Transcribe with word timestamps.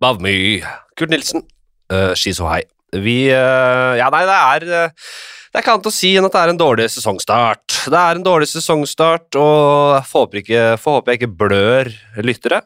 above 0.00 0.24
me. 0.24 0.62
Kurt 0.96 1.12
Nilsen, 1.12 1.44
uh, 1.92 2.14
She's 2.16 2.40
So 2.40 2.48
High. 2.48 2.64
Vi 2.96 3.28
uh, 3.30 3.94
Ja, 4.00 4.08
nei, 4.10 4.24
det 4.26 4.36
er 4.36 4.64
uh, 4.66 5.10
Det 5.50 5.58
er 5.58 5.62
ikke 5.62 5.74
annet 5.76 5.88
å 5.90 5.92
si 5.94 6.10
enn 6.18 6.26
at 6.26 6.34
det 6.34 6.40
er 6.40 6.52
en 6.52 6.58
dårlig 6.58 6.86
sesongstart. 6.94 7.76
Det 7.90 7.98
er 7.98 8.18
en 8.18 8.24
dårlig 8.24 8.46
sesongstart, 8.50 9.34
og 9.40 9.96
jeg 9.96 10.06
får 10.06 10.24
håpe, 10.24 10.40
ikke, 10.44 10.60
får 10.78 10.96
håpe 10.96 11.10
jeg 11.10 11.20
ikke 11.20 11.38
blør 11.42 11.90
lyttere. 12.22 12.60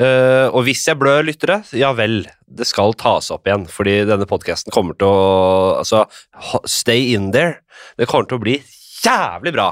Uh, 0.00 0.48
og 0.48 0.64
hvis 0.68 0.86
jeg 0.88 0.98
blør 1.00 1.26
lyttere, 1.28 1.58
ja 1.76 1.90
vel, 1.96 2.22
det 2.48 2.68
skal 2.68 2.96
tas 2.96 3.28
opp 3.34 3.48
igjen, 3.48 3.66
fordi 3.68 3.98
denne 4.08 4.28
podkasten 4.28 4.72
kommer 4.74 4.96
til 4.96 5.12
å 5.12 5.20
Altså, 5.82 6.06
stay 6.68 7.12
in 7.12 7.30
there. 7.36 7.60
Det 8.00 8.08
kommer 8.08 8.30
til 8.30 8.40
å 8.40 8.44
bli 8.44 8.56
jævlig 9.02 9.54
bra 9.54 9.70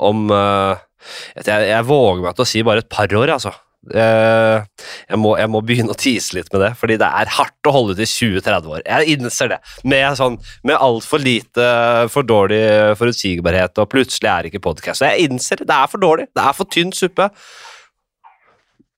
om 0.00 0.30
jeg, 0.32 1.44
jeg 1.44 1.84
våger 1.84 2.22
meg 2.24 2.36
til 2.36 2.44
å 2.44 2.48
si 2.48 2.62
bare 2.64 2.82
et 2.82 2.88
par 2.92 3.12
år, 3.16 3.34
altså. 3.36 3.52
Uh, 3.88 4.60
jeg, 5.08 5.16
må, 5.16 5.30
jeg, 5.40 5.48
må, 5.48 5.62
begynne 5.64 5.94
å 5.94 5.98
tease 5.98 6.36
litt 6.36 6.50
med 6.52 6.60
det, 6.66 6.70
fordi 6.76 6.98
det 7.00 7.08
er 7.08 7.32
hardt 7.32 7.68
å 7.70 7.72
holde 7.72 7.96
ut 7.96 8.02
i 8.04 8.08
20-30 8.08 8.68
år. 8.74 8.82
Jeg 8.84 9.16
innser 9.16 9.54
det. 9.54 9.58
Med, 9.88 10.04
sånn, 10.20 10.36
med 10.68 10.76
altfor 10.76 11.22
lite, 11.24 11.66
for 12.12 12.28
dårlig 12.28 12.60
forutsigbarhet, 13.00 13.80
og 13.80 13.90
plutselig 13.92 14.30
er 14.30 14.50
ikke 14.50 14.62
podkast. 14.68 15.06
Jeg 15.06 15.30
innser 15.30 15.62
det. 15.62 15.70
Det 15.72 15.78
er 15.78 15.90
for 15.90 16.02
dårlig. 16.02 16.28
Det 16.36 16.44
er 16.44 16.56
for 16.56 16.68
tynn 16.68 16.92
suppe. 16.96 17.30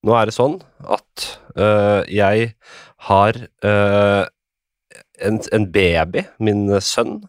Nå 0.02 0.14
er 0.18 0.26
det 0.26 0.34
sånn 0.34 0.58
at 0.90 1.26
øh, 1.54 2.02
jeg 2.10 2.48
har 3.06 3.38
øh, 3.38 4.24
en, 5.22 5.38
en, 5.54 5.66
baby, 5.70 6.24
min 6.42 6.64
sønn, 6.82 7.20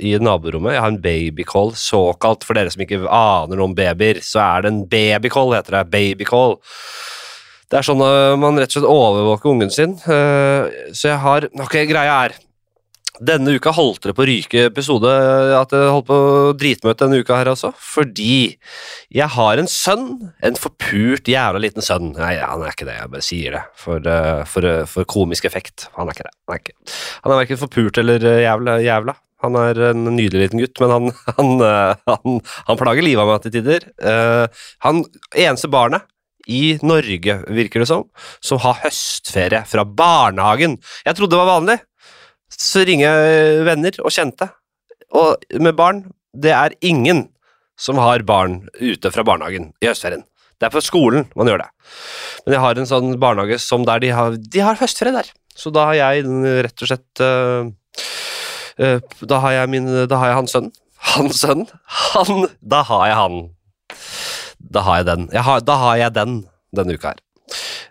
i 0.00 0.14
naborommet. 0.22 0.76
Jeg 0.76 0.84
har 0.84 0.94
en 0.94 1.02
babycall, 1.02 1.74
såkalt. 1.78 2.46
For 2.46 2.58
dere 2.58 2.72
som 2.72 2.84
ikke 2.84 3.02
aner 3.04 3.56
noe 3.56 3.70
om 3.70 3.76
babyer, 3.76 4.22
så 4.24 4.42
er 4.44 4.64
det 4.64 4.72
en 4.72 4.82
babycall, 4.90 5.54
heter 5.56 5.78
det. 5.80 5.84
Babycall. 5.94 6.58
Det 7.66 7.80
er 7.80 7.86
sånn 7.86 8.02
at 8.06 8.38
man 8.38 8.58
rett 8.60 8.70
og 8.70 8.78
slett 8.78 8.90
overvåker 8.90 9.50
ungen 9.50 9.72
sin. 9.74 9.96
Eh, 10.06 10.90
så 10.94 11.10
jeg 11.10 11.22
har 11.22 11.48
Ok, 11.50 11.80
greia 11.90 12.18
er 12.26 12.36
denne 13.16 13.54
uka 13.56 13.72
holdt 13.72 14.04
det 14.04 14.14
på 14.16 14.24
å 14.24 14.28
ryke 14.28 14.64
episode 14.68 15.08
at 15.56 15.72
jeg 15.72 15.92
holdt 15.92 16.08
på 16.08 16.16
å 16.16 16.54
dritmøte 16.58 17.06
denne 17.06 17.22
uka 17.24 17.38
her 17.38 17.50
også, 17.52 17.70
fordi 17.80 18.56
jeg 19.14 19.28
har 19.36 19.60
en 19.60 19.70
sønn, 19.70 20.08
en 20.44 20.58
forpult 20.60 21.30
jævla 21.30 21.62
liten 21.62 21.84
sønn. 21.84 22.12
Nei, 22.16 22.34
han 22.42 22.64
er 22.64 22.74
ikke 22.74 22.88
det, 22.88 22.98
jeg 23.00 23.12
bare 23.14 23.24
sier 23.24 23.56
det 23.56 23.62
for, 23.80 24.04
eh, 24.04 24.42
for, 24.44 24.68
eh, 24.68 24.84
for 24.90 25.08
komisk 25.08 25.48
effekt. 25.48 25.88
Han 25.96 26.08
er 26.08 26.16
ikke 26.16 26.28
det. 26.28 26.34
Han 26.46 26.56
er, 26.56 26.60
ikke. 26.60 26.76
Han 27.24 27.32
er 27.32 27.40
verken 27.40 27.62
forpult 27.64 28.02
eller 28.04 28.28
jævla, 28.44 28.76
jævla. 28.84 29.16
Han 29.46 29.56
er 29.60 29.80
en 29.92 30.04
nydelig 30.16 30.48
liten 30.48 30.62
gutt, 30.62 30.80
men 30.82 30.92
han, 30.92 31.08
han, 31.38 31.64
han, 32.10 32.42
han 32.68 32.80
plager 32.80 33.06
livet 33.06 33.22
av 33.22 33.32
meg 33.32 33.46
til 33.46 33.56
tider. 33.58 33.88
Uh, 34.02 34.46
han 34.86 35.04
eneste 35.32 35.70
barnet 35.72 36.06
i 36.46 36.76
Norge, 36.86 37.40
virker 37.50 37.82
det 37.82 37.88
som, 37.90 38.04
som 38.44 38.60
har 38.62 38.78
høstferie 38.84 39.64
fra 39.66 39.82
barnehagen. 39.86 40.76
Jeg 41.06 41.18
trodde 41.18 41.34
det 41.34 41.40
var 41.42 41.56
vanlig. 41.56 41.80
Så 42.52 42.84
ringer 42.86 43.10
jeg 43.10 43.64
venner 43.66 43.96
og 44.04 44.14
kjente, 44.14 44.46
og 45.18 45.42
med 45.62 45.74
barn 45.78 46.04
Det 46.36 46.52
er 46.52 46.74
ingen 46.84 47.24
som 47.80 47.96
har 47.96 48.22
barn 48.28 48.66
ute 48.76 49.10
fra 49.10 49.24
barnehagen 49.24 49.70
i 49.80 49.88
høstferien. 49.88 50.22
Det 50.60 50.68
er 50.68 50.72
på 50.74 50.82
skolen 50.84 51.24
man 51.36 51.48
gjør 51.48 51.62
det. 51.62 51.68
Men 52.44 52.54
jeg 52.54 52.62
har 52.62 52.78
en 52.78 52.88
sånn 52.90 53.16
barnehage 53.20 53.58
som 53.62 53.86
der 53.88 54.02
de 54.04 54.12
har, 54.12 54.36
de 54.36 54.62
har 54.62 54.76
høstferie 54.76 55.16
der. 55.16 55.30
Så 55.56 55.72
da 55.72 55.88
har 55.88 55.96
jeg 55.96 56.28
rett 56.66 56.84
og 56.84 56.90
slett 56.90 57.24
uh, 57.24 57.72
Eh, 57.96 58.35
da 58.76 59.38
har 59.40 59.54
jeg 59.54 59.70
min 59.72 59.86
Da 60.08 60.18
har 60.20 60.32
jeg 60.32 60.40
hans 60.42 60.52
sønn. 60.56 60.72
Hans 61.14 61.40
sønn. 61.40 61.64
Han 62.12 62.48
Da 62.60 62.82
har 62.88 63.06
jeg 63.08 63.16
han. 63.16 63.38
Da 64.60 64.82
har 64.84 65.00
jeg 65.00 65.06
den. 65.06 65.28
Jeg 65.32 65.44
har, 65.46 65.62
da 65.64 65.78
har 65.80 65.96
jeg 65.96 66.14
den 66.14 66.36
denne 66.76 66.96
uka 66.96 67.14
her. 67.14 67.22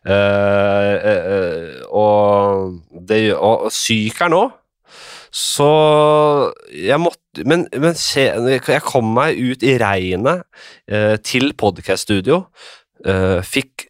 Uh, 0.06 0.94
uh, 1.10 1.78
og, 1.90 2.76
det, 3.10 3.34
og 3.34 3.72
syk 3.74 4.20
er 4.22 4.30
nå, 4.30 4.44
så 5.34 5.70
jeg 6.70 7.00
måtte 7.02 7.44
Men, 7.44 7.66
men 7.74 7.98
se, 8.00 8.30
jeg 8.32 8.84
kom 8.86 9.10
meg 9.18 9.36
ut 9.36 9.64
i 9.66 9.74
regnet 9.82 10.46
uh, 10.88 11.16
til 11.20 11.52
podkaststudio. 11.60 12.46
fikk 13.44 13.90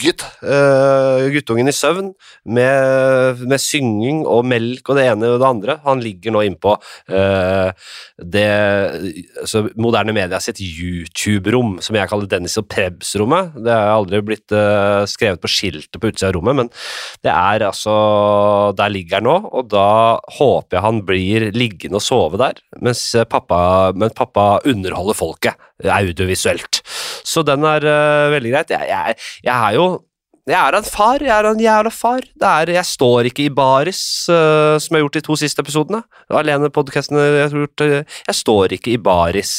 vugget 0.00 0.24
uh, 0.44 1.28
guttungen 1.32 1.68
i 1.68 1.74
søvn 1.74 2.10
med, 2.44 3.40
med, 3.44 3.60
synging 3.60 4.22
og 4.28 4.44
melk 4.48 4.88
og 4.88 4.96
det 4.98 5.06
ene 5.10 5.30
og 5.34 5.40
det 5.40 5.48
andre. 5.48 5.76
Han 5.84 6.02
ligger 6.04 6.34
nå 6.34 6.44
innpå 6.46 6.74
uh, 6.76 7.70
det 8.16 8.46
altså, 9.40 9.68
moderne 9.76 10.14
media 10.16 10.40
sitt 10.40 10.60
YouTube-rom, 10.60 11.78
som 11.84 11.96
jeg 11.96 12.10
kaller 12.10 12.30
Dennis 12.30 12.58
og 12.60 12.68
Prebz-rommet. 12.70 13.56
Det 13.64 13.74
har 13.74 13.94
aldri 13.94 14.22
blitt 14.24 14.56
uh, 14.56 15.04
skrevet 15.10 15.40
på 15.40 15.50
skiltet 15.50 16.00
på 16.00 16.12
utsida 16.12 16.30
av 16.30 16.36
rommet, 16.38 16.56
men 16.60 16.72
det 17.24 17.32
er 17.32 17.66
altså 17.66 17.92
Der 18.76 18.92
ligger 18.92 19.18
han 19.18 19.26
nå, 19.28 19.36
og 19.50 19.68
da 19.72 20.18
håper 20.38 20.76
jeg 20.76 20.84
han 20.84 21.02
blir 21.06 21.50
liggende 21.56 22.00
og 22.00 22.04
sove 22.04 22.40
der, 22.40 22.60
mens 22.80 23.02
pappa, 23.30 23.92
men 23.96 24.12
pappa 24.16 24.60
underholder 24.68 25.16
folket 25.18 25.69
audiovisuelt. 25.84 26.82
Så 27.24 27.44
den 27.46 27.64
er 27.66 27.86
uh, 27.86 28.30
veldig 28.34 28.54
greit. 28.54 28.76
Jeg, 28.76 28.88
jeg, 28.90 29.18
jeg, 29.44 29.56
er 29.56 29.76
jo 29.78 29.88
jeg 30.48 30.56
er 30.56 30.74
en 30.74 30.86
far. 30.86 31.22
Jeg 31.22 31.30
er 31.30 31.46
en 31.46 31.60
jævla 31.62 31.90
far. 31.94 32.24
Er, 32.42 32.72
jeg 32.74 32.88
står 32.88 33.28
ikke 33.28 33.44
i 33.44 33.52
baris, 33.54 34.00
uh, 34.32 34.80
som 34.80 34.96
jeg 34.96 34.98
har 34.98 35.04
gjort 35.04 35.18
de 35.18 35.22
to 35.26 35.36
siste 35.38 35.62
episodene. 35.62 36.00
Alene 36.32 36.70
podkastene 36.74 37.22
jeg 37.22 37.42
har 37.44 37.56
gjort. 37.60 37.84
Uh, 37.84 38.20
jeg 38.30 38.38
står 38.38 38.76
ikke 38.78 38.94
i 38.94 39.00
baris 39.00 39.54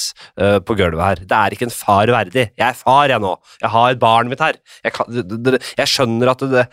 på 0.65 0.75
gulvet 0.77 1.03
her. 1.03 1.21
Det 1.21 1.37
er 1.37 1.53
ikke 1.53 1.67
en 1.67 1.73
far 1.73 2.09
verdig. 2.11 2.47
Jeg 2.57 2.65
er 2.65 2.77
far, 2.77 3.11
jeg 3.11 3.21
nå. 3.21 3.35
Jeg 3.61 3.71
har 3.73 3.99
barnet 4.01 4.33
mitt 4.33 4.43
her. 4.43 4.57
Jeg, 4.83 4.95
kan, 4.95 5.11
det, 5.13 5.39
det, 5.45 5.59
jeg 5.77 5.91
skjønner 5.91 6.31
at 6.33 6.45
det, 6.49 6.65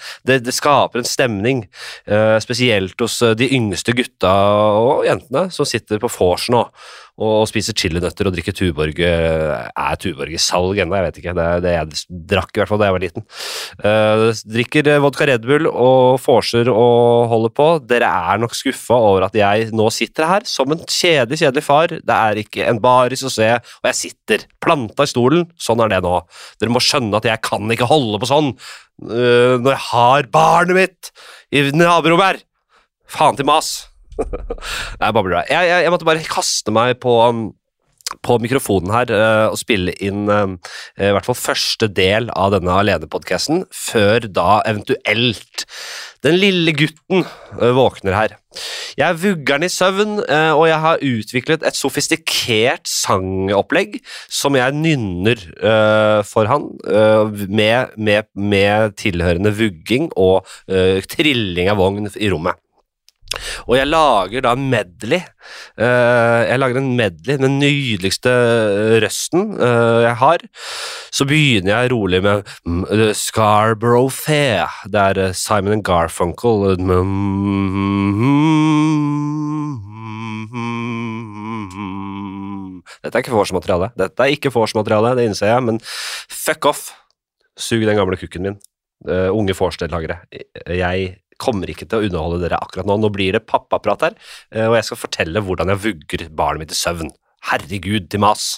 det, 0.46 0.54
skaper 0.54 1.02
en 1.02 1.08
stemning, 1.08 1.64
spesielt 2.42 2.98
hos 3.02 3.20
de 3.38 3.50
yngste 3.54 3.94
gutta 3.98 4.32
og 4.78 5.04
jentene 5.06 5.48
som 5.54 5.68
sitter 5.68 6.00
på 6.02 6.10
vors 6.16 6.48
nå 6.52 6.64
og 7.18 7.48
spiser 7.50 7.74
chilinøtter 7.78 8.28
og 8.28 8.34
drikker 8.36 8.54
Tuborg 8.54 9.00
Er 9.02 9.96
Tuborg 9.98 10.34
i 10.34 10.40
salg 10.40 10.78
ennå? 10.78 10.94
Jeg 10.98 11.06
vet 11.08 11.18
ikke. 11.20 11.34
Det 11.34 11.46
er 11.46 11.64
det 11.64 11.72
jeg 11.74 12.20
drakk 12.30 12.52
i 12.54 12.60
hvert 12.60 12.70
fall 12.70 12.80
da 12.80 12.88
jeg 12.88 12.94
var 12.94 13.04
liten. 13.04 13.26
Uh, 13.82 14.28
drikker 14.46 14.90
vodka 15.02 15.26
Red 15.26 15.48
Bull 15.48 15.66
og 15.70 16.20
vorser 16.22 16.70
og 16.70 17.26
holder 17.32 17.54
på. 17.58 17.68
Dere 17.90 18.12
er 18.30 18.42
nok 18.42 18.54
skuffa 18.54 19.00
over 19.10 19.26
at 19.26 19.38
jeg 19.38 19.72
nå 19.74 19.88
sitter 19.94 20.30
her 20.30 20.46
som 20.48 20.70
en 20.74 20.84
kjedelig, 20.84 21.40
kjedelig 21.42 21.66
far. 21.66 21.96
Det 21.98 22.18
er 22.18 22.42
ikke 22.44 22.68
en 22.70 22.80
baris 22.82 23.26
å 23.26 23.32
se, 23.34 23.50
og 23.58 23.90
jeg 23.90 24.00
sitter 24.04 24.46
planta 24.62 25.06
i 25.06 25.10
stolen. 25.10 25.48
Sånn 25.58 25.82
er 25.82 25.90
det 25.96 26.02
nå. 26.06 26.20
Dere 26.62 26.74
må 26.74 26.82
skjønne 26.84 27.18
at 27.18 27.26
jeg 27.26 27.42
kan 27.42 27.66
ikke 27.74 27.90
holde 27.90 28.22
på 28.22 28.30
sånn 28.30 28.54
uh, 28.54 29.58
når 29.58 29.72
jeg 29.74 29.84
har 29.90 30.32
barnet 30.38 30.78
mitt 30.84 31.14
i 31.50 31.66
naborommet 31.74 32.28
her. 32.30 32.44
Faen 33.08 33.38
til 33.38 33.48
mas. 33.48 33.87
Nei, 35.00 35.12
babler 35.14 35.46
jeg, 35.48 35.70
jeg, 35.70 35.86
jeg 35.86 35.94
måtte 35.94 36.08
bare 36.08 36.26
kaste 36.28 36.74
meg 36.74 36.98
på 37.02 37.14
um, 37.22 37.48
på 38.24 38.38
mikrofonen 38.40 38.92
her 38.94 39.10
uh, 39.12 39.46
og 39.52 39.58
spille 39.60 39.92
inn 40.04 40.28
uh, 40.32 40.56
i 40.96 41.12
hvert 41.12 41.26
fall 41.28 41.38
første 41.38 41.90
del 41.92 42.30
av 42.32 42.54
denne 42.54 42.76
alenepodkasten, 42.80 43.66
før 43.74 44.28
da 44.32 44.60
eventuelt 44.68 45.66
den 46.24 46.38
lille 46.40 46.72
gutten 46.76 47.26
uh, 47.60 47.72
våkner 47.76 48.16
her. 48.16 48.36
Jeg 48.98 49.18
vugger 49.22 49.60
den 49.60 49.68
i 49.68 49.70
søvn, 49.70 50.14
og 50.24 50.62
jeg 50.66 50.78
har 50.82 51.02
utviklet 51.04 51.62
et 51.68 51.76
sofistikert 51.78 52.88
sangopplegg 52.90 53.98
som 54.24 54.56
jeg 54.58 54.74
nynner 54.74 55.44
for 56.26 56.48
han, 56.50 56.64
med, 57.44 57.92
med, 58.00 58.26
med, 58.34 58.96
tilhørende 58.98 59.52
vugging 59.54 60.08
og 60.18 60.48
trilling 61.12 61.70
av 61.70 61.78
vogn 61.78 62.08
i 62.16 62.32
rommet. 62.32 62.58
Og 63.68 63.76
jeg 63.76 63.88
lager 63.88 64.44
da 64.44 64.54
en 64.56 64.68
medley. 64.72 65.20
Uh, 65.78 66.44
jeg 66.48 66.60
lager 66.60 66.80
en 66.80 66.90
medley, 66.96 67.36
den 67.40 67.58
nydeligste 67.60 68.32
røsten 69.04 69.52
uh, 69.58 70.00
jeg 70.04 70.14
har. 70.22 70.44
Så 71.14 71.26
begynner 71.28 71.74
jeg 71.74 71.92
rolig 71.92 72.22
med 72.24 72.48
uh, 72.64 73.10
Scarborough 73.16 74.12
Fair. 74.14 74.72
Det 74.88 75.04
er 75.12 75.36
Simon 75.36 75.84
Garfunkel. 75.84 76.64
Dette 82.98 83.14
er 83.14 83.22
ikke 83.22 83.36
vorsmateriale. 83.36 83.92
Dette 83.98 84.24
er 84.24 84.34
ikke 84.34 84.52
vorsmateriale, 84.54 85.14
det 85.18 85.28
innser 85.28 85.52
jeg, 85.52 85.68
men 85.68 85.80
fuck 85.84 86.68
off! 86.68 86.88
Sug 87.58 87.82
den 87.82 87.98
gamle 87.98 88.16
kukken 88.18 88.44
min. 88.44 88.60
unge 89.08 89.54
vorstellagere. 89.54 90.20
Jeg 90.66 91.16
kommer 91.40 91.70
ikke 91.70 91.86
til 91.88 92.00
å 92.00 92.08
underholde 92.08 92.42
dere 92.44 92.60
akkurat 92.60 92.88
nå. 92.88 92.98
Nå 93.00 93.10
blir 93.14 93.36
det 93.36 93.46
pappaprat 93.48 94.06
her, 94.08 94.18
eh, 94.52 94.66
og 94.68 94.78
jeg 94.78 94.90
skal 94.90 95.02
fortelle 95.04 95.42
hvordan 95.44 95.72
jeg 95.72 95.84
vugger 95.86 96.28
barnet 96.34 96.66
mitt 96.66 96.76
i 96.76 96.78
søvn. 96.78 97.12
Herregud, 97.48 98.08
til 98.10 98.22
mas. 98.22 98.50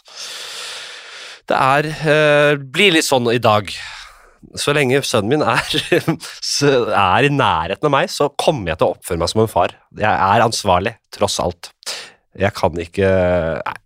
Det 1.50 1.56
er 1.58 1.90
eh, 1.90 2.52
blir 2.60 2.94
litt 2.96 3.08
sånn 3.08 3.28
i 3.32 3.40
dag. 3.42 3.70
Så 4.56 4.72
lenge 4.72 5.02
sønnen 5.04 5.34
min 5.34 5.42
er, 5.44 5.74
er 6.96 7.26
i 7.26 7.32
nærheten 7.32 7.90
av 7.90 7.92
meg, 7.92 8.08
så 8.12 8.30
kommer 8.40 8.72
jeg 8.72 8.80
til 8.80 8.88
å 8.88 8.94
oppføre 8.96 9.20
meg 9.20 9.32
som 9.32 9.42
en 9.44 9.52
far. 9.52 9.76
Jeg 10.00 10.08
er 10.08 10.46
ansvarlig, 10.46 10.94
tross 11.12 11.36
alt. 11.44 11.72
Jeg 12.38 12.54
kan 12.54 12.76
ikke 12.78 13.08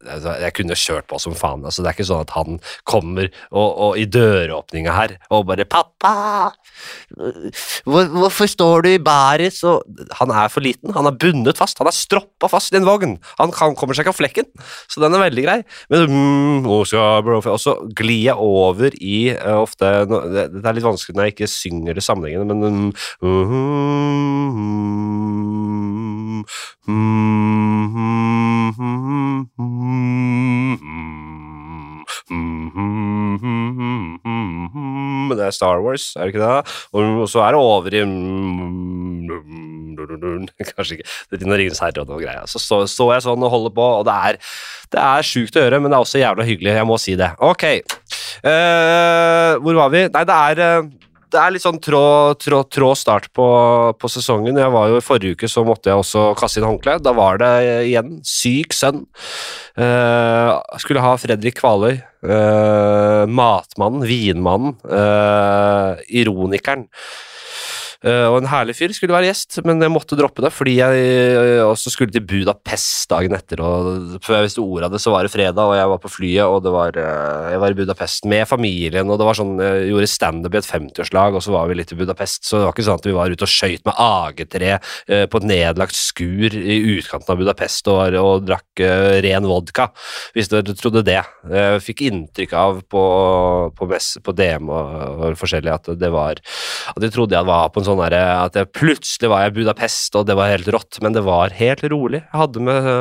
altså, 0.04 0.34
Jeg 0.42 0.52
kunne 0.56 0.76
kjørt 0.76 1.06
på 1.08 1.18
som 1.22 1.36
faen. 1.38 1.64
Altså, 1.64 1.82
det 1.82 1.90
er 1.90 1.96
ikke 1.96 2.08
sånn 2.10 2.24
at 2.26 2.34
han 2.36 2.58
kommer 2.84 3.30
og, 3.50 3.68
og 3.68 4.00
i 4.00 4.04
døråpninga 4.04 4.92
her 4.94 5.16
og 5.32 5.46
bare 5.48 5.64
'Pappa! 5.64 6.52
Hvor, 7.86 8.10
hvorfor 8.12 8.50
står 8.50 8.84
du 8.84 8.90
i 8.92 9.00
bæret 9.00 9.54
så 9.54 9.78
han 10.18 10.32
er 10.34 10.50
for 10.52 10.64
liten. 10.64 10.92
Han 10.94 11.08
er 11.08 11.16
bundet 11.16 11.58
fast. 11.58 11.78
Han 11.80 11.88
er 11.88 11.96
stroppa 11.96 12.50
fast 12.50 12.74
i 12.74 12.78
en 12.80 12.88
vogn. 12.88 13.16
Han 13.38 13.54
kan, 13.54 13.76
kommer 13.78 13.96
seg 13.96 14.04
ikke 14.04 14.14
av 14.14 14.18
flekken, 14.18 14.48
så 14.90 15.02
den 15.02 15.16
er 15.16 15.24
veldig 15.24 15.44
grei. 15.46 15.58
Men 15.92 16.06
mm, 16.10 16.68
Og 16.68 16.86
så 16.88 17.76
glir 17.96 18.22
jeg 18.28 18.36
over 18.36 18.94
i 19.00 19.18
uh, 19.32 19.62
ofte 19.62 19.90
det, 20.08 20.48
er 20.60 20.76
litt 20.76 20.86
vanskelig 20.86 21.16
når 21.16 21.28
jeg 21.28 21.36
ikke 21.36 21.50
synger 21.50 21.96
det 21.96 22.04
sammenhengende, 22.04 22.54
men 22.54 22.64
um, 22.64 22.92
mm, 23.24 24.54
mm, 24.54 25.63
det 35.34 35.46
er 35.48 35.54
Star 35.54 35.80
Wars, 35.82 36.12
er 36.16 36.26
det 36.26 36.34
ikke 36.34 36.44
det? 36.44 36.74
Og 36.94 37.28
så 37.30 37.42
er 37.44 37.54
det 37.54 37.60
over 37.60 37.94
i 37.94 38.02
Kanskje 40.74 40.98
ikke 40.98 41.08
det 41.30 41.40
er 41.40 41.58
Ringenes 41.58 41.80
herre 41.82 42.02
og 42.02 42.10
noe 42.10 42.20
greier. 42.22 42.44
Så 42.50 42.58
står 42.60 43.12
jeg 43.14 43.24
sånn 43.26 43.44
og 43.46 43.52
holder 43.52 43.74
på, 43.76 43.86
og 44.00 44.04
det 44.08 44.14
er, 44.28 44.38
det 44.94 45.00
er 45.02 45.26
sjukt 45.26 45.56
å 45.56 45.64
gjøre, 45.64 45.80
men 45.82 45.90
det 45.90 45.98
er 45.98 46.06
også 46.06 46.20
jævla 46.22 46.46
hyggelig. 46.48 46.74
Jeg 46.76 46.88
må 46.88 46.98
si 47.00 47.16
det. 47.18 47.30
Ok, 47.44 47.64
uh, 48.44 49.52
hvor 49.64 49.80
var 49.80 49.94
vi? 49.94 50.04
Nei, 50.14 50.24
det 50.28 50.38
er 50.50 50.62
uh, 50.64 50.90
det 51.34 51.40
er 51.42 51.54
litt 51.54 51.64
sånn 51.64 51.80
trå, 51.82 52.04
trå, 52.38 52.60
trå 52.70 52.92
start 52.98 53.28
på, 53.34 53.46
på, 53.98 54.10
sesongen. 54.12 54.58
Jeg 54.60 54.72
var 54.74 54.92
jo 54.92 55.02
Forrige 55.04 55.34
uke 55.34 55.50
så 55.50 55.64
måtte 55.66 55.90
jeg 55.90 56.00
også 56.00 56.28
kaste 56.38 56.60
inn 56.60 56.68
håndkle. 56.68 56.96
Da 57.02 57.14
var 57.16 57.40
det 57.42 57.52
igjen 57.90 58.18
syk 58.28 58.76
sønn. 58.76 59.02
Uh, 59.74 60.54
skulle 60.82 61.02
ha 61.02 61.16
Fredrik 61.18 61.58
Kvaløy. 61.58 61.98
Uh, 62.24 63.26
matmannen, 63.28 64.06
vinmannen, 64.08 64.78
uh, 64.86 65.98
ironikeren. 66.08 66.86
Uh, 68.04 68.28
og 68.28 68.42
en 68.42 68.48
herlig 68.50 68.74
fyr 68.76 68.92
skulle 68.92 69.14
være 69.14 69.30
gjest, 69.30 69.62
men 69.64 69.80
jeg 69.80 69.92
måtte 69.92 70.16
droppe 70.18 70.42
det 70.44 70.50
fordi 70.52 70.74
jeg 70.76 71.04
uh, 71.40 71.70
også 71.70 71.88
skulle 71.92 72.12
til 72.12 72.24
Budapest 72.28 73.08
dagen 73.08 73.32
etter. 73.36 73.62
og 73.64 74.18
Før 74.24 74.38
jeg 74.38 74.48
visste 74.50 74.64
ordet 74.64 74.90
av 74.90 74.96
det, 74.96 75.00
så 75.00 75.14
var 75.14 75.24
det 75.24 75.32
fredag, 75.32 75.60
og 75.64 75.76
jeg 75.78 75.88
var 75.88 76.02
på 76.02 76.10
flyet, 76.12 76.44
og 76.44 76.58
det 76.66 76.74
var, 76.74 76.98
uh, 77.00 77.48
jeg 77.54 77.62
var 77.62 77.72
i 77.72 77.78
Budapest 77.78 78.28
med 78.28 78.44
familien. 78.50 79.08
og 79.08 79.20
det 79.20 79.28
var 79.28 79.38
sånn, 79.38 79.54
Jeg 79.56 79.88
gjorde 79.88 80.10
standup 80.12 80.54
i 80.54 80.60
et 80.60 80.68
50-årslag, 80.68 81.38
og 81.38 81.44
så 81.46 81.54
var 81.54 81.70
vi 81.70 81.78
litt 81.78 81.94
i 81.94 81.98
Budapest. 81.98 82.44
Så 82.44 82.60
det 82.60 82.66
var 82.66 82.76
ikke 82.76 82.86
sånn 82.90 83.00
at 83.00 83.08
vi 83.08 83.16
var 83.16 83.32
ute 83.32 83.48
og 83.48 83.54
skøyt 83.54 83.88
med 83.88 83.96
AG3 83.96 84.74
på 85.30 85.40
et 85.40 85.48
nedlagt 85.48 85.96
skur 85.96 86.56
i 86.58 86.76
utkanten 86.98 87.32
av 87.32 87.40
Budapest 87.40 87.88
og, 87.92 88.18
og 88.20 88.44
drakk 88.44 88.84
ren 89.24 89.48
vodka, 89.48 89.88
hvis 90.36 90.50
dere 90.52 90.76
trodde 90.76 91.04
det. 91.06 91.22
Jeg 91.48 91.82
fikk 91.84 92.04
inntrykk 92.10 92.54
av 92.58 92.82
på, 92.90 93.04
på, 93.78 93.90
på 94.28 94.36
DM 94.36 94.68
og, 94.68 94.94
og 95.30 95.40
forskjellig 95.40 95.72
at 95.72 95.92
det 96.00 96.12
var 96.12 96.40
at 96.92 97.00
de 97.00 97.10
trodde 97.12 97.36
jeg 97.36 97.48
var 97.48 97.70
på 97.72 97.80
en 97.80 97.86
sånn 97.86 97.93
sånn 97.94 98.18
at 98.18 98.58
jeg 98.58 98.72
plutselig 98.74 99.30
var 99.32 99.44
jeg 99.44 99.54
i 99.54 99.56
Budapest, 99.60 100.18
og 100.18 100.28
det 100.28 100.36
var 100.38 100.52
helt 100.52 100.70
rått, 100.74 101.00
men 101.04 101.16
det 101.16 101.24
var 101.26 101.54
helt 101.56 101.84
rolig. 101.92 102.22
Jeg 102.24 102.40
hadde 102.42 102.62
med, 102.66 102.92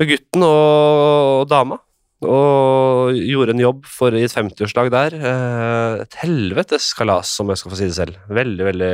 med 0.00 0.12
gutten 0.12 0.46
og, 0.46 1.48
dama 1.50 1.80
og 2.24 3.16
gjorde 3.18 3.52
en 3.52 3.60
jobb 3.60 3.86
for 3.90 4.14
i 4.16 4.22
et 4.24 4.32
50-årslag 4.32 4.90
der. 4.94 5.16
Eh, 5.18 6.02
et 6.04 6.18
helvetes 6.22 6.86
kalas, 6.96 7.32
om 7.42 7.50
jeg 7.52 7.60
skal 7.60 7.72
få 7.72 7.78
si 7.80 7.88
det 7.90 7.96
selv. 7.98 8.20
Veldig, 8.32 8.64
veldig 8.70 8.92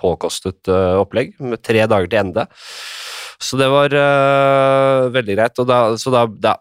påkostet 0.00 0.70
eh, 0.72 1.00
opplegg, 1.00 1.34
med 1.42 1.60
tre 1.60 1.84
dager 1.90 2.08
til 2.08 2.22
ende. 2.22 2.46
Så 3.42 3.58
det 3.58 3.66
var 3.72 3.90
uh, 3.90 5.10
veldig 5.10 5.34
greit. 5.34 5.58
Og 5.58 5.66
da, 5.66 5.80
så 5.98 6.12
da, 6.14 6.24
da, 6.30 6.52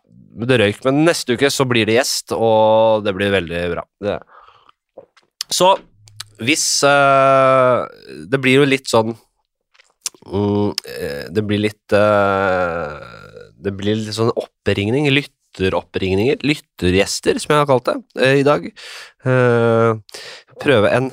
det 0.50 0.58
røyk. 0.62 0.82
Men 0.88 1.04
neste 1.06 1.38
uke 1.38 1.52
så 1.54 1.68
blir 1.70 1.86
det 1.86 2.00
gjest, 2.00 2.34
og 2.34 3.06
det 3.06 3.14
blir 3.14 3.34
veldig 3.36 3.62
bra. 3.76 3.86
Det. 4.02 4.18
Så 5.52 5.76
hvis 6.40 6.66
uh, 6.88 7.86
Det 8.30 8.40
blir 8.42 8.62
jo 8.62 8.70
litt 8.70 8.90
sånn 8.90 9.14
um, 10.26 10.72
Det 10.78 11.44
blir 11.46 11.62
litt 11.68 11.96
uh, 11.96 12.98
Det 13.58 13.74
blir 13.78 14.00
litt 14.00 14.16
sånn 14.18 14.34
oppringning, 14.34 15.10
lytteroppringninger, 15.14 16.42
lyttergjester, 16.48 17.42
som 17.42 17.54
jeg 17.54 17.64
har 17.64 17.70
kalt 17.70 17.92
det 17.92 17.98
uh, 18.24 18.38
i 18.40 18.48
dag. 18.48 18.70
prøve 20.62 20.90
en 20.96 21.12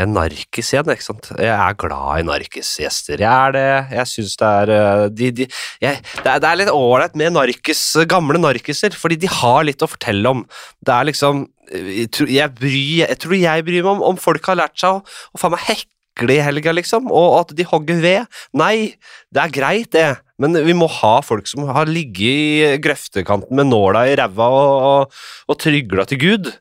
en 0.00 0.12
narkis 0.16 0.72
igjen, 0.72 0.90
ikke 0.92 1.06
sant. 1.06 1.30
Jeg 1.38 1.52
er 1.52 1.78
glad 1.80 2.22
i 2.22 2.26
narkisgjester. 2.26 3.22
Jeg 3.22 3.30
er 3.32 3.56
det. 3.56 3.64
Jeg 3.98 4.10
syns 4.10 4.36
det 4.40 4.50
er 4.50 5.06
de, 5.12 5.30
de, 5.38 5.48
jeg, 5.82 6.02
det, 6.02 6.26
er, 6.26 6.42
det 6.42 6.50
er 6.50 6.60
litt 6.60 6.74
ålreit 6.74 7.16
med 7.18 7.36
narkis, 7.36 7.84
gamle 8.10 8.40
narkiser, 8.42 8.96
fordi 8.98 9.20
de 9.22 9.30
har 9.30 9.62
litt 9.68 9.84
å 9.84 9.90
fortelle 9.90 10.34
om. 10.34 10.44
Det 10.82 10.94
er 10.96 11.10
liksom 11.12 11.46
jeg, 11.72 12.10
jeg, 12.28 12.52
bryr, 12.58 13.02
jeg, 13.04 13.18
tror 13.22 13.38
jeg 13.38 13.64
bryr 13.64 13.84
meg 13.84 13.92
om 13.94 14.06
om 14.12 14.20
folk 14.20 14.50
har 14.50 14.58
lært 14.58 14.78
seg 14.80 14.98
å, 14.98 15.02
å 15.32 15.40
faen 15.40 15.54
meg 15.54 15.64
hekle 16.12 16.36
i 16.36 16.42
helga, 16.44 16.72
liksom, 16.72 17.10
og 17.10 17.40
at 17.40 17.56
de 17.56 17.64
hogger 17.64 18.00
ved. 18.00 18.26
Nei, 18.54 18.96
det 19.32 19.42
er 19.42 19.54
greit, 19.54 19.92
det, 19.92 20.20
men 20.38 20.56
vi 20.64 20.74
må 20.74 20.88
ha 20.88 21.20
folk 21.22 21.46
som 21.46 21.64
har 21.68 21.86
ligget 21.86 22.20
i 22.22 22.76
grøftekanten 22.82 23.54
med 23.56 23.70
nåla 23.70 24.06
i 24.10 24.16
ræva 24.18 24.48
og, 24.48 24.82
og, 24.82 25.22
og 25.48 25.58
trygla 25.58 26.04
til 26.08 26.20
Gud. 26.22 26.52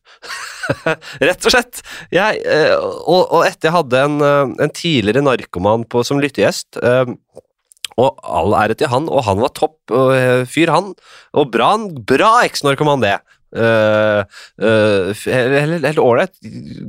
Rett 1.28 1.46
og 1.46 1.52
slett. 1.52 1.82
Jeg, 2.14 2.42
eh, 2.46 2.76
og, 2.78 3.26
og, 3.32 3.46
etter 3.48 3.70
jeg 3.70 3.78
hadde 3.80 4.04
en, 4.06 4.20
eh, 4.22 4.56
en 4.68 4.74
tidligere 4.76 5.24
narkoman 5.26 5.86
på, 5.90 6.04
som 6.06 6.22
lyttegjest 6.22 6.80
eh, 6.82 7.16
og 8.02 8.22
all 8.24 8.56
ære 8.56 8.78
til 8.80 8.90
han, 8.90 9.10
og 9.12 9.26
han 9.28 9.42
var 9.44 9.52
topp 9.54 9.92
fyr, 10.50 10.72
han. 10.72 10.94
Og 11.38 11.50
bra, 11.54 11.74
bra 12.08 12.30
eksnarkoman, 12.48 13.04
det. 13.04 13.18
Uh, 13.52 14.24
uh, 14.64 15.12
helt 15.12 16.00
ålreit, 16.00 16.38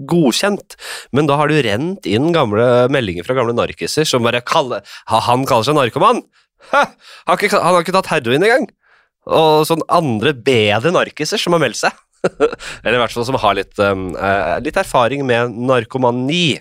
godkjent, 0.06 0.76
men 1.10 1.26
da 1.26 1.38
har 1.40 1.50
du 1.50 1.58
rent 1.58 2.06
inn 2.06 2.30
gamle 2.34 2.86
meldinger 2.92 3.26
fra 3.26 3.34
gamle 3.34 3.56
narkiser 3.58 4.06
som 4.06 4.22
bare 4.22 4.44
kaller 4.46 4.86
Han 5.10 5.42
kaller 5.48 5.66
seg 5.66 5.78
narkoman! 5.78 6.22
Ha, 6.70 6.84
han, 6.86 7.32
har 7.32 7.42
ikke, 7.42 7.58
han 7.58 7.74
har 7.74 7.82
ikke 7.82 7.96
tatt 7.96 8.12
heroin 8.12 8.46
engang! 8.46 8.68
Og 9.26 9.66
sånn 9.66 9.82
andre 9.90 10.32
bedre 10.34 10.94
narkiser 10.94 11.38
som 11.38 11.54
har 11.56 11.62
meldt 11.62 11.82
seg. 11.82 11.98
Eller 12.82 12.96
i 12.96 13.02
hvert 13.02 13.14
fall 13.14 13.26
som 13.26 13.38
har 13.42 13.58
litt, 13.58 13.74
um, 13.82 14.12
litt 14.62 14.78
erfaring 14.78 15.24
med 15.26 15.54
narkomani. 15.66 16.60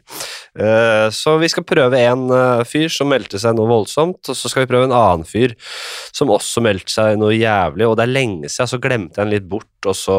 Uh, 0.52 1.08
så 1.16 1.38
vi 1.40 1.48
skal 1.48 1.64
prøve 1.64 2.00
en 2.04 2.26
uh, 2.28 2.64
fyr 2.68 2.90
som 2.92 3.08
meldte 3.08 3.40
seg 3.40 3.56
noe 3.56 3.70
voldsomt, 3.70 4.20
og 4.28 4.36
så 4.36 4.52
skal 4.52 4.66
vi 4.66 4.72
prøve 4.74 4.90
en 4.90 4.96
annen 4.96 5.24
fyr 5.28 5.54
som 6.12 6.34
også 6.34 6.64
meldte 6.66 6.92
seg 6.92 7.16
noe 7.22 7.38
jævlig, 7.38 7.88
og 7.88 7.96
det 7.96 8.04
er 8.04 8.12
lenge 8.12 8.52
siden, 8.52 8.68
så 8.68 8.82
glemte 8.84 9.16
jeg 9.16 9.24
den 9.24 9.32
litt 9.32 9.48
bort, 9.52 9.72
og 9.88 9.96
så, 9.96 10.18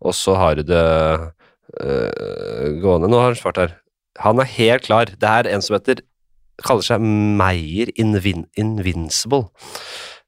og 0.00 0.16
så 0.16 0.38
har 0.40 0.56
du 0.56 0.64
det 0.70 0.86
uh, 1.20 2.64
gående. 2.80 3.10
Nå 3.12 3.20
har 3.20 3.34
han 3.34 3.40
svart 3.42 3.60
her. 3.60 3.76
Han 4.24 4.40
er 4.40 4.54
helt 4.56 4.88
klar. 4.88 5.12
Det 5.12 5.28
er 5.28 5.50
en 5.52 5.62
som 5.64 5.76
heter 5.76 6.00
kaller 6.64 6.84
seg 6.84 7.04
Meyer 7.04 7.92
Invin 8.00 8.46
Invincible. 8.60 9.48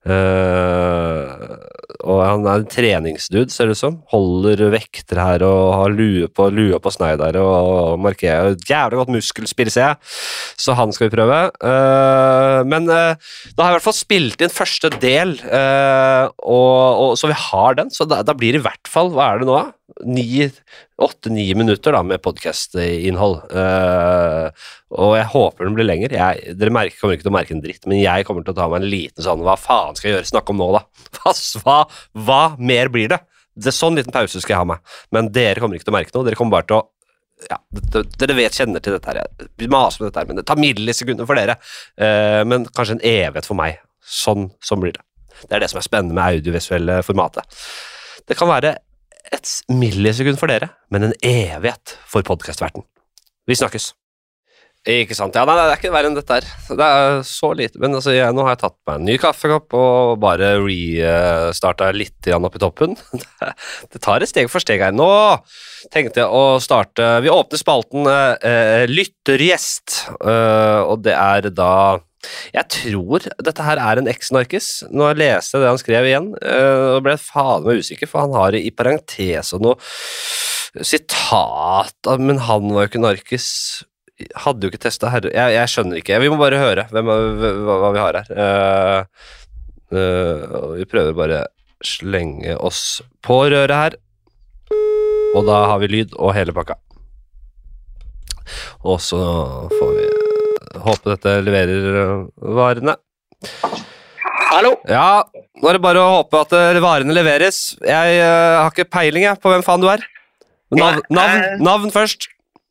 Uh, 0.03 1.55
og 2.03 2.19
han 2.19 2.47
er 2.51 2.63
en 2.63 2.67
treningsdude, 2.67 3.53
ser 3.55 3.71
det 3.71 3.77
ut 3.77 3.81
som. 3.81 3.99
Holder 4.11 4.65
vekter 4.73 5.21
her 5.23 5.45
og 5.47 5.67
har 5.79 5.95
lue 5.95 6.27
på, 6.27 6.49
lue 6.51 6.81
på 6.83 6.91
snei 6.91 7.13
og 7.39 8.01
markerer 8.03 8.57
jævlig 8.67 8.99
godt 8.99 9.13
muskelspill, 9.15 9.71
ser 9.71 9.93
jeg. 9.93 10.13
Så 10.59 10.75
han 10.79 10.95
skal 10.95 11.09
vi 11.09 11.15
prøve. 11.15 11.39
Uh, 11.63 12.63
men 12.67 12.91
uh, 12.91 13.15
da 13.55 13.63
har 13.63 13.71
jeg 13.71 13.77
i 13.77 13.79
hvert 13.79 13.87
fall 13.87 13.99
spilt 13.99 14.43
inn 14.43 14.53
første 14.53 14.91
del, 15.03 15.37
og, 15.43 16.83
og, 17.03 17.15
så 17.21 17.31
vi 17.31 17.39
har 17.39 17.79
den. 17.79 17.93
Så 17.95 18.09
da, 18.09 18.23
da 18.27 18.35
blir 18.35 18.57
det 18.57 18.63
i 18.63 18.67
hvert 18.67 18.91
fall 18.91 19.13
Hva 19.15 19.31
er 19.31 19.43
det 19.43 19.49
nå, 19.49 19.55
da? 19.61 19.82
Åtte-ni 21.03 21.55
minutter 21.55 21.93
da, 21.93 22.03
med 22.07 22.23
podkast-innhold. 22.25 23.37
Uh, 23.53 24.49
og 24.95 25.17
jeg 25.19 25.29
håper 25.33 25.69
den 25.69 25.77
blir 25.77 25.89
lenger. 25.89 26.15
Jeg, 26.17 26.57
dere 26.59 26.75
merker, 26.75 26.99
kommer 27.01 27.19
ikke 27.19 27.27
til 27.27 27.33
å 27.33 27.37
merke 27.37 27.57
en 27.57 27.63
dritt, 27.65 27.85
men 27.87 28.01
jeg 28.01 28.27
kommer 28.29 28.47
til 28.47 28.55
å 28.55 28.59
ta 28.59 28.69
meg 28.71 28.83
en 28.83 28.93
liten 28.93 29.25
sånn 29.25 29.45
Hva 29.45 29.59
faen 29.61 29.99
skal 29.99 30.11
jeg 30.11 30.17
gjøre? 30.19 30.31
Snakke 30.33 30.55
om 30.55 30.63
nå, 30.63 30.71
da? 30.77 30.83
Hva, 31.63 31.79
hva 32.27 32.43
mer 32.59 32.93
blir 32.93 33.13
det? 33.13 33.21
det? 33.55 33.71
er 33.71 33.77
Sånn 33.77 33.99
liten 33.99 34.15
pause 34.15 34.41
skal 34.41 34.57
jeg 34.57 34.63
ha 34.63 34.71
meg. 34.75 34.97
Men 35.15 35.31
dere 35.35 35.63
kommer 35.63 35.79
ikke 35.79 35.89
til 35.89 35.95
å 35.95 35.99
merke 35.99 36.17
noe. 36.17 36.27
Dere 36.29 36.41
kommer 36.41 36.59
bare 36.59 36.69
til 36.71 36.81
å 36.81 36.85
ja, 37.51 37.57
Dere 38.21 38.37
vet, 38.39 38.55
kjenner 38.55 38.83
til 38.83 38.95
dette 38.95 39.11
her. 39.11 39.25
Jeg 39.59 39.71
maser 39.73 40.03
med 40.03 40.13
dette 40.13 40.21
her, 40.21 40.29
men 40.31 40.39
det 40.39 40.45
tar 40.47 40.61
millisekunder 40.63 41.27
for 41.27 41.39
dere. 41.39 41.57
Uh, 41.99 42.43
men 42.47 42.69
kanskje 42.71 43.01
en 43.01 43.03
evighet 43.03 43.49
for 43.49 43.59
meg. 43.59 43.81
Sånn, 44.03 44.51
sånn 44.63 44.83
blir 44.83 44.95
det. 44.95 45.03
Det 45.43 45.57
er 45.57 45.65
det 45.65 45.73
som 45.73 45.81
er 45.81 45.87
spennende 45.87 46.15
med 46.15 46.39
audiovisuelle 46.39 47.01
formatet. 47.03 47.59
Det 48.29 48.37
kan 48.39 48.51
være 48.51 48.77
et 49.33 49.57
millisekund 49.73 50.41
for 50.41 50.51
dere, 50.51 50.73
men 50.91 51.09
en 51.09 51.17
evighet 51.23 51.97
for 52.11 52.27
podkastverten. 52.27 52.85
Vi 53.49 53.59
snakkes. 53.59 53.93
Ikke 54.83 55.15
sant. 55.15 55.37
Ja, 55.39 55.45
nei, 55.47 55.55
det 55.55 55.77
er 55.77 55.79
ikke 55.79 55.93
verre 55.95 56.09
enn 56.11 56.17
dette 56.17 56.37
her. 56.41 56.47
Det 56.75 56.87
er 56.87 57.21
så 57.27 57.53
lite. 57.55 57.79
Men 57.79 57.95
altså, 57.95 58.11
jeg, 58.17 58.35
nå 58.35 58.43
har 58.43 58.57
jeg 58.57 58.63
tatt 58.65 58.77
meg 58.89 58.97
en 58.99 59.05
ny 59.07 59.15
kaffekopp 59.23 59.77
og 59.79 60.17
bare 60.23 60.57
restarta 60.59 61.93
litt 61.95 62.27
opp 62.35 62.59
i 62.59 62.63
toppen. 62.65 62.97
Det 63.93 64.03
tar 64.03 64.25
et 64.25 64.33
steg 64.33 64.51
for 64.51 64.65
steg 64.65 64.83
her. 64.83 64.95
Nå 64.97 65.07
tenkte 65.95 66.25
jeg 66.25 66.35
å 66.35 66.59
starte 66.63 67.21
Vi 67.23 67.31
åpner 67.31 67.61
spalten 67.61 68.11
eh, 68.11 68.83
Lyttergjest, 68.91 70.01
eh, 70.19 70.81
og 70.83 71.07
det 71.07 71.15
er 71.15 71.53
da 71.55 71.75
Jeg 72.55 72.69
tror 72.71 73.27
dette 73.43 73.67
her 73.67 73.81
er 73.83 74.01
en 74.01 74.11
eks-narkis. 74.11 74.71
Nå 74.95 75.11
leste 75.19 75.57
jeg 75.59 75.65
det 75.65 75.71
han 75.73 75.81
skrev 75.81 76.09
igjen, 76.09 76.29
eh, 76.39 76.97
og 76.97 77.05
ble 77.07 77.17
faen 77.21 77.67
meg 77.67 77.83
usikker, 77.83 78.11
for 78.11 78.27
han 78.27 78.37
har 78.37 78.57
i 78.59 78.71
parentes 78.75 79.53
og 79.57 79.65
noe 79.67 79.79
sitat 80.81 82.09
Men 82.17 82.39
han 82.47 82.71
var 82.73 82.87
jo 82.87 82.91
ikke 82.91 83.03
narkis. 83.03 83.49
Hadde 84.45 84.65
jo 84.65 84.73
ikke 84.73 84.85
testa 84.87 85.11
herre... 85.13 85.33
Jeg, 85.35 85.57
jeg 85.57 85.73
skjønner 85.73 86.01
ikke. 86.01 86.21
Vi 86.23 86.31
må 86.33 86.39
bare 86.41 86.61
høre 86.61 86.87
hvem, 86.93 87.11
hva, 87.11 87.77
hva 87.83 87.91
vi 87.93 88.01
har 88.01 88.21
her. 88.21 88.31
Uh, 88.39 89.27
uh, 89.93 90.71
vi 90.79 90.89
prøver 90.89 91.19
bare 91.19 91.43
slenge 91.85 92.57
oss 92.57 93.03
på 93.27 93.43
røret 93.51 93.77
her. 93.77 93.99
Og 95.37 95.45
da 95.49 95.65
har 95.73 95.83
vi 95.83 95.91
lyd 95.93 96.17
og 96.17 96.35
hele 96.37 96.55
pakka. 96.57 96.79
Og 98.89 99.01
så 99.03 99.23
får 99.73 99.97
vi 99.99 100.22
håpe 100.81 101.13
dette 101.13 101.37
leverer 101.45 101.99
øh, 102.03 102.27
varene. 102.57 102.97
Hallo? 104.53 104.75
Ja, 104.89 105.25
nå 105.61 105.71
er 105.71 105.79
det 105.79 105.83
bare 105.85 106.03
å 106.03 106.19
håpe 106.19 106.43
at 106.45 106.55
øh, 106.57 106.81
varene 106.85 107.15
leveres. 107.17 107.73
Jeg 107.81 108.21
uh, 108.21 108.63
har 108.63 108.73
ikke 108.73 108.91
peiling 108.93 109.27
jeg, 109.27 109.41
på 109.41 109.53
hvem 109.53 109.65
faen 109.65 109.83
du 109.83 109.89
er. 109.93 110.05
Navn, 110.73 111.03
navn, 111.13 111.41
eh. 111.41 111.59
navn 111.61 111.93
først. 111.93 112.29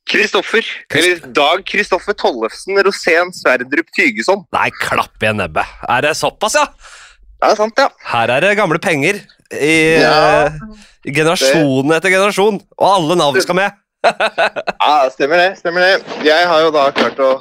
Kristoffer. 0.10 0.65
Eller 0.98 1.22
Dag 1.36 1.62
Kristoffer 1.70 2.15
Tollefsen 2.17 2.79
Rosén 2.86 3.29
Sverdrup 3.38 3.91
Tygeson. 3.96 4.41
Nei, 4.55 4.70
klapp 4.81 5.22
igjen 5.22 5.38
nebbet. 5.39 5.77
Er 5.89 6.08
det 6.08 6.15
såpass, 6.20 6.58
ja? 6.58 6.65
Ja, 7.41 7.53
sant, 7.58 7.77
ja. 7.77 7.89
Her 8.12 8.34
er 8.38 8.46
det 8.46 8.55
gamle 8.60 8.81
penger. 8.81 9.22
I 9.51 10.01
Ja. 10.01 10.50
uh, 10.50 10.74
generasjon 11.05 11.93
etter 11.93 12.13
generasjon. 12.13 12.60
Og 12.77 12.89
alle 12.89 13.17
navn 13.20 13.41
skal 13.43 13.58
med. 13.58 13.77
ja 14.81 14.93
stemmer 15.13 15.38
det. 15.38 15.50
stemmer 15.62 15.86
det. 15.86 16.20
Jeg 16.25 16.50
har 16.50 16.65
jo 16.65 16.72
da 16.74 16.88
klart 16.96 17.20
å 17.22 17.36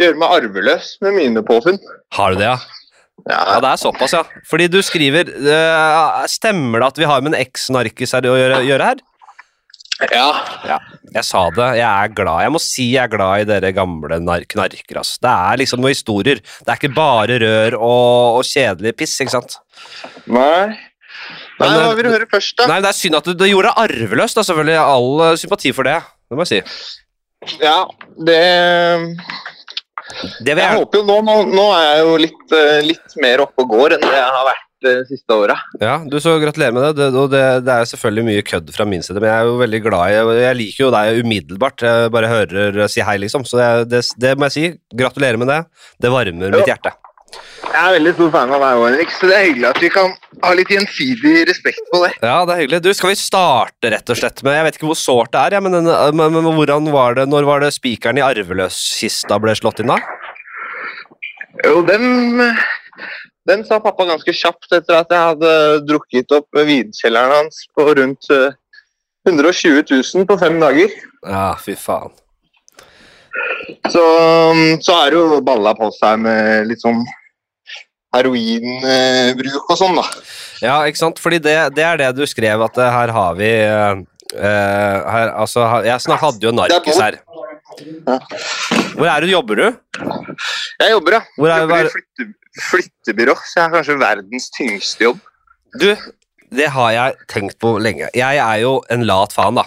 gjøre 0.00 0.18
meg 0.20 0.36
arveløs 0.38 0.96
med 1.04 1.16
mine 1.18 1.42
påfunn. 1.46 1.78
Har 2.16 2.32
du 2.32 2.40
det, 2.40 2.48
ja? 2.50 2.58
Ja, 3.28 3.38
Ja, 3.52 3.60
det 3.62 3.68
er 3.70 3.78
såpass, 3.78 4.14
ja. 4.16 4.22
Fordi 4.50 4.66
du 4.72 4.80
skriver 4.82 5.28
uh, 5.30 6.24
Stemmer 6.26 6.80
det 6.82 6.88
at 6.88 6.98
vi 6.98 7.06
har 7.06 7.20
med 7.22 7.34
en 7.34 7.40
eks-narkis 7.44 8.16
å 8.18 8.22
gjøre, 8.24 8.62
gjøre 8.66 8.88
her? 8.88 9.02
ja. 10.10 10.78
Jeg 11.12 11.24
sa 11.28 11.42
det, 11.54 11.66
jeg 11.78 11.86
er 11.86 12.14
glad. 12.16 12.40
Jeg 12.42 12.52
må 12.54 12.60
si 12.62 12.86
jeg 12.94 13.04
er 13.04 13.12
glad 13.12 13.42
i 13.44 13.46
dere 13.46 13.70
gamle 13.76 14.18
nar 14.24 14.42
knarkere. 14.48 15.02
Altså. 15.02 15.20
Det 15.22 15.30
er 15.30 15.60
liksom 15.60 15.82
noen 15.84 15.92
historier. 15.94 16.40
Det 16.40 16.72
er 16.72 16.80
ikke 16.80 16.94
bare 16.96 17.36
rør 17.42 17.76
og, 17.78 18.40
og 18.40 18.48
kjedelig 18.48 18.94
piss, 18.98 19.14
ikke 19.22 19.34
sant? 19.36 19.58
Nei. 20.26 20.72
Nei, 21.60 21.68
Men, 21.68 21.76
Hva 21.84 21.92
vil 21.94 22.08
du 22.08 22.10
høre 22.16 22.26
først, 22.32 22.56
da? 22.58 22.66
Nei, 22.72 22.80
Det 22.82 22.90
er 22.90 22.98
synd 22.98 23.20
at 23.20 23.28
du, 23.28 23.36
du 23.38 23.46
gjorde 23.46 23.70
det 23.70 23.84
arveløst. 23.84 24.40
da, 24.40 24.46
selvfølgelig. 24.48 24.78
All 24.82 25.24
eh, 25.28 25.36
sympati 25.38 25.74
for 25.76 25.86
det. 25.86 26.00
Det 26.26 26.38
må 26.40 26.48
jeg 26.48 26.64
si. 26.64 27.56
Ja, 27.62 27.76
det 28.26 28.40
Jeg 30.42 30.58
jeg, 30.58 30.76
håper 30.78 31.00
jo 31.00 31.06
nå, 31.08 31.20
nå, 31.26 31.38
nå 31.52 31.64
er 31.76 31.86
jeg 31.88 32.04
jo 32.04 32.18
litt, 32.26 32.44
eh, 32.58 32.82
litt 32.92 33.16
mer 33.22 33.44
oppe 33.46 33.64
og 33.64 33.72
går 33.72 33.96
enn 33.96 34.04
det 34.04 34.12
jeg 34.14 34.36
har 34.36 34.46
vært 34.48 34.68
de 34.82 34.92
siste 35.06 35.36
åra. 35.38 35.54
ja, 35.78 36.00
du 36.10 36.16
så 36.22 36.34
Gratulerer 36.42 36.74
med 36.74 36.82
det. 36.88 37.06
det, 37.14 37.26
det. 37.30 37.42
Det 37.66 37.76
er 37.76 37.90
selvfølgelig 37.92 38.24
mye 38.26 38.46
kødd 38.46 38.72
fra 38.74 38.86
min 38.88 39.04
side, 39.06 39.20
men 39.20 39.30
jeg 39.30 39.38
er 39.38 39.50
jo 39.50 39.60
veldig 39.60 39.82
glad 39.84 40.10
i 40.10 40.40
Jeg 40.42 40.58
liker 40.58 40.84
jo 40.86 40.90
deg 40.94 41.22
umiddelbart. 41.22 41.86
Jeg 41.86 42.12
bare 42.16 42.32
hører 42.32 42.82
si 42.90 43.04
hei, 43.06 43.16
liksom. 43.22 43.46
Så 43.46 43.60
det, 43.60 43.70
det, 43.92 44.02
det 44.18 44.34
må 44.36 44.50
jeg 44.50 44.56
si. 44.56 44.66
Gratulerer 44.98 45.38
med 45.40 45.52
det. 45.52 45.62
Det 46.02 46.10
varmer 46.12 46.56
mitt 46.58 46.70
hjerte. 46.72 46.96
Jeg 47.62 47.80
er 47.80 47.94
veldig 47.94 48.12
stor 48.16 48.30
fan 48.34 48.50
av 48.52 48.62
deg, 48.62 48.80
Henrik, 48.82 49.12
så 49.16 49.28
det 49.30 49.36
er 49.36 49.46
hyggelig 49.46 49.68
at 49.70 49.78
vi 49.80 49.90
kan 49.94 50.10
ha 50.42 50.50
litt 50.58 50.70
gjensidig 50.72 51.34
respekt 51.48 51.86
på 51.92 52.02
det. 52.02 52.10
Ja, 52.20 52.42
det 52.48 52.54
er 52.54 52.60
hyggelig. 52.62 52.80
Du, 52.84 52.90
Skal 52.96 53.12
vi 53.12 53.18
starte 53.20 53.92
rett 53.94 54.12
og 54.12 54.18
slett 54.18 54.42
med 54.44 54.56
Jeg 54.58 54.66
vet 54.66 54.78
ikke 54.78 54.90
hvor 54.90 54.98
sårt 54.98 55.32
det 55.32 55.40
er, 55.40 55.56
ja, 55.56 55.62
men, 55.64 55.76
den, 55.78 55.88
men, 56.18 56.36
men 56.36 56.58
hvordan 56.58 56.90
var 56.92 57.16
det 57.16 57.28
Når 57.30 57.46
var 57.48 57.64
det 57.64 57.72
spikeren 57.74 58.20
i 58.20 58.24
arveløskista 58.26 59.38
ble 59.42 59.54
slått 59.56 59.80
inn, 59.82 59.92
da? 59.94 59.98
Jo, 61.62 61.80
den, 61.86 62.50
den 63.48 63.64
sa 63.68 63.78
pappa 63.84 64.08
ganske 64.08 64.34
kjapt 64.34 64.72
etter 64.74 64.98
at 64.98 65.12
jeg 65.14 65.30
hadde 65.30 65.54
drukket 65.88 66.34
opp 66.34 66.60
vinkjelleren 66.66 67.38
hans 67.38 67.64
på 67.76 67.86
rundt 68.00 68.28
eh, 68.34 68.58
120 69.28 69.84
000 69.86 70.26
på 70.26 70.38
fem 70.40 70.58
dager. 70.60 70.92
Ja, 71.22 71.52
fy 71.62 71.76
faen. 71.78 72.10
Så, 73.92 74.02
så 74.82 74.96
er 74.98 75.12
det 75.12 75.18
jo 75.20 75.42
balla 75.46 75.72
på 75.78 75.88
seg 75.94 76.20
med 76.24 76.66
litt 76.70 76.82
sånn 76.82 77.04
heroinbruk 78.16 79.70
og 79.72 79.78
sånn, 79.80 79.98
da. 79.98 80.04
Ja, 80.62 80.76
ikke 80.88 81.00
sant? 81.00 81.20
Fordi 81.22 81.40
det, 81.42 81.56
det 81.76 81.84
er 81.86 82.00
det 82.00 82.10
du 82.18 82.24
skrev, 82.28 82.62
at 82.66 82.78
eh, 82.78 82.92
her 82.94 83.12
har 83.16 83.36
vi 83.38 83.50
eh, 83.50 84.02
eh, 84.36 85.10
her, 85.16 85.32
altså, 85.44 85.66
Jeg 85.86 86.20
hadde 86.22 86.48
jo 86.48 86.54
narkis 86.56 87.00
her. 87.00 87.18
Hvor 88.92 89.08
er 89.08 89.24
du? 89.24 89.30
Jobber 89.32 89.62
du? 89.62 89.66
Jeg 90.82 90.94
jobber, 90.94 91.18
ja. 91.18 91.22
Hvor 91.38 91.50
er, 91.50 91.64
jobber 91.64 91.88
i 91.88 91.92
flytte, 91.96 92.30
flyttebyrå, 92.70 93.36
så 93.40 93.60
jeg 93.60 93.64
har 93.64 93.76
kanskje 93.78 94.00
verdens 94.02 94.50
tyngste 94.52 95.08
jobb. 95.08 95.22
du, 95.80 95.94
det 96.52 96.68
har 96.74 96.90
jeg 96.92 97.30
tenkt 97.32 97.56
på 97.64 97.78
lenge. 97.80 98.10
Jeg 98.12 98.42
er 98.44 98.58
jo 98.60 98.76
en 98.92 99.06
lat 99.08 99.32
faen, 99.32 99.56
da. 99.56 99.64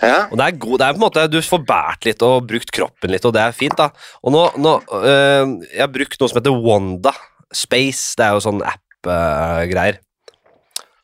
Ja. 0.00 0.30
Og 0.30 0.38
det 0.40 0.46
er, 0.46 0.54
god, 0.56 0.78
det 0.80 0.86
er 0.86 0.94
på 0.94 0.96
en 0.96 1.02
måte, 1.02 1.22
Du 1.28 1.42
får 1.44 1.60
båret 1.68 2.06
litt 2.08 2.22
og 2.24 2.46
brukt 2.48 2.70
kroppen 2.72 3.12
litt, 3.12 3.26
og 3.28 3.34
det 3.36 3.42
er 3.44 3.52
fint. 3.52 3.76
da. 3.76 3.90
Og 4.24 4.32
nå, 4.32 4.46
nå 4.56 4.78
øh, 4.96 5.58
Jeg 5.66 5.82
har 5.82 5.92
brukt 5.92 6.16
noe 6.16 6.32
som 6.32 6.40
heter 6.40 6.56
Wanda 6.56 7.12
Space. 7.52 8.14
Det 8.18 8.24
er 8.26 8.32
jo 8.36 8.44
sånn 8.44 8.62
app-greier. 8.66 9.96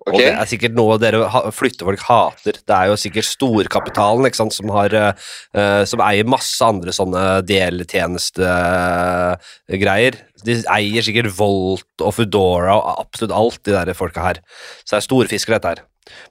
Og 0.06 0.14
det 0.20 0.28
er 0.30 0.46
sikkert 0.46 0.76
noe 0.76 0.98
dere 1.02 1.18
flyttefolk 1.54 2.00
hater. 2.06 2.54
Det 2.62 2.74
er 2.76 2.86
jo 2.92 2.96
sikkert 3.00 3.26
storkapitalen 3.26 4.26
ikke 4.28 4.38
sant, 4.38 4.54
som, 4.54 4.70
har, 4.70 4.94
uh, 4.94 5.12
som 5.88 6.00
eier 6.06 6.24
masse 6.30 6.62
andre 6.62 6.92
sånne 6.94 7.42
deltjenestegreier. 7.48 10.14
De 10.46 10.52
eier 10.76 11.02
sikkert 11.02 11.34
Volt 11.34 11.98
og 11.98 12.14
Foodora 12.14 12.78
og 12.78 13.02
absolutt 13.02 13.34
alt, 13.34 13.58
de 13.66 13.74
der 13.74 13.90
folka 13.98 14.22
her. 14.28 14.38
Så 14.84 14.90
det 14.94 14.98
er 15.00 15.08
storfisker, 15.08 15.52
dette 15.56 15.70
her. 15.74 15.80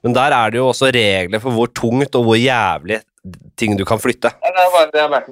Men 0.06 0.12
der 0.16 0.30
er 0.32 0.46
det 0.52 0.58
jo 0.62 0.70
også 0.70 0.94
regler 0.96 1.40
for 1.42 1.50
hvor 1.52 1.68
tungt 1.76 2.16
og 2.16 2.22
hvor 2.30 2.38
jævlig 2.40 2.98
ting 3.60 3.76
du 3.76 3.84
kan 3.84 4.00
flytte. 4.00 4.32
Ja, 4.40 4.48
det 4.56 4.62
er 4.62 4.72
bare 4.72 4.88
det 4.94 5.02
jeg 5.02 5.10
med. 5.12 5.24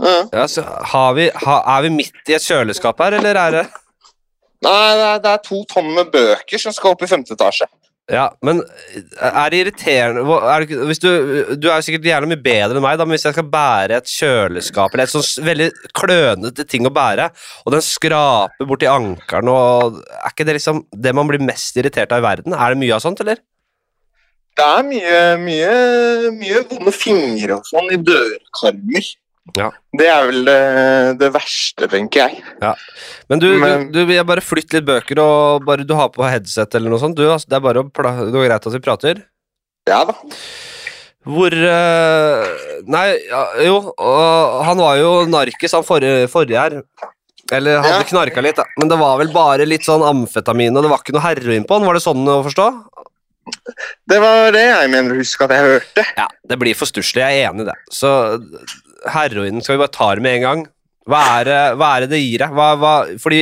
Ja. 0.00 0.46
Så 0.48 0.64
har 0.64 1.14
vi, 1.18 1.28
har, 1.34 1.62
Er 1.76 1.84
vi 1.84 1.92
midt 1.92 2.30
i 2.30 2.36
et 2.36 2.44
kjøleskap 2.46 3.00
her, 3.04 3.18
eller 3.18 3.36
er 3.36 3.56
det 3.58 3.66
Nei, 4.60 4.96
det 4.96 5.04
er, 5.06 5.20
det 5.24 5.30
er 5.32 5.44
to 5.44 5.62
tonn 5.68 5.88
med 5.96 6.10
bøker 6.12 6.60
som 6.60 6.74
skal 6.76 6.92
opp 6.92 7.04
i 7.04 7.08
femte 7.08 7.32
etasje. 7.32 7.64
Ja, 8.10 8.24
men 8.42 8.58
er 9.22 9.52
det 9.52 9.58
irriterende 9.60 10.24
er 10.50 10.64
det, 10.66 10.96
du, 10.98 11.10
du 11.54 11.68
er 11.70 11.78
jo 11.78 11.84
sikkert 11.86 12.08
gjerne 12.08 12.28
mye 12.32 12.42
bedre 12.42 12.74
enn 12.74 12.82
meg, 12.82 12.96
da, 12.98 13.06
men 13.06 13.14
hvis 13.14 13.28
jeg 13.28 13.36
skal 13.36 13.46
bære 13.52 14.00
et 14.00 14.10
kjøleskap 14.10 14.96
eller 14.96 15.06
et 15.06 15.12
sånt 15.12 15.46
veldig 15.46 15.68
klønete 15.94 16.66
ting 16.66 16.88
å 16.88 16.92
bære, 16.92 17.28
og 17.62 17.76
den 17.76 17.84
skraper 17.86 18.68
borti 18.68 18.90
ankelen 18.90 19.52
og 19.52 20.00
Er 20.02 20.32
ikke 20.32 20.48
det 20.48 20.58
liksom 20.58 20.82
det 20.90 21.14
man 21.16 21.30
blir 21.30 21.44
mest 21.44 21.78
irritert 21.78 22.10
av 22.12 22.20
i 22.20 22.26
verden? 22.26 22.56
Er 22.56 22.74
det 22.74 22.82
mye 22.82 22.98
av 22.98 23.04
sånt, 23.04 23.22
eller? 23.22 23.38
Det 24.58 24.66
er 24.66 24.82
mye, 24.90 25.20
mye, 25.40 25.74
mye 26.34 26.64
vonde 26.68 26.92
fingre 26.92 27.60
og 27.60 27.68
sånn 27.70 27.94
i 27.94 28.00
dørkarmer. 28.10 29.14
Ja. 29.58 29.70
Det 29.98 30.06
er 30.06 30.26
vel 30.28 30.44
det, 30.46 30.58
det 31.20 31.30
verste, 31.34 31.88
tenker 31.90 32.28
jeg. 32.28 32.42
Men 33.30 33.38
du, 33.42 33.48
Men- 33.58 33.88
du, 33.92 34.04
du 34.06 34.12
jeg 34.14 34.26
bare 34.28 34.44
flytt 34.44 34.72
litt 34.76 34.86
bøker, 34.86 35.18
og 35.22 35.64
bare 35.66 35.86
du 35.86 35.94
har 35.98 36.10
på 36.14 36.22
headset 36.28 36.74
eller 36.78 36.90
noe 36.92 37.00
sånt. 37.02 37.16
Du, 37.18 37.24
altså, 37.30 37.48
det 37.50 37.56
er 37.58 37.64
bare 37.64 37.82
det 37.82 38.32
går 38.34 38.46
greit 38.48 38.66
at 38.66 38.76
vi 38.76 38.82
prater. 38.84 39.24
Ja 39.88 40.04
da. 40.04 40.14
Hvor 41.26 41.52
eh, 41.52 42.44
Nei, 42.88 43.06
ja, 43.28 43.40
jo, 43.66 43.74
han 44.64 44.78
var 44.80 44.96
jo 45.00 45.10
narkis, 45.28 45.74
han 45.76 45.84
forrige, 45.84 46.28
forrige 46.32 46.60
her. 46.62 46.78
Eller 47.52 47.80
hadde 47.82 48.04
Ja. 48.04 48.06
knarka 48.08 48.40
litt, 48.44 48.56
da. 48.56 48.64
Men 48.78 48.88
det 48.88 48.96
var 49.00 49.18
vel 49.18 49.32
bare 49.34 49.66
litt 49.66 49.82
sånn 49.84 50.04
amfetamin, 50.06 50.76
og 50.76 50.84
det 50.86 50.90
var 50.92 51.02
ikke 51.02 51.12
noe 51.16 51.24
heroin 51.26 51.64
på 51.66 51.76
han. 51.76 51.84
Var 51.88 51.98
det 51.98 52.04
sånn 52.06 52.22
å 52.30 52.38
forstå? 52.46 52.68
Det 54.06 54.18
var 54.22 54.52
det 54.54 54.62
jeg 54.62 54.90
mener 54.92 55.12
å 55.16 55.18
huske 55.18 55.44
at 55.48 55.50
jeg 55.56 55.64
hørte. 55.66 56.04
Ja, 56.16 56.28
det 56.46 56.58
blir 56.60 56.76
for 56.78 56.86
stusslig. 56.86 57.24
Jeg 57.24 57.40
er 57.42 57.50
enig 57.50 57.64
i 57.66 57.70
det. 57.72 57.74
Så 57.90 58.10
heroinen 59.08 59.62
skal 59.64 59.76
vi 59.78 59.82
bare 59.84 59.94
ta 59.96 60.10
det 60.14 60.22
med 60.26 60.36
en 60.40 60.46
gang. 60.46 60.66
Hva 61.10 61.20
er 61.40 61.44
det, 61.48 61.58
hva 61.80 61.86
er 61.96 62.04
det 62.04 62.10
det 62.12 62.18
gir 62.20 62.42
deg? 62.44 62.52
Hva, 62.54 62.66
hva, 62.78 62.90
fordi 63.18 63.38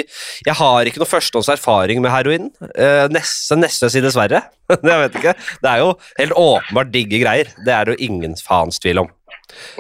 jeg 0.46 0.54
har 0.56 0.86
ikke 0.88 1.00
noe 1.02 1.10
førstehånds 1.10 1.50
erfaring 1.52 2.00
med 2.00 2.12
heroin. 2.14 2.46
Eh, 2.78 3.08
neste, 3.12 3.58
neste 3.58 3.90
si 3.92 4.00
dessverre. 4.00 4.40
jeg 4.72 5.00
vet 5.02 5.18
ikke. 5.20 5.34
det 5.64 5.70
er 5.72 5.82
jo 5.82 5.90
helt 6.20 6.36
åpenbart 6.38 6.92
digge 6.94 7.20
greier. 7.20 7.50
Det 7.66 7.74
er 7.74 7.84
det 7.90 7.96
jo 7.98 8.06
ingen 8.08 8.36
faens 8.40 8.78
tvil 8.80 9.02
om. 9.02 9.10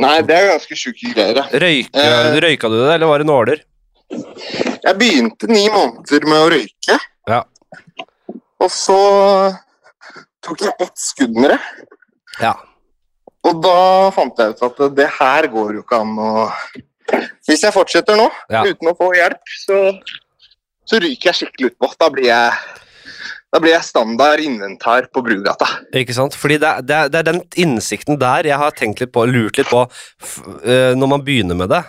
Nei, 0.02 0.18
det 0.26 0.34
er 0.36 0.50
ganske 0.50 0.76
sjuke 0.80 1.14
greier. 1.14 1.38
ja. 1.38 1.46
Røyka, 1.62 2.02
Eh. 2.02 2.36
røyka 2.44 2.68
du 2.72 2.76
det, 2.80 2.92
eller 2.98 3.06
var 3.12 3.22
det 3.22 3.28
nåler? 3.30 3.62
Jeg 4.10 4.94
begynte 4.98 5.48
ni 5.50 5.66
måneder 5.72 6.24
med 6.28 6.38
å 6.44 6.50
røyke. 6.52 6.98
Ja. 7.28 7.42
Og 8.58 8.70
så 8.74 8.98
tok 10.44 10.64
jeg 10.66 10.74
ett 10.82 10.98
skudd 10.98 11.36
med 11.38 11.52
det. 11.54 11.60
Ja. 12.42 12.54
Og 13.48 13.60
da 13.64 13.76
fant 14.14 14.40
jeg 14.42 14.54
ut 14.56 14.64
at 14.68 14.82
det 14.98 15.08
her 15.18 15.48
går 15.52 15.78
jo 15.78 15.84
ikke 15.86 16.00
an 16.02 16.16
å 16.20 16.32
Hvis 17.48 17.62
jeg 17.64 17.72
fortsetter 17.72 18.18
nå 18.20 18.26
Ja. 18.52 18.62
uten 18.68 18.90
å 18.90 18.96
få 18.98 19.12
hjelp, 19.16 19.40
så, 19.64 19.78
så 20.84 20.98
ryker 21.00 21.30
jeg 21.30 21.38
skikkelig 21.40 21.70
utpå. 21.72 21.88
Da 21.98 22.10
blir 22.12 22.28
jeg 22.28 22.52
da 23.48 23.56
blir 23.64 23.72
jeg 23.72 23.86
standard 23.86 24.42
inventar 24.44 25.06
på 25.08 25.22
Brugata. 25.24 25.64
Ikke 25.96 26.12
sant? 26.12 26.34
Fordi 26.36 26.58
det, 26.60 26.68
er- 26.68 26.82
det, 26.84 26.96
er- 26.98 27.08
det 27.08 27.18
er 27.22 27.26
den 27.30 27.38
innsikten 27.56 28.18
der 28.20 28.44
jeg 28.44 28.58
har 28.60 28.74
tenkt 28.76 29.00
litt 29.00 29.12
på, 29.14 29.24
lurt 29.24 29.56
litt 29.56 29.70
på 29.72 29.86
eh, 30.68 30.92
når 30.92 31.08
man 31.14 31.24
begynner 31.24 31.56
med 31.56 31.70
det. 31.72 31.80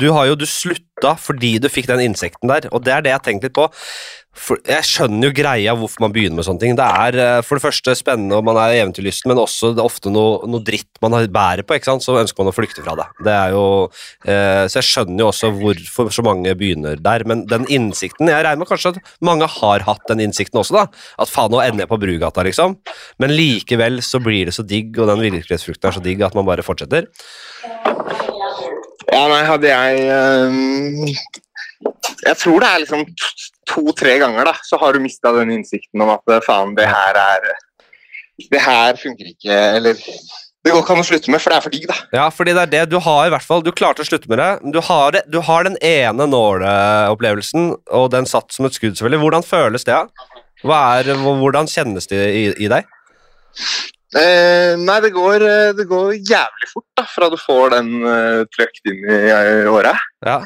Du 0.00 0.10
har 0.14 0.28
jo 0.30 0.38
du 0.38 0.46
slutta 0.46 1.16
fordi 1.18 1.56
du 1.62 1.68
fikk 1.72 1.88
den 1.90 2.04
insekten 2.04 2.50
der, 2.50 2.68
og 2.70 2.84
det 2.84 2.92
er 2.94 3.04
det 3.04 3.10
jeg 3.12 3.18
har 3.18 3.24
tenkt 3.26 3.46
litt 3.46 3.56
på. 3.56 3.66
For 4.30 4.60
jeg 4.62 4.86
skjønner 4.86 5.26
jo 5.26 5.34
greia 5.34 5.72
hvorfor 5.74 6.04
man 6.04 6.12
begynner 6.14 6.38
med 6.38 6.46
sånne 6.46 6.62
ting. 6.62 6.76
Det 6.78 6.84
er 6.86 7.16
eh, 7.18 7.40
for 7.42 7.58
det 7.58 7.64
første 7.64 7.96
spennende 7.98 8.38
og 8.38 8.44
man 8.46 8.60
er 8.62 8.76
eventyrlysten, 8.78 9.28
men 9.32 9.40
også 9.42 9.72
det 9.74 9.82
er 9.82 9.88
ofte 9.90 10.12
noe, 10.12 10.38
noe 10.46 10.62
dritt 10.64 11.00
man 11.02 11.16
har 11.16 11.26
bærer 11.34 11.66
på, 11.66 11.74
ikke 11.76 11.90
sant? 11.90 12.06
så 12.06 12.14
ønsker 12.20 12.44
man 12.44 12.52
å 12.52 12.54
flykte 12.54 12.84
fra 12.86 12.94
det. 13.00 13.08
det 13.26 13.34
er 13.34 13.56
jo, 13.56 13.64
eh, 14.30 14.62
så 14.70 14.78
jeg 14.78 14.88
skjønner 14.92 15.24
jo 15.24 15.28
også 15.32 15.52
hvorfor 15.58 16.14
så 16.14 16.24
mange 16.26 16.54
begynner 16.58 17.02
der, 17.02 17.26
men 17.26 17.44
den 17.50 17.66
innsikten 17.66 18.30
Jeg 18.30 18.46
regner 18.46 18.62
med 18.62 18.70
kanskje 18.70 18.94
at 18.94 19.14
mange 19.26 19.50
har 19.50 19.86
hatt 19.88 20.06
den 20.08 20.22
innsikten 20.28 20.62
også, 20.62 20.78
da. 20.78 20.86
At 21.20 21.32
faen, 21.32 21.50
nå 21.50 21.64
ender 21.64 21.84
jeg 21.84 21.90
på 21.90 22.00
Brugata, 22.00 22.46
liksom. 22.46 22.78
Men 23.18 23.34
likevel 23.34 23.98
så 24.06 24.22
blir 24.22 24.46
det 24.46 24.54
så 24.54 24.62
digg, 24.62 24.94
og 24.94 25.10
den 25.10 25.26
virkelighetsfrukten 25.26 25.90
er 25.90 25.98
så 25.98 26.04
digg 26.06 26.22
at 26.22 26.38
man 26.38 26.46
bare 26.46 26.64
fortsetter. 26.64 27.10
Ja, 29.10 29.22
nei, 29.30 29.40
hadde 29.46 29.70
jeg 29.70 30.02
eh, 30.06 31.14
Jeg 32.26 32.36
tror 32.38 32.62
det 32.62 32.68
er 32.68 32.82
liksom 32.84 33.06
to-tre 33.70 34.18
ganger, 34.22 34.50
da, 34.50 34.54
så 34.66 34.78
har 34.82 34.94
du 34.94 35.02
mista 35.02 35.32
den 35.36 35.52
innsikten 35.54 36.02
om 36.04 36.12
at 36.14 36.34
eh, 36.34 36.42
faen, 36.46 36.76
det 36.78 36.86
her 36.90 37.18
er 37.18 37.48
Det 38.40 38.62
her 38.62 38.98
funker 39.00 39.32
ikke, 39.34 39.56
eller 39.80 39.98
det 40.60 40.74
går 40.74 40.82
ikke 40.82 40.92
an 40.92 41.00
å 41.00 41.06
slutte 41.08 41.32
med, 41.32 41.40
for 41.40 41.52
det 41.52 41.56
er 41.56 41.64
for 41.64 41.72
digg, 41.72 41.84
da. 41.88 41.94
Ja, 42.12 42.26
fordi 42.34 42.52
det 42.52 42.62
er 42.66 42.72
det 42.74 42.82
du 42.92 42.98
har, 43.00 43.22
i 43.24 43.30
hvert 43.32 43.46
fall. 43.46 43.62
Du 43.64 43.70
klarte 43.72 44.04
å 44.04 44.08
slutte 44.08 44.28
med 44.28 44.36
det. 44.42 44.48
Du 44.74 44.76
har, 44.84 45.14
det, 45.16 45.22
du 45.32 45.38
har 45.46 45.64
den 45.64 45.78
ene 45.80 46.26
nåleopplevelsen, 46.28 47.70
og 47.96 48.10
den 48.12 48.28
satt 48.28 48.52
som 48.52 48.68
et 48.68 48.76
skudd, 48.76 48.98
selvfølgelig. 48.98 49.22
Hvordan 49.24 49.46
føles 49.46 49.88
det? 49.88 49.96
Er, 50.60 51.10
hvordan 51.16 51.70
kjennes 51.72 52.10
det 52.12 52.20
i, 52.36 52.44
i 52.60 52.68
deg? 52.68 52.84
Eh, 54.10 54.74
nei, 54.74 54.96
det 55.04 55.12
går, 55.14 55.42
eh, 55.46 55.72
det 55.78 55.86
går, 55.86 56.16
jævlig 56.18 56.68
fort 56.72 56.86
da, 56.98 57.04
fra 57.06 57.28
du 57.30 57.36
får 57.38 57.76
den 57.76 57.90
uh, 58.02 58.42
trøkt 58.50 58.82
inn 58.90 59.04
i, 59.06 59.18
i 59.30 59.68
året. 59.70 60.00
Ja. 60.26 60.40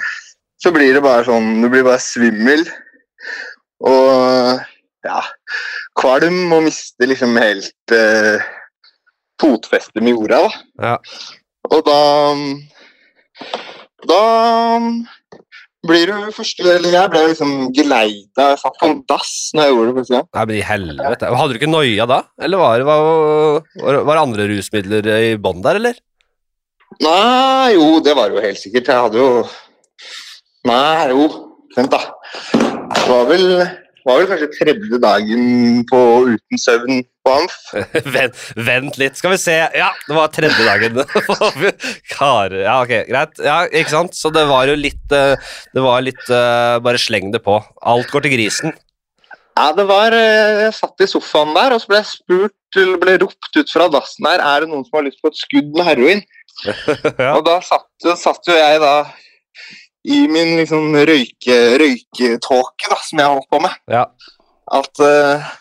Så 0.61 0.73
blir 0.73 0.93
det 0.97 1.03
bare 1.05 1.25
sånn 1.27 1.63
Du 1.63 1.69
blir 1.73 1.85
bare 1.85 2.01
svimmel 2.01 2.63
og 3.85 4.61
ja, 5.05 5.19
kvalm 5.99 6.53
og 6.57 6.67
mister 6.69 7.09
liksom 7.09 7.37
helt 7.41 7.97
uh, 7.97 8.45
fotfestet 9.41 10.05
med 10.05 10.13
jorda. 10.15 10.45
Da. 10.45 10.91
Ja. 10.91 10.95
Og 11.73 11.85
da 11.89 12.01
Da 14.05 14.23
blir 15.85 16.09
du 16.09 16.33
første 16.33 16.65
Eller 16.77 16.95
jeg 16.97 17.11
ble 17.13 17.23
liksom 17.31 17.53
geleida. 17.77 18.47
Jeg 18.55 18.61
satt 18.63 18.79
på 18.81 18.89
en 18.89 18.99
dass 19.11 19.33
når 19.55 19.67
jeg 19.67 19.75
gjorde 19.75 19.91
det. 19.91 19.97
første 19.99 20.15
gang. 20.17 20.27
Nei, 20.35 20.45
men 20.49 20.57
i 20.57 20.65
helvete. 20.71 21.31
Hadde 21.41 21.53
du 21.53 21.61
ikke 21.61 21.71
noia 21.73 22.07
da? 22.11 22.19
Eller 22.41 22.63
var 22.63 22.81
det, 22.81 22.89
var, 22.89 24.01
var 24.09 24.13
det 24.15 24.23
andre 24.23 24.49
rusmidler 24.51 25.11
i 25.19 25.31
bånn 25.41 25.63
der, 25.65 25.81
eller? 25.83 26.01
Nei, 27.03 27.75
jo, 27.75 27.89
det 28.05 28.15
var 28.17 28.31
det 28.31 28.39
jo 28.39 28.45
helt 28.47 28.61
sikkert. 28.61 28.91
Jeg 28.93 29.07
hadde 29.09 29.19
jo 29.23 29.31
Nei, 30.65 31.09
jo, 31.13 31.25
vent, 31.77 31.93
da. 31.93 32.01
Det 32.55 33.03
var 33.11 33.27
vel, 33.29 33.51
var 34.07 34.21
vel 34.23 34.29
kanskje 34.31 34.49
tredje 34.55 35.01
dagen 35.03 35.83
på 35.91 35.99
uten 36.31 36.61
søvn 36.63 37.03
på 37.25 37.33
Amf. 37.33 37.57
vent, 38.15 38.41
vent, 38.57 38.99
litt, 39.01 39.17
skal 39.19 39.35
vi 39.35 39.41
se. 39.41 39.57
Ja, 39.75 39.91
det 40.07 40.17
var 40.17 40.33
tredje 40.35 40.67
dagen. 40.67 41.01
Kar, 42.15 42.55
Ja, 42.55 42.79
ok, 42.83 42.95
greit. 43.09 43.41
Ja, 43.43 43.59
ikke 43.71 43.95
sant? 43.95 44.17
Så 44.19 44.33
det 44.35 44.45
var 44.51 44.69
jo 44.69 44.77
litt 44.79 45.15
eh, 45.15 45.35
Det 45.75 45.85
var 45.85 46.05
litt 46.05 46.23
uh, 46.29 46.77
Bare 46.85 47.01
sleng 47.01 47.33
det 47.35 47.41
på. 47.45 47.57
Alt 47.81 48.13
går 48.13 48.27
til 48.27 48.37
grisen. 48.37 48.77
Ja, 49.55 49.71
det 49.77 49.87
var 49.89 50.15
eh, 50.17 50.67
Jeg 50.67 50.77
satt 50.77 51.05
i 51.05 51.11
sofaen 51.11 51.55
der, 51.57 51.75
og 51.75 51.83
så 51.83 51.93
ble 51.93 52.03
jeg 52.03 52.11
spurt, 52.13 52.81
ble 53.03 53.19
ropt 53.23 53.57
ut 53.57 53.73
fra 53.73 53.89
dassen 53.93 54.27
her 54.29 54.43
Er 54.43 54.65
det 54.65 54.73
noen 54.73 54.87
som 54.87 54.99
har 54.99 55.07
lyst 55.09 55.23
på 55.23 55.33
et 55.33 55.41
skudd 55.41 55.75
med 55.77 55.89
heroin. 55.89 56.25
ja. 56.67 57.35
Og 57.35 57.45
da 57.47 57.59
satt, 57.65 57.89
satt 58.21 58.51
jo 58.51 58.57
jeg 58.57 58.81
da 58.83 58.97
i 60.05 60.27
min 60.29 60.59
liksom 60.59 60.93
røyke, 61.09 61.55
røyketåke 61.81 62.91
da, 62.91 62.99
som 63.01 63.21
jeg 63.23 63.31
holdt 63.31 63.49
på 63.49 63.61
med. 63.65 63.77
Ja. 63.89 64.03
At 64.77 65.01
uh, 65.01 65.55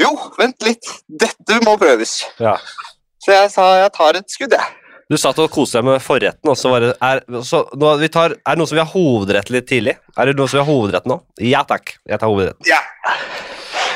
Jo, 0.00 0.10
vent 0.38 0.64
litt. 0.66 0.88
Dette 1.08 1.60
må 1.64 1.76
prøves. 1.80 2.22
Ja. 2.42 2.56
Så 3.24 3.32
jeg 3.34 3.52
sa 3.52 3.68
jeg 3.80 3.92
tar 3.94 4.18
et 4.20 4.32
skudd, 4.32 4.54
jeg. 4.54 4.80
Du 5.10 5.18
satt 5.20 5.38
og 5.42 5.50
koste 5.52 5.78
deg 5.78 5.86
med 5.86 6.02
forretten, 6.02 6.48
og 6.48 6.56
så 6.56 6.70
var 6.72 6.84
det 6.84 6.92
er, 7.04 7.20
så, 7.44 7.60
nå, 7.76 7.90
vi 8.00 8.08
tar, 8.12 8.38
er 8.40 8.56
det 8.56 8.60
noe 8.60 8.70
som 8.70 8.78
vi 8.78 8.82
har 8.82 8.92
hovedrett 8.92 9.50
litt 9.52 9.66
tidlig? 9.68 9.98
Er 10.16 10.30
det 10.30 10.36
noe 10.38 10.48
som 10.48 10.58
vi 10.58 10.62
har 10.64 10.70
hovedrett 10.70 11.08
nå? 11.10 11.18
Ja 11.44 11.60
takk, 11.68 11.98
jeg 12.08 12.20
tar 12.20 12.30
hovedretten. 12.32 12.64
Ja. 12.68 12.80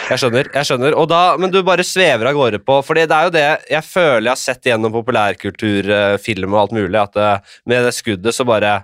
Jeg 0.09 0.23
skjønner. 0.23 0.49
jeg 0.55 0.65
skjønner, 0.69 0.95
og 0.97 1.09
da, 1.11 1.21
Men 1.37 1.51
du 1.53 1.59
bare 1.65 1.85
svever 1.85 2.31
av 2.31 2.37
gårde 2.37 2.63
på 2.65 2.79
For 2.81 2.97
det 2.97 3.11
er 3.13 3.27
jo 3.27 3.33
det 3.35 3.43
jeg 3.69 3.85
føler 3.85 4.31
jeg 4.31 4.33
har 4.33 4.41
sett 4.41 4.69
gjennom 4.71 4.95
populærkultur, 4.95 5.91
eh, 5.93 6.31
og 6.49 6.57
alt 6.63 6.73
mulig, 6.77 6.97
at 6.97 7.19
uh, 7.21 7.59
med 7.69 7.85
det 7.85 7.93
skuddet 7.97 8.37
så 8.37 8.47
bare 8.49 8.79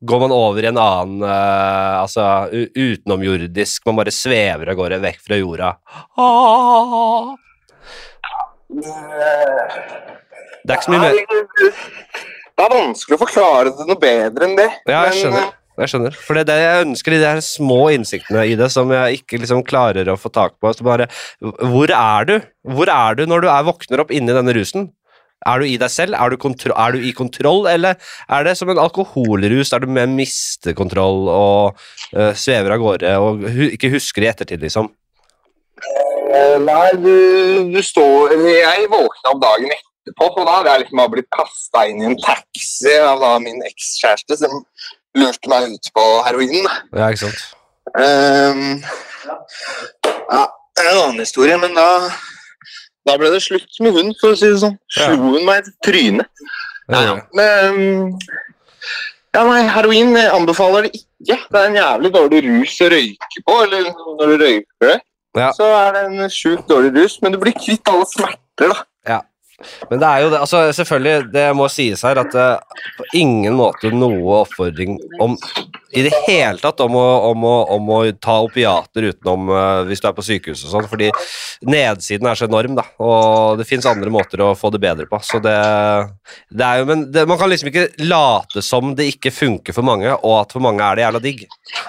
går 0.00 0.20
man 0.20 0.32
over 0.34 0.62
i 0.62 0.70
en 0.70 0.78
annen 0.78 1.22
uh, 1.26 2.02
Altså 2.02 2.22
utenomjordisk 2.52 3.86
Man 3.88 3.98
bare 3.98 4.14
svever 4.14 4.70
av 4.70 4.78
gårde 4.78 5.00
vekk 5.02 5.20
fra 5.24 5.38
jorda. 5.40 5.72
Ah. 6.18 7.34
Det 8.68 10.70
er 10.70 10.76
ikke 10.76 10.86
så 10.86 10.92
mye 10.92 11.06
mer 11.06 11.14
Det 11.24 12.66
er 12.66 12.74
vanskelig 12.74 13.16
å 13.16 13.22
forklare 13.22 13.72
det 13.74 13.86
noe 13.88 14.02
bedre 14.02 14.48
enn 14.48 14.58
det. 14.58 14.68
Ja, 14.90 15.06
jeg 15.06 15.14
men, 15.14 15.20
skjønner. 15.22 15.46
Jeg 15.78 15.92
skjønner. 15.92 16.16
For 16.26 16.34
det 16.34 16.42
er 16.42 16.48
det 16.48 16.58
jeg 16.58 16.86
ønsker, 16.88 17.14
de 17.14 17.18
der 17.22 17.40
små 17.46 17.82
innsiktene 17.94 18.42
i 18.50 18.56
det 18.58 18.66
som 18.74 18.90
jeg 18.90 19.20
ikke 19.20 19.38
liksom 19.44 19.60
klarer 19.66 20.10
å 20.10 20.16
få 20.18 20.30
tak 20.34 20.56
på. 20.58 20.72
Så 20.74 20.82
bare, 20.86 21.06
hvor 21.38 21.92
er 21.94 22.26
du? 22.26 22.34
Hvor 22.74 22.90
er 22.90 23.18
du 23.18 23.22
når 23.30 23.44
du 23.44 23.48
er 23.52 23.68
våkner 23.68 24.02
opp 24.02 24.10
inni 24.14 24.34
denne 24.34 24.54
rusen? 24.56 24.88
Er 25.46 25.60
du 25.62 25.68
i 25.68 25.76
deg 25.78 25.90
selv? 25.92 26.16
Er 26.18 26.34
du, 26.34 26.36
er 26.74 26.94
du 26.94 26.98
i 26.98 27.12
kontroll, 27.14 27.66
eller 27.70 27.98
er 28.28 28.46
det 28.46 28.56
som 28.58 28.70
en 28.72 28.80
alkoholrus 28.82 29.70
der 29.70 29.84
du 29.84 29.90
med 29.94 30.10
mister 30.16 30.74
kontroll 30.74 31.28
og 31.30 31.78
uh, 32.16 32.32
svever 32.34 32.74
av 32.74 32.82
gårde 32.82 33.12
og 33.22 33.44
hu 33.46 33.68
ikke 33.68 33.92
husker 33.94 34.26
i 34.26 34.30
ettertid, 34.32 34.64
liksom? 34.64 34.90
eh, 36.34 36.56
Nei, 36.64 36.88
du, 36.98 37.14
du 37.70 37.78
står 37.84 38.34
Jeg 38.50 38.88
våkna 38.90 39.34
opp 39.34 39.42
dagen 39.44 39.70
etterpå, 39.76 40.30
for 40.34 40.42
da 40.42 40.56
hadde 40.58 40.72
jeg 40.74 40.84
liksom 40.86 41.04
blitt 41.14 41.30
kasta 41.36 41.84
inn 41.86 42.02
i 42.02 42.08
en 42.10 42.18
taxi 42.24 42.96
av 42.98 43.22
da 43.22 43.36
min 43.42 43.62
ekskjæreste 43.68 44.40
som 44.42 44.64
lurte 45.18 45.50
meg 45.50 45.70
ut 45.74 45.90
på 45.94 46.06
heroin. 46.26 46.66
Ja, 46.96 47.08
ikke 47.08 47.28
sant? 47.28 47.46
Um, 47.96 48.82
ja, 50.28 50.42
det 50.44 50.82
er 50.82 50.90
en 50.90 51.00
annen 51.06 51.22
historie, 51.22 51.56
men 51.60 51.78
da 51.78 51.86
da 53.08 53.16
ble 53.20 53.30
det 53.34 53.40
slutt 53.44 53.80
med 53.84 53.96
hun, 53.96 54.12
for 54.20 54.34
å 54.34 54.38
si 54.38 54.50
det 54.52 54.60
sånn. 54.62 54.76
Slo 54.92 55.16
hun 55.34 55.44
meg 55.48 55.66
i 55.66 55.74
trynet. 55.88 56.46
Ja, 56.88 57.00
ja. 57.04 57.14
Men 57.36 58.14
ja, 59.34 59.42
nei, 59.44 59.62
heroin 59.68 60.14
anbefaler 60.16 60.86
det 60.88 60.94
ikke. 61.02 61.36
Det 61.50 61.60
er 61.60 61.66
en 61.68 61.76
jævlig 61.78 62.10
dårlig 62.14 62.40
rus 62.46 62.76
å 62.84 62.90
røyke 62.92 63.42
på. 63.44 63.56
Eller 63.66 63.88
når 63.90 64.30
du 64.32 64.36
røyker 64.44 64.86
det, 64.86 64.98
Ja. 65.36 65.50
så 65.54 65.66
er 65.76 65.92
det 65.94 66.04
en 66.08 66.30
sjukt 66.32 66.68
dårlig 66.70 66.94
rus, 66.96 67.18
men 67.22 67.32
du 67.34 67.38
blir 67.38 67.52
kvitt 67.52 67.86
alle 67.92 68.06
smerter, 68.08 68.72
da. 68.72 68.78
Ja. 69.06 69.18
Men 69.90 70.00
det 70.00 70.08
er 70.08 70.22
jo 70.22 70.30
det, 70.32 70.38
altså 70.40 70.62
selvfølgelig, 70.72 71.32
det 71.34 71.44
må 71.58 71.68
sies 71.70 72.02
her 72.06 72.18
at 72.22 72.32
det 72.32 72.48
på 72.96 73.04
ingen 73.18 73.54
måte 73.58 73.90
noe 73.92 74.40
oppfordring 74.44 74.96
om 75.20 75.36
i 75.96 76.02
det 76.04 76.12
hele 76.26 76.60
tatt 76.60 76.80
om 76.84 76.96
å, 76.98 77.06
om 77.30 77.44
å, 77.48 77.54
om 77.76 77.90
å 77.96 77.98
ta 78.20 78.38
opiater 78.44 79.08
utenom 79.08 79.48
uh, 79.48 79.84
hvis 79.88 80.02
du 80.04 80.08
er 80.10 80.16
på 80.16 80.24
sykehus 80.26 80.64
og 80.66 80.74
sånn, 80.74 80.88
fordi 80.90 81.08
nedsiden 81.64 82.28
er 82.28 82.38
så 82.38 82.48
enorm, 82.48 82.76
da, 82.76 82.84
og 83.00 83.60
det 83.60 83.66
fins 83.68 83.88
andre 83.88 84.12
måter 84.12 84.42
å 84.44 84.52
få 84.58 84.70
det 84.74 84.82
bedre 84.84 85.08
på. 85.08 85.20
Så 85.24 85.40
det, 85.44 85.56
det 86.52 86.66
er 86.66 86.82
jo 86.82 86.88
Men 86.88 87.06
det, 87.12 87.24
man 87.28 87.40
kan 87.40 87.50
liksom 87.50 87.70
ikke 87.72 87.88
late 88.04 88.64
som 88.64 88.92
det 88.98 89.08
ikke 89.14 89.32
funker 89.34 89.76
for 89.76 89.86
mange, 89.86 90.12
og 90.18 90.34
at 90.42 90.52
for 90.56 90.64
mange 90.64 90.84
er 90.84 90.98
det 90.98 91.06
jævla 91.06 91.24
digg. 91.24 91.46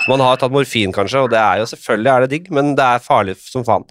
Man 0.07 0.23
har 0.23 0.39
tatt 0.39 0.55
morfin, 0.55 0.95
kanskje, 0.95 1.25
og 1.25 1.33
det 1.33 1.41
er 1.41 1.61
jo 1.61 1.67
selvfølgelig 1.73 2.13
er 2.13 2.25
det 2.25 2.31
digg, 2.37 2.49
men 2.55 2.73
det 2.79 2.87
er 2.87 3.03
farlig 3.03 3.35
som 3.43 3.67
faen. 3.67 3.87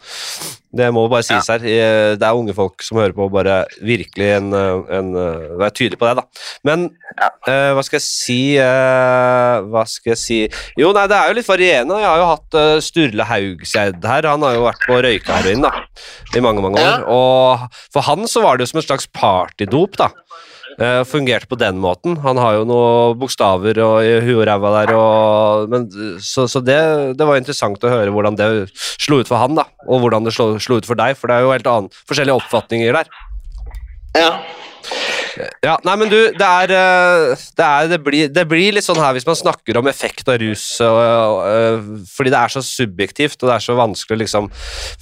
Det 0.68 0.88
må 0.92 1.06
bare 1.08 1.24
sies 1.24 1.48
her. 1.48 1.62
Eh, 1.64 2.14
Det 2.18 2.24
er 2.26 2.36
unge 2.36 2.52
folk 2.54 2.82
som 2.84 2.98
hører 3.00 3.14
på, 3.16 3.24
og 3.24 3.32
bare 3.32 3.64
virkelig 3.80 4.28
en, 4.36 4.52
eh, 4.52 4.98
en, 4.98 5.12
Vær 5.14 5.68
være 5.68 5.74
tydelig 5.74 5.98
på 5.98 6.06
det, 6.06 6.16
da. 6.20 6.24
Men 6.64 6.90
uh, 7.48 7.72
hva 7.74 7.82
skal 7.82 7.96
jeg 7.98 8.04
si 8.04 8.40
uh, 8.60 9.64
Hva 9.72 9.84
skal 9.88 9.97
jeg 10.06 10.20
si 10.20 10.38
Jo, 10.78 10.92
nei, 10.96 11.06
det 11.10 11.16
er 11.18 11.30
jo 11.30 11.38
litt 11.38 11.48
varierende. 11.48 11.98
Jeg 12.02 12.08
har 12.08 12.20
jo 12.22 12.28
hatt 12.30 12.58
uh, 12.58 12.76
Sturle 12.84 13.26
Haugseid 13.28 14.04
her. 14.06 14.28
Han 14.30 14.44
har 14.46 14.56
jo 14.56 14.66
vært 14.66 14.86
på 14.86 15.00
røykeheroin 15.04 15.64
da, 15.64 15.72
i 16.36 16.44
mange, 16.44 16.64
mange 16.64 16.82
år. 16.82 17.04
Og 17.10 17.82
for 17.94 18.06
han 18.06 18.28
så 18.30 18.44
var 18.44 18.56
det 18.56 18.66
jo 18.66 18.72
som 18.72 18.82
en 18.82 18.88
slags 18.88 19.10
partydop, 19.14 19.98
da. 20.00 20.12
Uh, 20.78 21.02
fungerte 21.08 21.48
på 21.50 21.58
den 21.58 21.80
måten. 21.82 22.20
Han 22.22 22.38
har 22.38 22.60
jo 22.60 22.66
noen 22.68 23.18
bokstaver 23.18 23.80
og, 23.82 23.96
i 24.06 24.12
huet 24.22 24.36
og 24.36 24.44
ræva 24.46 24.74
der, 24.76 24.92
og, 24.94 25.72
men, 25.72 25.88
så, 26.22 26.46
så 26.46 26.62
det, 26.62 26.78
det 27.18 27.26
var 27.26 27.40
interessant 27.40 27.82
å 27.82 27.90
høre 27.90 28.14
hvordan 28.14 28.38
det 28.38 28.48
slo 28.76 29.18
ut 29.18 29.30
for 29.30 29.42
han, 29.42 29.58
da, 29.58 29.66
og 29.88 30.04
hvordan 30.04 30.28
det 30.28 30.36
slo, 30.36 30.52
slo 30.62 30.78
ut 30.78 30.86
for 30.86 31.00
deg, 31.00 31.18
for 31.18 31.32
det 31.32 31.40
er 31.40 31.48
jo 31.48 31.54
helt 31.56 31.72
annen, 31.72 31.90
forskjellige 32.06 32.38
oppfatninger 32.38 33.00
der. 33.00 33.10
Ja. 34.14 34.30
Ja, 35.64 35.76
nei, 35.86 35.94
men 36.00 36.10
du, 36.10 36.16
det 36.36 36.48
er, 36.48 36.72
eh, 36.74 37.44
det, 37.58 37.66
er 37.66 37.90
det, 37.92 37.98
blir, 38.04 38.30
det 38.32 38.44
blir 38.50 38.76
litt 38.76 38.86
sånn 38.86 39.00
her 39.00 39.14
hvis 39.16 39.26
man 39.28 39.38
snakker 39.38 39.80
om 39.80 39.90
effekt 39.90 40.28
av 40.30 40.38
rus, 40.42 40.64
og, 40.84 40.98
og, 40.98 41.40
eh, 41.48 42.06
fordi 42.14 42.32
det 42.34 42.40
er 42.40 42.54
så 42.54 42.62
subjektivt, 42.64 43.38
og 43.42 43.50
det 43.50 43.56
er 43.56 43.66
så 43.66 43.76
vanskelig 43.78 44.18
å 44.18 44.22
liksom 44.22 44.50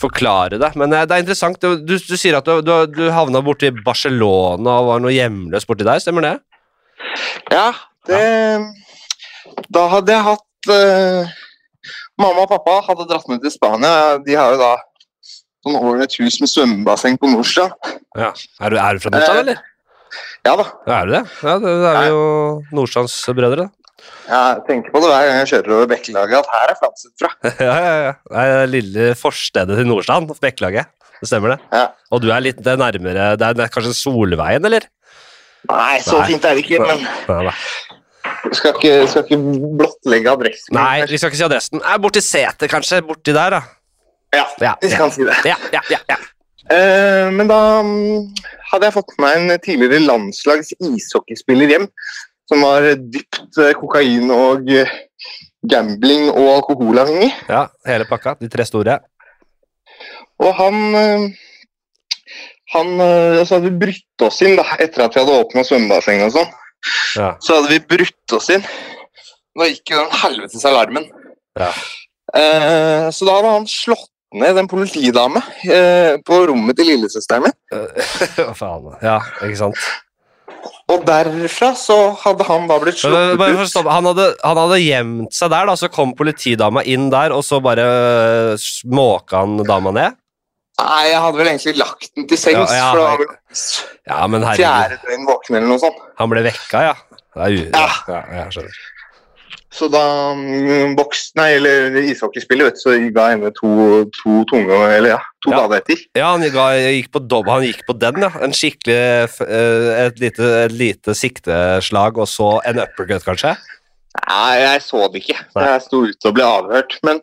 forklare 0.01 0.61
det. 0.63 0.73
Men 0.81 0.93
eh, 0.93 1.07
det 1.09 1.17
er 1.17 1.25
interessant. 1.25 1.61
Du, 1.63 1.87
du, 1.97 2.17
sier 2.17 2.39
at 2.39 2.49
du, 2.49 2.61
du, 2.65 2.75
du 2.93 3.05
havna 3.15 3.43
borti 3.45 3.73
Barcelona 3.85 4.81
og 4.81 4.91
var 4.91 5.05
noe 5.05 5.15
hjemløs 5.15 5.69
borti 5.69 5.87
der, 5.87 6.03
stemmer 6.03 6.27
det? 6.27 6.37
ja, 7.53 7.71
Det, 8.07 8.21
da 9.73 9.87
hadde 9.91 10.15
jeg 10.15 10.25
hatt 10.27 10.71
uh, 10.71 11.35
Mamma 12.21 12.47
og 12.47 12.51
pappa 12.51 12.79
hadde 12.87 13.07
dratt 13.11 13.27
med 13.29 13.43
til 13.45 13.53
Spania. 13.53 14.17
De 14.25 14.37
har 14.39 14.55
jo 14.55 14.61
da 14.61 14.73
sånn 15.67 15.77
over 15.77 16.05
et 16.05 16.15
hus 16.21 16.39
med 16.41 16.51
svømmebasseng 16.51 17.19
på 17.21 17.29
Nordstrand. 17.29 17.75
Ja. 18.17 18.31
Er, 18.63 18.73
du, 18.73 18.79
er 18.81 18.97
du 18.97 19.03
fra 19.03 19.13
Nordstrand, 19.13 19.43
eller? 19.43 19.61
Ja 20.47 20.55
da. 20.61 20.67
Er 20.87 21.09
du 21.09 21.13
det? 21.17 21.23
Ja, 21.43 21.55
det 21.63 21.73
det 21.83 21.91
er 21.97 22.09
jo 22.13 22.23
Nordstrandsbrødre, 22.77 23.57
da. 23.65 23.69
Jeg 24.27 24.61
tenker 24.69 24.93
på 24.93 25.01
det 25.03 25.09
hver 25.11 25.25
gang 25.27 25.39
jeg 25.41 25.49
kjører 25.53 25.73
over 25.77 25.89
Bekkelaget, 25.91 26.37
at 26.45 26.51
her 26.53 26.73
er 26.73 26.79
Flatseth 26.79 27.15
fra. 27.23 27.31
ja, 27.69 27.77
ja, 27.87 27.95
ja. 28.07 28.13
Det 28.31 28.45
er 28.61 28.71
lille 28.71 29.07
forstedet 29.19 29.79
til 29.81 29.89
Nordstrand, 29.89 30.31
Bekkelaget. 30.43 30.93
Det 31.17 31.31
stemmer, 31.31 31.55
det. 31.55 31.59
Ja. 31.73 31.87
Og 32.13 32.21
du 32.23 32.29
er 32.31 32.43
litt 32.45 32.59
det 32.61 32.75
er 32.75 32.81
nærmere 32.83 33.31
Det 33.41 33.49
er, 33.49 33.71
kanskje 33.73 33.95
Solveien, 33.97 34.67
eller? 34.69 34.85
Nei, 35.71 35.97
så 36.05 36.19
Nei. 36.21 36.27
fint 36.31 36.45
er 36.47 36.55
det 36.59 36.63
ikke, 36.67 36.79
men 36.85 37.01
Nei, 37.03 37.39
nei. 37.49 37.55
skal 38.55 38.77
ikke, 38.77 38.93
skal 39.11 39.25
ikke 39.25 39.41
blottlegge 39.81 40.31
adressen. 40.37 40.77
nei, 40.77 41.01
vi 41.09 41.19
skal 41.19 41.33
ikke 41.33 41.41
si 41.41 41.47
adressen. 41.49 41.83
Borti 42.05 42.23
setet, 42.23 42.69
kanskje. 42.71 43.01
Borti 43.09 43.35
der, 43.35 43.57
da. 43.57 43.63
Ja, 44.37 44.45
Ja, 44.61 44.75
vi 44.83 44.93
ja, 44.93 45.09
si 45.11 45.25
det. 45.25 45.37
ja, 45.49 45.57
ja, 45.73 45.81
ja, 45.91 45.99
ja. 46.13 46.19
Eh, 46.73 47.29
men 47.31 47.47
da 47.47 47.59
mm, 47.87 48.31
hadde 48.73 48.89
jeg 48.89 48.95
fått 48.97 49.13
med 49.17 49.23
meg 49.27 49.53
en 49.55 49.63
tidligere 49.63 50.03
landslags 50.03 50.73
ishockeyspiller 50.83 51.71
hjem, 51.71 51.87
som 52.51 52.65
var 52.67 52.89
dypt 52.99 53.61
eh, 53.63 53.75
kokain- 53.79 54.33
og 54.35 54.71
eh, 54.75 54.91
gambling- 55.67 56.33
og 56.33 56.49
alkoholavhengig. 56.57 57.31
ja 57.49 57.67
hele 57.87 58.07
pakka. 58.11 58.35
De 58.41 58.51
tre 58.51 58.67
store. 58.67 58.99
Og 60.43 60.53
han 60.59 61.35
han, 62.75 62.89
Så 63.47 63.55
hadde 63.57 63.71
vi 63.71 63.79
brutt 63.87 64.25
oss 64.27 64.43
inn 64.43 64.57
da, 64.59 64.65
etter 64.83 65.07
at 65.07 65.15
vi 65.15 65.23
hadde 65.23 65.37
åpna 65.39 65.63
svømmebasseng 65.65 66.25
og 66.27 66.35
sånn. 66.35 66.51
Ja. 67.17 67.31
Så 67.41 67.57
hadde 67.57 67.71
vi 67.71 67.79
brutt 67.95 68.35
oss 68.37 68.51
inn. 68.53 68.67
Nå 69.57 69.69
gikk 69.71 69.95
jo 69.95 70.03
den 70.03 70.19
helvetes 70.21 70.67
alarmen. 70.69 71.07
Ja. 71.57 71.71
Eh, 72.37 73.07
så 73.15 73.25
da 73.29 73.39
hadde 73.39 73.55
han 73.55 73.69
slått 73.71 74.11
ned 74.35 74.57
den 74.59 74.69
politidame 74.71 75.43
eh, 75.69 76.17
på 76.27 76.41
rommet 76.51 76.77
til 76.79 76.91
lillesøsteren 76.91 77.47
min. 77.47 77.57
Hva 78.41 78.53
faen. 78.57 78.91
Ja, 79.05 79.21
ikke 79.47 79.61
sant. 79.61 79.87
Og 80.91 81.03
derfra 81.07 81.73
så 81.79 81.97
hadde 82.23 82.47
han 82.47 82.69
da 82.71 82.77
blitt 82.83 83.01
men, 83.03 83.15
sluppet 83.39 83.75
ut. 83.75 83.89
han, 83.91 84.07
hadde, 84.11 84.27
han 84.43 84.61
hadde 84.61 84.79
gjemt 84.83 85.35
seg 85.35 85.51
der, 85.51 85.67
da, 85.67 85.75
så 85.79 85.91
kom 85.91 86.15
politidama 86.19 86.85
inn 86.87 87.09
der, 87.11 87.35
og 87.35 87.43
så 87.47 87.59
bare 87.63 87.87
måka 88.87 89.43
han 89.43 89.59
dama 89.67 89.95
ned? 89.95 90.19
Nei, 90.77 91.03
jeg 91.09 91.21
hadde 91.25 91.41
vel 91.41 91.51
egentlig 91.51 91.75
lagt 91.81 92.11
den 92.15 92.27
til 92.29 92.39
sengs, 92.39 92.71
Ja, 92.71 92.77
ja, 92.77 92.89
for 92.93 93.01
det 93.01 93.07
var 93.07 94.29
vel 94.29 94.43
Ja, 94.45 94.53
fjerde 94.61 94.99
døgn 95.07 95.27
våken 95.27 95.59
eller 95.59 95.71
noe 95.73 95.83
sånt. 95.83 96.03
Han 96.21 96.31
ble 96.31 96.45
vekka, 96.47 96.85
ja. 96.91 96.95
Det 97.37 97.47
er 97.47 97.57
u 97.57 97.63
ja. 97.65 97.71
Ja. 97.81 97.89
ja, 98.13 98.21
jeg 98.37 98.57
skjønner. 98.59 98.83
Så 99.75 99.89
da 99.91 100.01
mm, 100.39 100.95
boks, 100.97 101.33
nei, 101.37 101.49
eller 101.59 101.91
vet 101.93 102.07
du, 102.09 102.81
så 102.81 102.93
ga 103.13 103.25
henne 103.33 103.51
to, 103.57 103.71
to 104.15 104.37
tunge, 104.51 104.73
eller 104.95 105.17
ja, 105.17 105.21
to 105.45 105.51
Ja. 105.53 105.63
badeetter. 105.67 106.05
Ja, 106.17 106.31
han 106.33 106.45
gikk, 106.47 106.55
gikk 106.55 107.11
på 107.13 107.23
dob, 107.27 107.49
han 107.51 107.67
gikk 107.67 107.83
på 107.89 107.97
den, 107.99 108.23
ja. 108.23 108.31
En 108.47 108.55
skikkelig 108.55 109.29
øh, 109.43 109.89
Et 110.07 110.21
lite, 110.23 110.51
et 110.65 110.73
lite 110.73 111.15
sikteslag, 111.19 112.17
og 112.19 112.29
så 112.31 112.61
en 112.65 112.79
uppercut, 112.85 113.25
kanskje? 113.27 113.57
Nei, 114.29 114.55
jeg 114.63 114.81
så 114.87 115.03
det 115.13 115.21
ikke. 115.25 115.39
Nei. 115.59 115.67
Jeg 115.75 115.83
sto 115.85 116.05
ute 116.07 116.31
og 116.31 116.39
ble 116.39 116.47
avhørt. 116.49 116.95
Men 117.05 117.21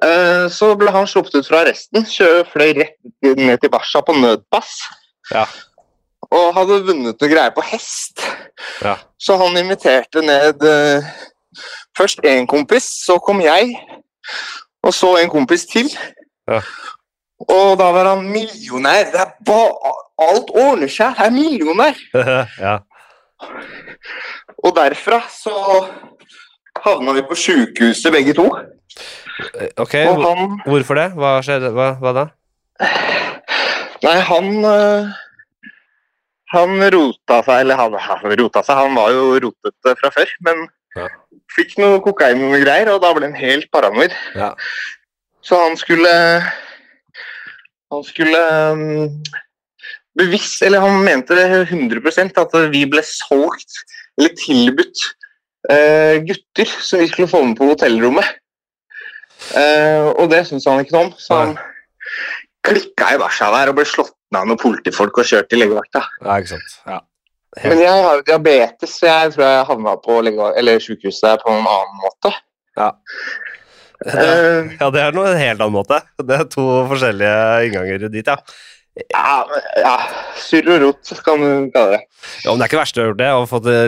uh, 0.00 0.46
så 0.48 0.70
ble 0.80 0.94
han 0.94 1.06
sluppet 1.10 1.34
ut 1.36 1.50
fra 1.50 1.60
arresten, 1.66 2.06
kjø- 2.08 2.46
fløy 2.48 2.70
rett 2.78 2.96
ned 3.36 3.60
til 3.60 3.70
Barca 3.74 4.00
på 4.06 4.14
nødpass. 4.16 4.78
Ja. 5.34 5.44
Og 6.32 6.54
hadde 6.56 6.80
vunnet 6.86 7.20
noe 7.20 7.28
greier 7.30 7.52
på 7.54 7.62
hest. 7.68 8.24
Ja. 8.80 8.96
Så 9.20 9.36
han 9.42 9.58
inviterte 9.60 10.22
ned 10.24 10.64
eh, 10.64 11.12
først 11.98 12.24
én 12.26 12.46
kompis, 12.50 12.86
så 13.06 13.18
kom 13.22 13.40
jeg, 13.44 13.74
og 14.82 14.94
så 14.94 15.16
en 15.22 15.30
kompis 15.32 15.66
til. 15.70 15.90
Ja. 16.50 16.60
Og 17.44 17.78
da 17.78 17.90
var 17.92 18.08
han 18.14 18.26
millionær. 18.30 19.10
Det 19.12 19.20
er 19.20 19.32
ba 19.46 19.60
alt 20.24 20.50
ordner 20.54 20.88
seg, 20.88 21.16
jeg 21.18 21.26
er 21.26 21.34
millionær. 21.34 21.98
ja. 22.66 22.78
Og 24.64 24.72
derfra 24.76 25.20
så 25.32 25.54
havna 26.84 27.14
vi 27.16 27.24
på 27.28 27.36
sjukehuset 27.38 28.12
begge 28.14 28.34
to. 28.36 28.46
Ok, 29.82 29.94
Og 30.06 30.22
han 30.22 30.60
hvorfor 30.66 30.98
det? 30.98 31.08
Hva 31.18 31.36
skjedde? 31.42 31.72
Hva, 31.74 31.94
hva 32.00 32.12
da? 32.14 32.24
Nei, 34.04 34.18
han 34.28 34.48
øh, 34.68 35.12
Han 36.54 36.84
rota 36.94 37.40
seg, 37.42 37.64
eller 37.64 37.78
han, 37.80 37.94
han 37.98 38.34
rota 38.38 38.62
seg, 38.62 38.78
han 38.78 38.94
var 38.94 39.10
jo 39.10 39.24
rotete 39.42 39.94
fra 39.98 40.10
før, 40.14 40.34
men 40.46 40.60
Ja. 40.94 41.08
fikk 41.54 41.76
noe 41.82 42.00
kokain 42.02 42.38
og 42.38 42.52
noe 42.52 42.60
greier, 42.62 42.92
og 42.92 43.00
da 43.02 43.10
ble 43.14 43.28
han 43.28 43.38
helt 43.38 43.70
paranoid. 43.74 44.14
Ja. 44.38 44.52
Så 45.44 45.58
han 45.60 45.76
skulle 45.76 46.12
Han 47.92 48.02
skulle 48.02 48.38
um, 48.72 49.10
bevisst 50.18 50.62
Eller 50.64 50.80
han 50.80 51.04
mente 51.04 51.36
det 51.36 51.68
100 51.68 52.00
at 52.40 52.56
vi 52.72 52.84
ble 52.90 53.02
solgt, 53.04 53.82
eller 54.18 54.32
tilbudt, 54.38 55.02
uh, 55.70 56.16
gutter 56.24 56.72
som 56.80 57.02
vi 57.02 57.10
skulle 57.10 57.28
få 57.28 57.42
med 57.44 57.58
på 57.58 57.68
hotellrommet. 57.72 58.24
Uh, 59.52 60.14
og 60.16 60.30
det 60.30 60.46
syntes 60.46 60.66
han 60.70 60.80
ikke 60.80 60.96
noe 60.96 61.08
om, 61.10 61.14
så 61.18 61.40
han 61.42 61.56
klikka 62.64 63.14
i 63.14 63.18
bæsja 63.20 63.50
der 63.52 63.72
og 63.72 63.78
ble 63.78 63.84
slått 63.88 64.14
ned 64.32 64.40
av 64.40 64.48
noen 64.48 64.60
politifolk 64.60 65.20
og 65.20 65.28
kjørt 65.28 65.50
til 65.50 65.60
legevakta. 65.62 66.04
Ja, 66.22 66.38
ikke 66.38 66.54
sant. 66.54 66.78
Ja. 66.88 67.02
Men 67.62 67.78
jeg 67.78 68.02
har 68.04 68.18
jo 68.18 68.24
diabetes, 68.26 68.96
så 68.98 69.06
jeg 69.06 69.32
tror 69.34 69.44
jeg 69.46 69.66
havna 69.68 69.96
på 70.02 70.20
sykehuset 70.82 71.42
på 71.44 71.52
en 71.54 71.66
annen 71.70 72.00
måte. 72.02 72.32
Ja. 72.78 72.88
Eh, 74.04 74.72
ja, 74.80 74.88
det 74.92 75.02
er 75.04 75.14
noe 75.16 75.30
en 75.30 75.38
helt 75.40 75.60
annen 75.62 75.76
måte. 75.76 76.00
Det 76.18 76.38
er 76.40 76.48
to 76.50 76.64
forskjellige 76.90 77.36
innganger 77.68 78.08
dit, 78.12 78.26
ja. 78.26 78.36
ja, 79.14 79.36
ja, 79.80 79.94
surr 80.40 80.72
og 80.74 80.82
rot, 80.82 81.14
kan 81.24 81.40
du 81.40 81.70
kalle 81.74 81.96
det. 81.96 82.02
ja 82.44 82.50
men 82.50 82.60
det 82.60 82.66
er 82.66 82.72
ikke 82.72 82.82
verst 82.82 82.98
å 82.98 83.04
ha 83.04 83.08
gjort 83.12 83.22
det, 83.22 83.30
å 83.38 83.46
fått 83.50 83.70
eh, 83.70 83.86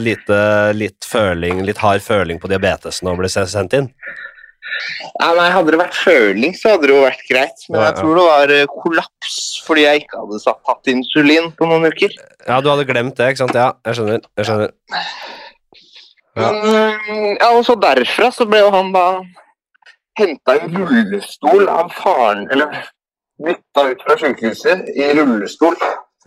litt 0.78 1.10
føling, 1.10 1.64
litt 1.66 1.82
hard 1.82 2.04
føling 2.06 2.40
på 2.42 2.50
diabetesen 2.52 3.10
og 3.10 3.20
bli 3.20 3.30
se- 3.32 3.48
sendt 3.50 3.76
inn. 3.78 3.90
Ja, 5.20 5.30
nei, 5.34 5.46
Hadde 5.50 5.72
det 5.72 5.78
vært 5.80 5.96
føling, 5.98 6.52
så 6.58 6.74
hadde 6.74 6.88
det 6.88 6.94
jo 6.94 7.02
vært 7.04 7.22
greit. 7.28 7.62
Men 7.72 7.80
jeg 7.86 7.94
tror 7.98 8.18
det 8.18 8.24
var 8.26 8.52
eh, 8.54 8.66
kollaps 8.82 9.36
fordi 9.66 9.82
jeg 9.86 10.02
ikke 10.04 10.20
hadde 10.20 10.38
satt 10.42 10.60
tatt 10.68 10.90
insulin 10.92 11.48
på 11.58 11.66
noen 11.70 11.88
uker. 11.90 12.12
Ja, 12.46 12.60
du 12.62 12.68
hadde 12.70 12.84
glemt 12.88 13.16
det, 13.18 13.30
ikke 13.32 13.42
sant? 13.44 13.56
Ja, 13.58 13.72
jeg 13.88 13.98
skjønner. 13.98 14.20
Jeg 14.38 14.48
skjønner. 14.50 14.74
Ja. 16.36 16.50
Øh, 16.52 17.08
ja, 17.40 17.48
og 17.56 17.62
så 17.64 17.74
derfra 17.80 18.28
så 18.36 18.44
ble 18.48 18.60
jo 18.60 18.68
han 18.74 18.92
da 18.94 19.06
henta 20.20 20.58
i 20.60 20.66
rullestol 20.68 21.64
av 21.72 21.88
faren 21.96 22.42
Eller 22.52 22.74
bytta 23.40 23.86
ut 23.90 24.02
fra 24.04 24.16
sykehuset 24.20 24.90
i 24.92 25.08
rullestol 25.16 25.74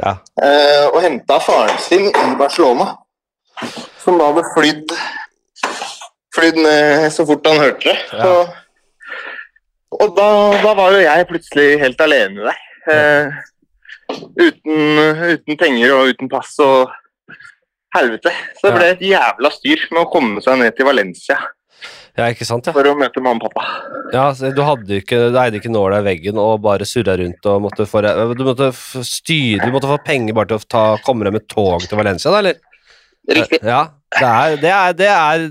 Ja. 0.01 0.15
eh, 0.41 0.87
og 0.89 0.99
henta 1.05 1.37
faren 1.45 1.77
sin 1.85 2.07
i 2.09 2.35
Barcelona. 2.39 2.95
Som 4.01 4.17
da 4.17 4.31
hadde 4.31 4.45
flydd 4.55 4.93
Flydd 6.35 6.59
ned 6.61 7.07
så 7.13 7.25
fort 7.25 7.47
han 7.49 7.61
hørte 7.61 7.89
det. 7.89 7.97
Så, 8.11 8.33
og 9.99 10.17
da, 10.17 10.29
da 10.61 10.73
var 10.77 10.93
jo 10.93 11.03
jeg 11.03 11.29
plutselig 11.29 11.69
helt 11.81 12.01
alene 12.05 12.49
der. 12.49 12.65
Eh, 12.89 13.39
uten, 14.37 14.99
uten 15.33 15.59
penger 15.59 15.95
og 15.95 16.13
uten 16.13 16.29
pass 16.31 16.53
og 16.63 16.91
helvete. 17.95 18.33
Så 18.59 18.67
det 18.69 18.75
ble 18.77 18.91
et 18.93 19.07
jævla 19.09 19.53
styr 19.53 19.87
med 19.93 20.03
å 20.03 20.11
komme 20.13 20.43
seg 20.45 20.61
ned 20.61 20.77
til 20.77 20.89
Valencia 20.89 21.39
ja, 22.19 22.27
ikke 22.33 22.47
sant, 22.47 22.67
ja. 22.67 22.73
for 22.75 22.87
å 22.89 22.95
møte 22.97 23.21
mamma 23.23 23.47
og 23.47 23.53
pappa. 23.53 23.65
ja 24.13 24.51
du 24.55 24.61
hadde 24.65 24.99
ikke, 25.01 25.19
du 25.31 25.37
eide 25.39 25.59
ikke 25.59 25.71
nåla 25.71 26.01
i 26.01 26.07
veggen 26.09 26.39
og 26.41 26.63
bare 26.65 26.87
surra 26.87 27.15
rundt 27.19 27.45
og 27.49 27.61
måtte 27.63 27.87
få 27.89 28.01
Du 28.03 28.43
måtte 28.47 28.71
styre, 28.73 29.65
du 29.65 29.75
måtte 29.75 29.91
få 29.91 29.99
penger 30.05 30.35
bare 30.37 30.51
til 30.51 30.59
å 30.59 30.67
ta, 30.67 30.83
komme 31.05 31.27
deg 31.27 31.37
med 31.37 31.47
tog 31.51 31.85
til 31.85 31.99
Valencia, 31.99 32.33
da, 32.33 32.41
eller? 32.41 32.59
Riktig. 33.29 33.61
Ja, 33.63 33.83
det 34.17 34.25
er, 34.25 34.55
det 34.61 34.71
er, 34.73 34.95
det 34.97 35.09
er 35.13 35.45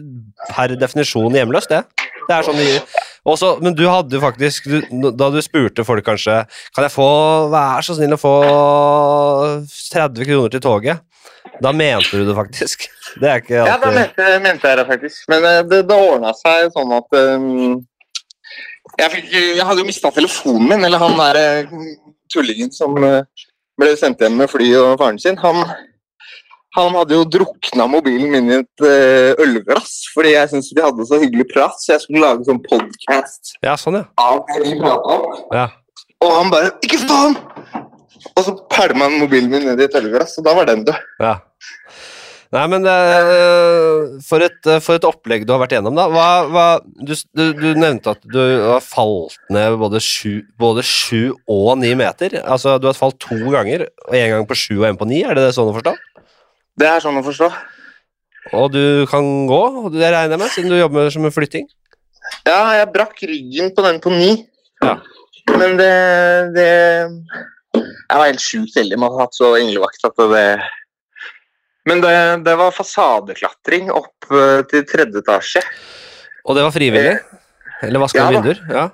per 0.51 0.75
definisjon 0.81 1.37
hjemløst, 1.39 1.71
det. 1.71 1.85
Det 2.29 2.37
er 2.37 2.45
sånn 2.45 2.59
også, 3.29 3.55
Men 3.65 3.75
du 3.77 3.87
hadde 3.89 4.17
jo 4.17 4.21
faktisk 4.21 4.67
du, 4.69 5.09
Da 5.17 5.31
du 5.33 5.39
spurte 5.45 5.85
folk 5.85 6.05
kanskje 6.05 6.43
Kan 6.77 6.85
jeg 6.85 6.93
få 6.93 7.09
Vær 7.53 7.85
så 7.85 7.97
snill 7.97 8.13
å 8.17 8.21
få 8.21 8.33
30 9.95 10.29
kroner 10.29 10.53
til 10.53 10.63
toget? 10.65 11.05
Da 11.65 11.73
mente 11.73 12.21
du 12.21 12.27
det 12.29 12.35
faktisk. 12.37 12.85
Det 13.19 13.29
er 13.31 13.41
ikke 13.43 13.57
Ja, 13.57 13.79
da 13.81 13.91
mente, 13.91 14.27
mente 14.45 14.69
jeg 14.69 14.79
det 14.79 14.87
faktisk. 14.87 15.23
Men 15.33 15.47
eh, 15.49 15.63
det, 15.67 15.81
det 15.89 15.97
ordna 15.97 16.35
seg 16.37 16.69
sånn 16.75 16.93
at 16.95 17.17
um, 17.19 17.79
jeg, 18.99 19.11
fikk, 19.15 19.33
jeg 19.33 19.67
hadde 19.67 19.83
jo 19.83 19.89
mista 19.89 20.13
telefonen 20.15 20.69
min, 20.69 20.85
eller 20.87 21.03
han 21.03 21.17
der 21.19 21.41
eh, 21.41 21.73
tullingen 22.31 22.71
som 22.75 22.95
eh, 23.03 23.49
ble 23.81 23.95
sendt 23.99 24.23
hjem 24.23 24.39
med 24.39 24.53
fly 24.53 24.69
og 24.79 24.93
faren 25.01 25.19
sin. 25.23 25.39
Han, 25.43 25.65
han 26.77 26.93
hadde 26.99 27.17
jo 27.17 27.25
drukna 27.25 27.87
mobilen 27.91 28.31
min 28.31 28.51
i 28.53 28.59
et 28.61 28.85
eh, 28.85 29.33
ølglass 29.41 29.95
fordi 30.15 30.35
jeg 30.35 30.51
syntes 30.53 30.73
vi 30.77 30.85
hadde 30.85 31.07
så 31.09 31.19
hyggelig 31.23 31.47
prat, 31.53 31.79
så 31.81 31.95
jeg 31.95 32.05
skulle 32.05 32.25
lage 32.27 32.45
sånn 32.49 32.61
podcast 32.67 33.55
Ja, 33.65 33.75
sånn, 33.81 34.01
ja. 34.03 34.05
av 34.21 34.43
det 34.53 34.63
vi 34.67 34.77
prata 34.81 35.17
om. 35.17 35.27
ja. 35.55 35.67
Og 36.21 36.33
han 36.35 36.51
bare 36.51 36.73
'Ikke 36.83 36.99
faen!' 37.07 37.37
Og 38.37 38.43
så 38.45 38.53
pælma 38.71 39.07
han 39.07 39.21
mobilen 39.21 39.51
min 39.51 39.65
ned 39.65 39.81
i 39.81 39.85
et 39.87 39.95
ølglass, 39.95 40.37
og 40.39 40.45
da 40.45 40.55
var 40.55 40.67
den 40.67 40.85
død. 40.85 40.99
Ja. 41.23 41.37
Nei, 42.51 42.63
men 42.73 42.81
det, 42.83 42.91
er- 42.91 44.21
for, 44.25 44.41
et, 44.41 44.57
for 44.81 44.97
et 44.97 45.05
opplegg 45.05 45.45
du 45.47 45.53
har 45.53 45.61
vært 45.61 45.75
igjennom, 45.77 45.95
da. 45.99 46.07
Hva, 46.09 46.29
hva, 46.49 46.65
du, 47.05 47.13
du, 47.37 47.43
du 47.59 47.67
nevnte 47.77 48.15
at 48.15 48.23
du 48.25 48.39
har 48.41 48.81
falt 48.81 49.37
ned 49.53 49.77
både 49.79 50.01
sju, 50.01 50.43
både 50.59 50.83
sju 50.83 51.35
og 51.47 51.77
ni 51.79 51.93
meter. 51.99 52.39
Altså, 52.43 52.79
du 52.81 52.89
har 52.89 52.97
falt 52.97 53.19
to 53.21 53.37
ganger, 53.53 53.87
Én 54.11 54.33
gang 54.33 54.47
på 54.49 54.57
sju 54.57 54.79
og 54.81 54.87
en 54.89 54.97
på 54.97 55.07
ni. 55.11 55.21
Er 55.23 55.37
det 55.37 55.45
det 55.45 55.55
sånn 55.59 55.69
å 55.71 55.77
forstå? 55.77 55.93
Det 56.79 56.87
er 56.87 57.03
sånn 57.03 57.19
å 57.19 57.25
forstå. 57.27 57.49
Og 58.57 58.71
du 58.73 59.05
kan 59.11 59.27
gå, 59.49 59.63
det 59.93 60.09
regner 60.09 60.37
jeg 60.37 60.41
med, 60.41 60.53
siden 60.55 60.73
du 60.73 60.79
jobber 60.79 61.11
som 61.13 61.27
en 61.29 61.35
flytting? 61.35 61.67
Ja, 62.47 62.61
jeg 62.79 62.91
brakk 62.95 63.21
ryggen 63.29 63.73
på 63.77 63.85
den 63.85 64.01
på 64.05 64.13
ni. 64.15 64.33
Ja. 64.83 64.99
Men 65.49 65.79
det, 65.79 65.93
det 66.55 66.69
Jeg 67.73 68.19
var 68.21 68.29
helt 68.29 68.43
sjukt 68.45 68.77
heldig 68.77 68.99
med 69.01 69.09
å 69.09 69.17
ha 69.17 69.25
hatt 69.25 69.37
så 69.37 69.55
englevakt 69.57 70.05
at 70.05 70.21
det 70.21 70.45
Men 71.89 72.03
det, 72.05 72.15
det 72.45 72.55
var 72.61 72.77
fasadeklatring 72.77 73.89
opp 73.91 74.29
eh, 74.29 74.61
til 74.69 74.85
tredje 74.89 75.23
etasje. 75.25 75.63
Og 76.45 76.57
det 76.57 76.67
var 76.67 76.75
frivillig? 76.75 77.17
Eller 77.85 78.03
vaska 78.03 78.21
Ja 78.21 78.29
du 78.29 78.39
vinduer? 78.39 78.61
Ja. 78.69 78.85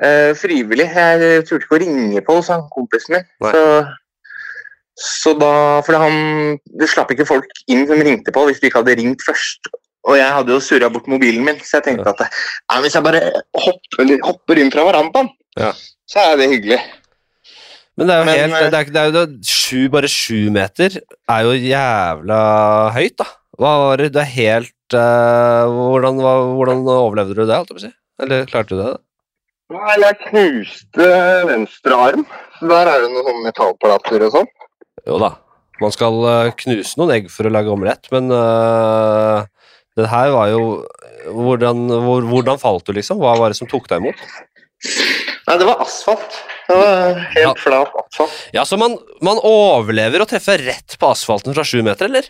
Eh, 0.00 0.30
frivillig. 0.38 0.88
Jeg 0.96 1.44
turte 1.48 1.66
ikke 1.66 1.76
å 1.76 1.82
ringe 1.82 2.22
på 2.24 2.38
sa 2.44 2.62
kompisen 2.72 3.18
min. 3.18 3.26
Nei. 3.44 3.52
Så, 3.52 3.64
så 5.00 5.32
da 5.38 5.80
For 5.86 5.96
han 5.96 6.58
Det 6.80 6.88
slapp 6.92 7.12
ikke 7.14 7.24
folk 7.28 7.48
inn 7.72 7.86
som 7.88 8.02
ringte 8.04 8.32
på 8.34 8.42
hvis 8.48 8.60
de 8.60 8.68
ikke 8.68 8.82
hadde 8.82 8.98
ringt 9.00 9.24
først. 9.24 9.70
Og 10.08 10.16
jeg 10.16 10.32
hadde 10.32 10.52
jo 10.54 10.60
surra 10.64 10.88
bort 10.92 11.08
mobilen 11.12 11.44
min, 11.44 11.58
så 11.60 11.76
jeg 11.78 11.90
tenkte 11.90 12.12
at 12.14 12.22
ja, 12.24 12.78
hvis 12.80 12.94
jeg 12.96 13.04
bare 13.04 13.20
hopper, 13.60 14.14
hopper 14.24 14.60
inn 14.62 14.72
fra 14.72 14.86
verandaen, 14.88 15.28
Ja. 15.60 15.74
så 16.08 16.22
er 16.30 16.38
det 16.40 16.48
hyggelig. 16.54 16.78
Men 17.98 18.08
det 18.08 18.14
er 18.14 18.20
jo 18.20 18.24
Men, 18.24 18.38
helt 18.38 18.72
det 18.72 18.78
er, 18.78 18.92
det 18.94 19.00
er 19.02 19.10
jo 19.12 19.24
sju, 19.44 19.88
Bare 19.92 20.08
sju 20.08 20.48
meter 20.54 20.96
er 21.28 21.42
jo 21.44 21.52
jævla 21.52 22.40
høyt, 22.96 23.16
da. 23.20 23.26
Hva 23.60 23.72
var 23.82 24.00
det? 24.00 24.12
Du 24.14 24.18
er 24.22 24.30
helt 24.32 24.96
uh, 24.96 25.68
hvordan, 25.68 26.16
hva, 26.24 26.32
hvordan 26.56 26.86
overlevde 26.88 27.36
du 27.36 27.42
det, 27.44 27.52
holdt 27.58 27.74
jeg 27.74 27.76
på 27.76 27.82
å 27.82 27.84
si? 27.84 27.92
Eller 28.24 28.46
klarte 28.48 28.72
du 28.72 28.80
det? 28.80 28.94
da? 28.94 29.00
Nei, 29.70 29.98
jeg 30.02 30.16
knuste 30.30 31.10
venstre 31.50 31.98
arm. 32.08 32.24
Så 32.58 32.70
der 32.72 32.88
er 32.90 33.04
det 33.04 33.10
noen 33.12 33.28
sånne 33.28 33.44
metallplater 33.50 34.24
og 34.26 34.32
sånn. 34.38 34.48
Jo 35.08 35.18
da. 35.22 35.30
Man 35.80 35.92
skal 35.94 36.18
eh, 36.28 36.50
knuse 36.60 36.98
noen 37.00 37.14
egg 37.14 37.30
for 37.32 37.48
å 37.48 37.52
lage 37.54 37.72
omelett, 37.72 38.10
men 38.12 38.28
uh, 38.34 39.46
det 39.96 40.10
her 40.12 40.32
var 40.34 40.50
jo 40.52 40.64
hvordan, 41.32 41.86
hvor, 42.04 42.26
hvordan 42.28 42.60
falt 42.60 42.84
du, 42.88 42.92
liksom? 42.96 43.20
Hva 43.20 43.32
var 43.40 43.52
det 43.52 43.56
som 43.60 43.68
tok 43.70 43.88
deg 43.88 44.02
imot? 44.02 44.20
Nei, 45.48 45.56
det 45.60 45.66
var 45.68 45.80
asfalt. 45.82 46.36
Det 46.68 46.76
var 46.76 47.16
helt 47.32 47.40
Ja. 47.46 47.54
flat 47.58 47.96
asfalt. 48.02 48.36
Ja, 48.56 48.64
så 48.68 48.76
man, 48.80 48.98
man 49.24 49.40
overlever 49.44 50.22
å 50.24 50.28
treffe 50.28 50.58
rett 50.60 50.96
på 51.00 51.08
asfalten 51.10 51.56
fra 51.56 51.64
sju 51.66 51.80
meter, 51.86 52.08
eller? 52.12 52.28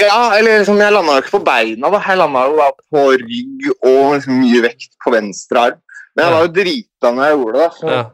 Ja, 0.00 0.34
eller 0.36 0.60
liksom, 0.60 0.80
jeg 0.80 0.92
landa 0.92 1.16
jo 1.16 1.22
ikke 1.24 1.36
på 1.38 1.44
beina, 1.46 1.88
da. 1.92 2.00
Jeg 2.08 2.20
landa 2.20 2.42
jo 2.48 2.58
da 2.60 2.68
på 2.92 3.04
rygg 3.20 3.68
og 3.78 4.02
liksom 4.16 4.36
mye 4.42 4.60
vekt 4.66 4.90
på 5.04 5.12
venstre 5.14 5.62
arm. 5.68 5.80
Men 6.14 6.26
jeg 6.28 6.34
var 6.36 6.44
jo 6.44 6.52
drita 6.58 7.10
når 7.14 7.24
jeg 7.28 7.38
gjorde 7.40 7.62
det. 7.62 7.70
Så 7.80 7.88
Ja. 7.94 8.04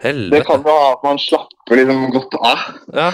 Det 0.00 0.38
kan 0.48 0.62
jo 0.64 0.72
ha 0.72 0.92
at 0.94 1.02
man 1.04 1.18
slapper 1.70 1.76
liksom 1.76 2.10
godt 2.10 2.34
av. 2.40 2.58
Ja, 2.94 3.10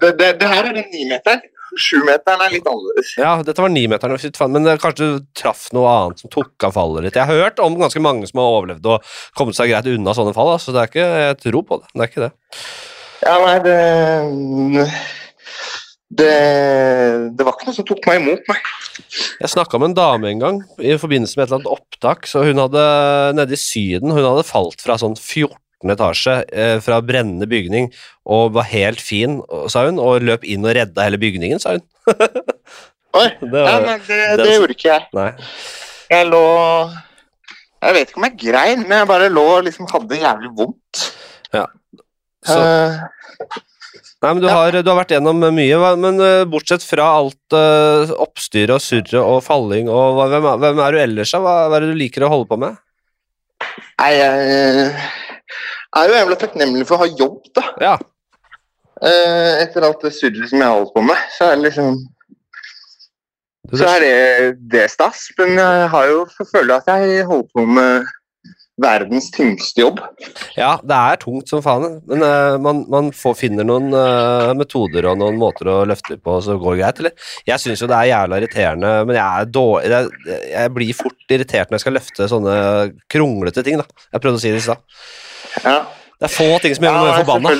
det, 0.00 0.12
det, 0.18 0.40
det 0.40 0.48
her 0.48 0.64
er 0.70 0.74
den 0.74 0.90
nimeteren. 0.92 1.40
Sjumeteren 1.78 2.40
er 2.42 2.50
litt 2.50 2.66
annerledes. 2.66 3.12
ja, 3.14 3.36
dette 3.46 3.62
var 3.62 3.70
nimeteren, 3.70 4.18
men 4.50 4.64
kanskje 4.82 5.06
du 5.06 5.20
traff 5.38 5.68
noe 5.72 5.86
annet 5.86 6.18
som 6.18 6.30
tok 6.32 6.64
av 6.66 6.74
fallet 6.74 7.06
ditt. 7.06 7.14
Jeg 7.14 7.28
har 7.28 7.44
hørt 7.44 7.62
om 7.62 7.78
ganske 7.78 8.02
mange 8.02 8.26
som 8.26 8.40
har 8.42 8.56
overlevd 8.56 8.88
og 8.90 9.06
kommet 9.38 9.54
seg 9.54 9.70
greit 9.70 9.86
unna 9.86 10.14
sånne 10.16 10.34
fall, 10.34 10.56
så 10.58 10.74
det 10.74 10.82
er 10.82 10.90
ikke, 10.90 11.06
jeg 11.22 11.38
tror 11.44 11.62
på 11.68 11.78
det. 11.78 11.92
Det 11.94 12.02
er 12.02 12.10
ikke 12.10 12.24
det. 12.26 12.32
Ja, 13.20 13.36
nei, 13.44 13.56
det 13.62 14.98
det, 16.10 16.34
det 17.38 17.46
var 17.46 17.54
ikke 17.54 17.68
noe 17.68 17.76
som 17.76 17.86
tok 17.86 18.06
meg 18.10 18.18
imot, 18.18 18.48
nei. 18.50 18.58
Jeg 19.38 19.52
snakka 19.54 19.78
med 19.78 19.92
en 19.92 19.98
dame 20.00 20.32
en 20.32 20.42
gang 20.42 20.56
i 20.82 20.96
forbindelse 20.98 21.38
med 21.38 21.44
et 21.44 21.52
eller 21.52 21.60
annet 21.60 21.70
opptak. 21.70 22.26
så 22.26 22.42
Hun 22.42 22.58
hadde 22.58 22.82
nede 23.38 23.54
i 23.54 23.60
Syden 23.60 24.10
hun 24.10 24.26
hadde 24.26 24.42
falt 24.48 24.82
fra 24.82 24.98
sånn 24.98 25.14
14. 25.14 25.54
etasje 25.88 26.34
eh, 26.52 26.76
fra 26.84 26.98
brennende 27.00 27.48
bygning 27.48 27.88
og 28.28 28.52
var 28.52 28.66
helt 28.68 29.00
fin, 29.00 29.38
sa 29.72 29.86
hun, 29.88 29.96
og 29.98 30.20
løp 30.20 30.44
inn 30.44 30.66
og 30.68 30.74
redda 30.76 31.06
hele 31.08 31.16
bygningen, 31.22 31.58
sa 31.62 31.78
hun. 31.78 31.86
Oi, 33.16 33.28
Det 33.40 33.62
ja, 33.64 33.78
men 33.82 34.02
det, 34.06 34.18
det 34.36 34.44
det 34.44 34.52
gjorde 34.58 34.74
ikke 34.76 34.90
jeg. 34.92 35.06
nei. 35.16 35.30
Jeg 36.10 36.26
lå 36.28 36.42
Jeg 37.80 37.94
vet 37.96 38.10
ikke 38.12 38.20
om 38.20 38.26
jeg 38.28 38.36
grein, 38.44 38.84
men 38.84 38.98
jeg 39.00 39.08
bare 39.08 39.30
lå 39.32 39.46
og 39.56 39.64
liksom 39.66 39.88
hadde 39.90 40.20
jævlig 40.20 40.52
vondt. 40.60 41.06
Så, 41.50 41.66
Uh, 42.56 42.96
nei, 44.22 44.30
men 44.32 44.38
du 44.40 44.46
ja. 44.48 44.54
har, 44.56 44.72
du 44.80 44.88
har 44.88 44.96
vært 44.96 45.10
gjennom 45.12 45.42
mye, 45.52 45.80
men 46.00 46.20
eh, 46.24 46.44
bortsett 46.48 46.80
fra 46.84 47.04
alt 47.18 47.52
uh, 47.56 48.08
oppstyret 48.20 48.72
og 48.78 48.80
surret 48.80 49.16
og 49.20 49.42
falling, 49.44 49.88
og 49.92 50.14
hva, 50.16 50.24
hvem, 50.32 50.46
er- 50.48 50.62
hvem 50.62 50.80
er 50.86 50.92
du 50.96 51.00
ellers, 51.02 51.32
da? 51.34 51.40
Hva, 51.44 51.54
hva 51.68 51.76
er 51.76 51.84
det 51.84 51.90
du 51.92 51.98
liker 52.00 52.24
å 52.24 52.30
holde 52.32 52.48
på 52.48 52.56
med? 52.62 52.78
Nei, 54.00 54.10
jeg 54.16 54.86
er 55.96 56.08
jo 56.08 56.14
jævlig 56.18 56.38
takknemlig 56.38 56.86
for 56.86 56.96
å 56.96 57.04
ha 57.04 57.10
jobb, 57.18 57.42
da. 57.56 57.66
Ja, 57.80 57.98
Eh, 59.00 59.62
Etter 59.62 59.80
alt 59.86 60.02
det 60.04 60.10
surret 60.12 60.50
som 60.50 60.60
jeg 60.60 60.68
har 60.68 60.74
holdt 60.76 60.90
på 60.92 61.00
med, 61.00 61.16
så 61.32 61.46
er 61.48 61.54
det 61.56 61.70
liksom 61.70 61.94
Så 63.72 63.86
er 63.86 64.02
det, 64.02 64.58
det 64.72 64.82
stas. 64.90 65.22
Men 65.38 65.54
jeg 65.56 65.88
har 65.92 66.06
jo 66.10 66.26
føler 66.50 66.74
at 66.74 66.88
jeg 66.90 67.24
holder 67.24 67.48
på 67.54 67.64
med 67.64 68.08
verdens 68.80 69.28
tyngste 69.34 69.84
jobb. 69.84 70.00
ja, 70.56 70.72
det 70.82 70.96
er 70.96 71.20
tungt 71.22 71.50
som 71.50 71.62
faen, 71.64 72.00
men 72.08 72.24
uh, 72.24 72.56
man, 72.62 72.82
man 72.90 73.10
får, 73.16 73.36
finner 73.42 73.66
noen 73.66 73.90
uh, 73.94 74.52
metoder 74.58 75.10
og 75.10 75.18
noen 75.20 75.38
måter 75.40 75.70
å 75.70 75.78
løfte 75.88 76.16
på, 76.20 76.38
så 76.44 76.56
går 76.60 76.76
det 76.76 76.82
greit, 76.82 77.02
eller? 77.02 77.28
Jeg 77.48 77.62
syns 77.62 77.84
jo 77.84 77.90
det 77.90 77.98
er 77.98 78.10
jævla 78.12 78.40
irriterende, 78.40 78.92
men 79.08 79.20
jeg 79.20 79.50
dårlig 79.54 79.92
jeg, 79.92 80.40
jeg 80.54 80.74
blir 80.76 80.96
fort 80.96 81.36
irritert 81.36 81.70
når 81.70 81.78
jeg 81.78 81.86
skal 81.86 81.96
løfte 81.98 82.30
sånne 82.32 82.56
kronglete 83.12 83.64
ting, 83.66 83.80
da. 83.80 84.04
Jeg 84.10 84.24
prøvde 84.24 84.40
å 84.40 84.44
si 84.44 84.54
det 84.54 84.62
i 84.62 84.66
stad. 84.70 84.84
Ja. 85.64 85.78
Det 86.20 86.28
er 86.28 86.34
få 86.34 86.48
ting 86.60 86.74
som 86.76 86.84
gjør 86.84 86.98
meg 86.98 87.10
ja, 87.10 87.20
forbanna. 87.22 87.54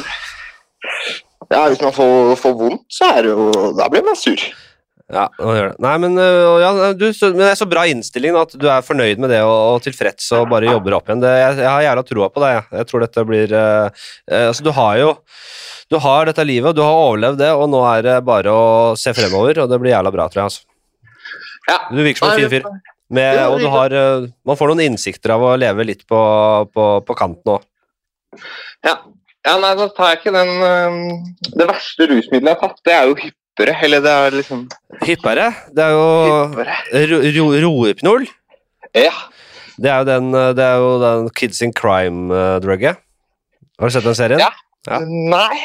Ja, 1.51 1.63
hvis 1.67 1.81
man 1.83 1.95
får, 1.97 2.35
får 2.39 2.59
vondt, 2.59 2.83
så 2.93 3.09
er 3.17 3.25
det 3.25 3.33
jo 3.33 3.71
Da 3.79 3.89
blir 3.91 4.05
man 4.07 4.19
sur. 4.19 4.43
Ja, 5.11 5.25
gjør 5.35 5.73
det. 5.73 5.79
Nei, 5.83 5.95
men, 6.05 6.17
øh, 6.23 6.61
ja, 6.63 6.71
du, 6.95 7.07
men 7.11 7.41
det 7.41 7.49
er 7.49 7.59
så 7.59 7.67
bra 7.69 7.83
innstilling 7.91 8.37
at 8.39 8.53
du 8.55 8.67
er 8.71 8.85
fornøyd 8.87 9.19
med 9.23 9.33
det 9.33 9.41
og, 9.43 9.57
og 9.75 9.81
tilfreds 9.83 10.29
og 10.39 10.47
bare 10.53 10.71
jobber 10.71 10.95
opp 11.01 11.11
igjen. 11.11 11.23
Det, 11.25 11.33
jeg, 11.35 11.57
jeg 11.65 11.71
har 11.71 11.87
jævla 11.87 12.05
troa 12.07 12.29
på 12.31 12.43
deg. 12.45 12.53
Jeg. 12.55 12.67
jeg 12.79 12.89
tror 12.91 13.05
dette 13.05 13.25
blir 13.27 13.55
øh, 13.59 14.05
øh, 14.31 14.45
Altså, 14.51 14.67
du 14.67 14.71
har 14.77 15.01
jo 15.01 15.09
Du 15.91 15.99
har 15.99 16.31
dette 16.31 16.45
livet, 16.47 16.77
du 16.79 16.85
har 16.87 16.95
overlevd 17.09 17.41
det, 17.43 17.51
og 17.51 17.67
nå 17.73 17.81
er 17.91 18.05
det 18.07 18.17
bare 18.23 18.53
å 18.55 18.67
se 18.95 19.11
fremover, 19.17 19.65
og 19.65 19.73
det 19.73 19.81
blir 19.83 19.91
jævla 19.91 20.13
bra, 20.15 20.29
tror 20.31 20.45
jeg. 20.45 20.53
Altså. 20.53 20.63
Ja. 21.67 21.79
Du 21.91 21.99
virker 21.99 22.23
som 22.23 22.31
en 22.31 22.39
fin 22.39 22.53
fyr. 22.53 22.71
Med, 23.11 23.41
og 23.51 23.59
du 23.59 23.67
har 23.73 23.91
øh, 23.91 24.29
Man 24.47 24.59
får 24.59 24.71
noen 24.71 24.85
innsikter 24.85 25.35
av 25.35 25.43
å 25.43 25.57
leve 25.59 25.89
litt 25.89 26.07
på, 26.07 26.21
på, 26.71 26.87
på 27.03 27.19
kanten 27.19 27.57
òg. 27.57 27.67
Ja. 28.87 28.95
ja, 29.43 29.59
nei, 29.59 29.75
da 29.75 29.91
tar 29.91 30.13
jeg 30.13 30.21
ikke 30.21 30.37
den 30.39 30.51
Det 31.51 31.67
verste 31.67 32.07
rusmiddelet 32.07 32.53
jeg 32.53 32.61
har 32.61 32.63
tatt, 32.63 32.83
det 32.87 32.95
er 32.95 33.11
jo 33.11 33.33
hyppere. 33.59 33.77
Eller 33.85 34.01
det 34.01 34.11
er 34.11 34.37
liksom 34.37 34.69
Hippere? 35.05 35.53
Det 35.75 35.85
er 35.85 35.91
jo 35.91 37.21
ro, 37.39 37.51
Rohypnol. 37.65 38.27
Ja. 38.95 39.13
Det 39.81 39.91
er 39.91 39.99
jo 39.99 40.05
den, 40.05 40.35
øh, 40.35 40.55
det 40.57 40.65
er 40.65 40.77
jo 40.77 41.01
den 41.01 41.31
Kids 41.31 41.63
in 41.63 41.73
Crime-drugget. 41.73 42.97
Har 43.79 43.89
du 43.89 43.93
sett 43.93 44.05
den 44.05 44.15
serien? 44.15 44.41
Ja. 44.41 44.51
Ja. 44.89 44.99
Nei. 45.05 45.61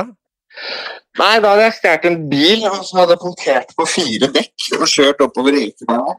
Nei, 1.20 1.40
da 1.44 1.50
hadde 1.52 1.66
jeg 1.66 1.74
stjålet 1.76 2.06
en 2.08 2.20
bil, 2.32 2.62
og 2.70 2.84
så 2.88 3.02
hadde 3.02 3.18
jeg 3.18 3.24
punktert 3.24 3.74
på 3.78 3.88
fire 3.90 4.28
dekk 4.32 4.68
og 4.78 4.86
kjørt 4.88 5.24
oppover 5.26 5.58
Ekeberg. 5.60 6.14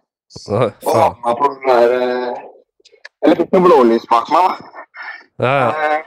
Å, 0.49 0.63
Og 0.87 0.95
havna 0.97 1.35
på 1.39 1.49
den 1.53 1.69
der 1.69 1.93
eh, 1.99 2.41
Eller 3.25 3.37
fikk 3.39 3.53
noe 3.55 3.67
blålys 3.67 4.07
bak 4.11 4.31
meg, 4.33 4.49
da. 4.49 4.87
Ja, 5.45 5.53
ja. 5.53 5.69
Eh, 5.99 6.01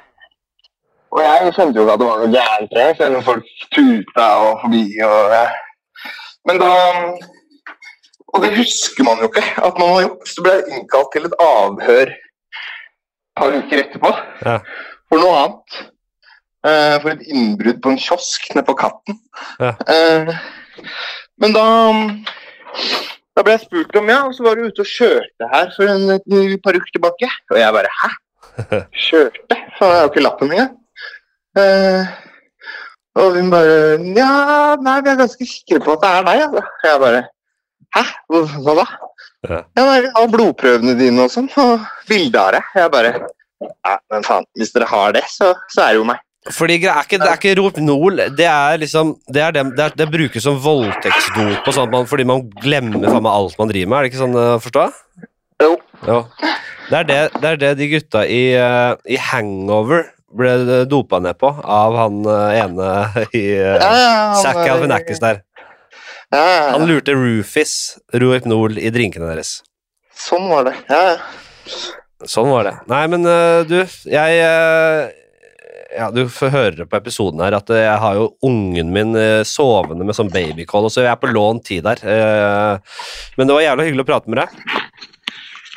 Og 1.16 1.22
jeg 1.24 1.54
skjønte 1.56 1.80
jo 1.80 1.86
ikke 1.86 1.94
at 1.96 2.02
det 2.02 2.08
var 2.10 2.24
noe 2.24 2.34
gærent, 2.34 2.74
jeg, 2.76 2.96
selv 3.00 3.20
om 3.22 3.24
folk 3.24 3.46
tuta 3.76 4.26
og 4.48 4.58
forbi 4.66 4.84
og 5.06 5.36
eh. 5.38 5.54
Men 6.50 6.60
da 6.62 6.72
Og 8.36 8.42
det 8.44 8.52
husker 8.58 9.06
man 9.08 9.22
jo 9.24 9.30
ikke 9.30 9.46
at 9.64 9.78
man 9.80 9.94
har 9.94 10.02
gjort. 10.10 10.28
Så 10.28 10.44
ble 10.44 10.56
jeg 10.58 10.80
innkalt 10.80 11.12
til 11.14 11.28
et 11.30 11.36
avhør 11.40 12.10
et 12.12 13.38
par 13.40 13.54
uker 13.62 13.84
etterpå 13.86 14.12
Ja. 14.44 14.58
for 15.10 15.22
noe 15.22 15.38
annet. 15.44 15.78
eh, 16.66 16.96
for 17.00 17.10
et 17.14 17.22
innbrudd 17.30 17.80
på 17.84 17.94
en 17.94 18.00
kiosk 18.02 18.50
nede 18.56 18.66
på 18.68 18.74
Katten. 18.80 19.20
Ja. 19.62 19.72
Eh, 19.88 20.34
men 21.40 21.54
da 21.56 21.64
da 23.36 23.43
ble 23.43 23.56
jeg 23.58 23.65
spurt 23.65 23.98
om 24.00 24.10
ja, 24.12 24.21
og 24.28 24.36
så 24.36 24.45
var 24.45 24.56
du 24.56 24.69
ute 24.69 24.84
og 24.84 24.88
kjørte 24.89 25.50
her 25.52 25.71
for 25.76 25.91
en, 25.91 26.13
et 26.15 26.62
par 26.63 26.78
uker 26.78 26.91
tilbake. 26.95 27.30
Og 27.52 27.60
jeg 27.60 27.76
bare 27.76 27.91
hæ? 28.02 28.12
Kjørte? 29.08 29.58
Faen, 29.76 29.91
jeg 29.91 29.98
har 29.98 30.06
jo 30.06 30.12
ikke 30.13 30.24
lappen 30.24 30.54
engang. 30.56 30.76
Uh, 31.56 32.13
og 33.15 33.38
hun 33.38 33.52
bare 33.52 33.76
ja, 34.15 34.30
nei, 34.84 34.98
vi 35.04 35.12
er 35.12 35.19
ganske 35.19 35.48
sikre 35.48 35.82
på 35.84 35.95
at 35.95 36.04
det 36.04 36.12
er 36.12 36.28
deg. 36.30 36.43
Altså. 36.48 36.63
Jeg 36.88 37.02
bare 37.04 37.24
hæ? 37.95 38.06
Hva, 38.32 38.76
da? 38.80 38.86
Ja. 39.45 39.60
Ja, 39.62 39.84
nei, 39.84 40.00
vi 40.04 40.13
har 40.15 40.32
blodprøvene 40.32 40.95
dine 41.00 41.28
og 41.28 41.32
sånn, 41.32 41.52
og 41.62 41.84
bilde 42.10 42.41
av 42.41 42.56
deg. 42.56 42.71
Jeg 42.76 42.93
bare 42.95 43.13
ja, 43.63 43.98
men 44.12 44.26
faen, 44.26 44.48
hvis 44.60 44.74
dere 44.76 44.88
har 44.89 45.15
det, 45.15 45.24
så, 45.32 45.54
så 45.71 45.86
er 45.86 45.93
det 45.93 46.02
jo 46.02 46.08
meg. 46.08 46.24
Fordi 46.53 46.77
det 46.77 46.89
er 46.91 47.01
ikke, 47.01 47.17
Det 47.17 47.29
er 47.29 47.39
ikke 47.39 47.53
Rohypnol, 47.58 48.19
det 48.38 48.45
er 48.45 48.77
liksom 48.77 49.15
Det, 49.25 49.41
er 49.41 49.55
dem, 49.55 49.71
det, 49.73 49.88
er, 49.88 49.95
det 49.97 50.10
brukes 50.13 50.43
som 50.45 50.60
voldtektsdop 50.62 51.65
og 51.65 51.73
sånt, 51.73 51.95
fordi 52.12 52.27
man 52.27 52.43
glemmer 52.62 53.08
faen 53.10 53.25
meg 53.25 53.31
alt 53.34 53.58
man 53.58 53.71
driver 53.71 53.89
med. 53.89 53.97
Er 53.97 54.05
det 54.05 54.12
ikke 54.13 54.21
sånn 54.21 54.38
å 54.38 54.45
forstå? 54.62 54.86
Jo. 55.63 55.71
Jo. 56.05 56.19
Det 56.86 56.99
er 56.99 57.08
det, 57.10 57.21
det 57.41 57.49
er 57.49 57.62
det 57.63 57.71
de 57.79 57.88
gutta 57.95 58.21
i, 58.29 58.43
eh, 58.53 58.91
i 59.10 59.17
Hangover 59.31 60.12
ble 60.36 60.86
dopa 60.89 61.21
ned 61.23 61.38
på 61.41 61.49
av 61.49 61.95
han 61.97 62.21
eh, 62.29 62.60
ene 62.62 62.89
i 63.31 63.43
uh, 63.55 63.75
Ja, 63.79 63.91
ja, 63.97 64.23
Zack 64.41 64.62
er- 64.62 64.86
der. 64.86 65.41
Ja, 66.34 66.39
ja, 66.41 66.45
ja. 66.45 66.71
Han 66.75 66.88
lurte 66.89 67.13
Rufis, 67.15 67.97
Rohypnol, 68.13 68.77
i 68.81 68.91
drinkene 68.93 69.29
deres. 69.31 69.62
Sånn 70.17 70.49
var 70.49 70.67
det. 70.67 70.73
Ja, 70.89 71.01
ja. 71.13 71.75
Sånn 72.25 72.49
var 72.49 72.65
det. 72.67 72.73
Nei, 72.91 73.03
men 73.13 73.27
uh, 73.29 73.62
du, 73.67 73.77
jeg 74.10 74.41
øh, 74.41 75.05
Ja, 75.95 76.10
du 76.12 76.25
får 76.31 76.51
høre 76.51 76.86
på 76.89 76.97
episoden 76.99 77.39
her 77.43 77.55
at 77.55 77.69
øh, 77.71 77.79
jeg 77.79 77.99
har 78.03 78.17
jo 78.17 78.25
ungen 78.43 78.91
min 78.91 79.15
øh, 79.15 79.45
sovende 79.47 80.03
med 80.08 80.17
sånn 80.17 80.31
babycall, 80.34 80.89
så 80.91 81.05
jeg 81.05 81.13
er 81.13 81.21
på 81.21 81.31
lånt 81.31 81.63
tid 81.69 81.86
der. 81.88 82.01
Eh, 82.03 82.99
men 83.39 83.47
det 83.47 83.55
var 83.55 83.63
jævla 83.63 83.86
hyggelig 83.88 84.03
å 84.03 84.10
prate 84.10 84.31
med 84.31 84.41
deg. 84.41 84.58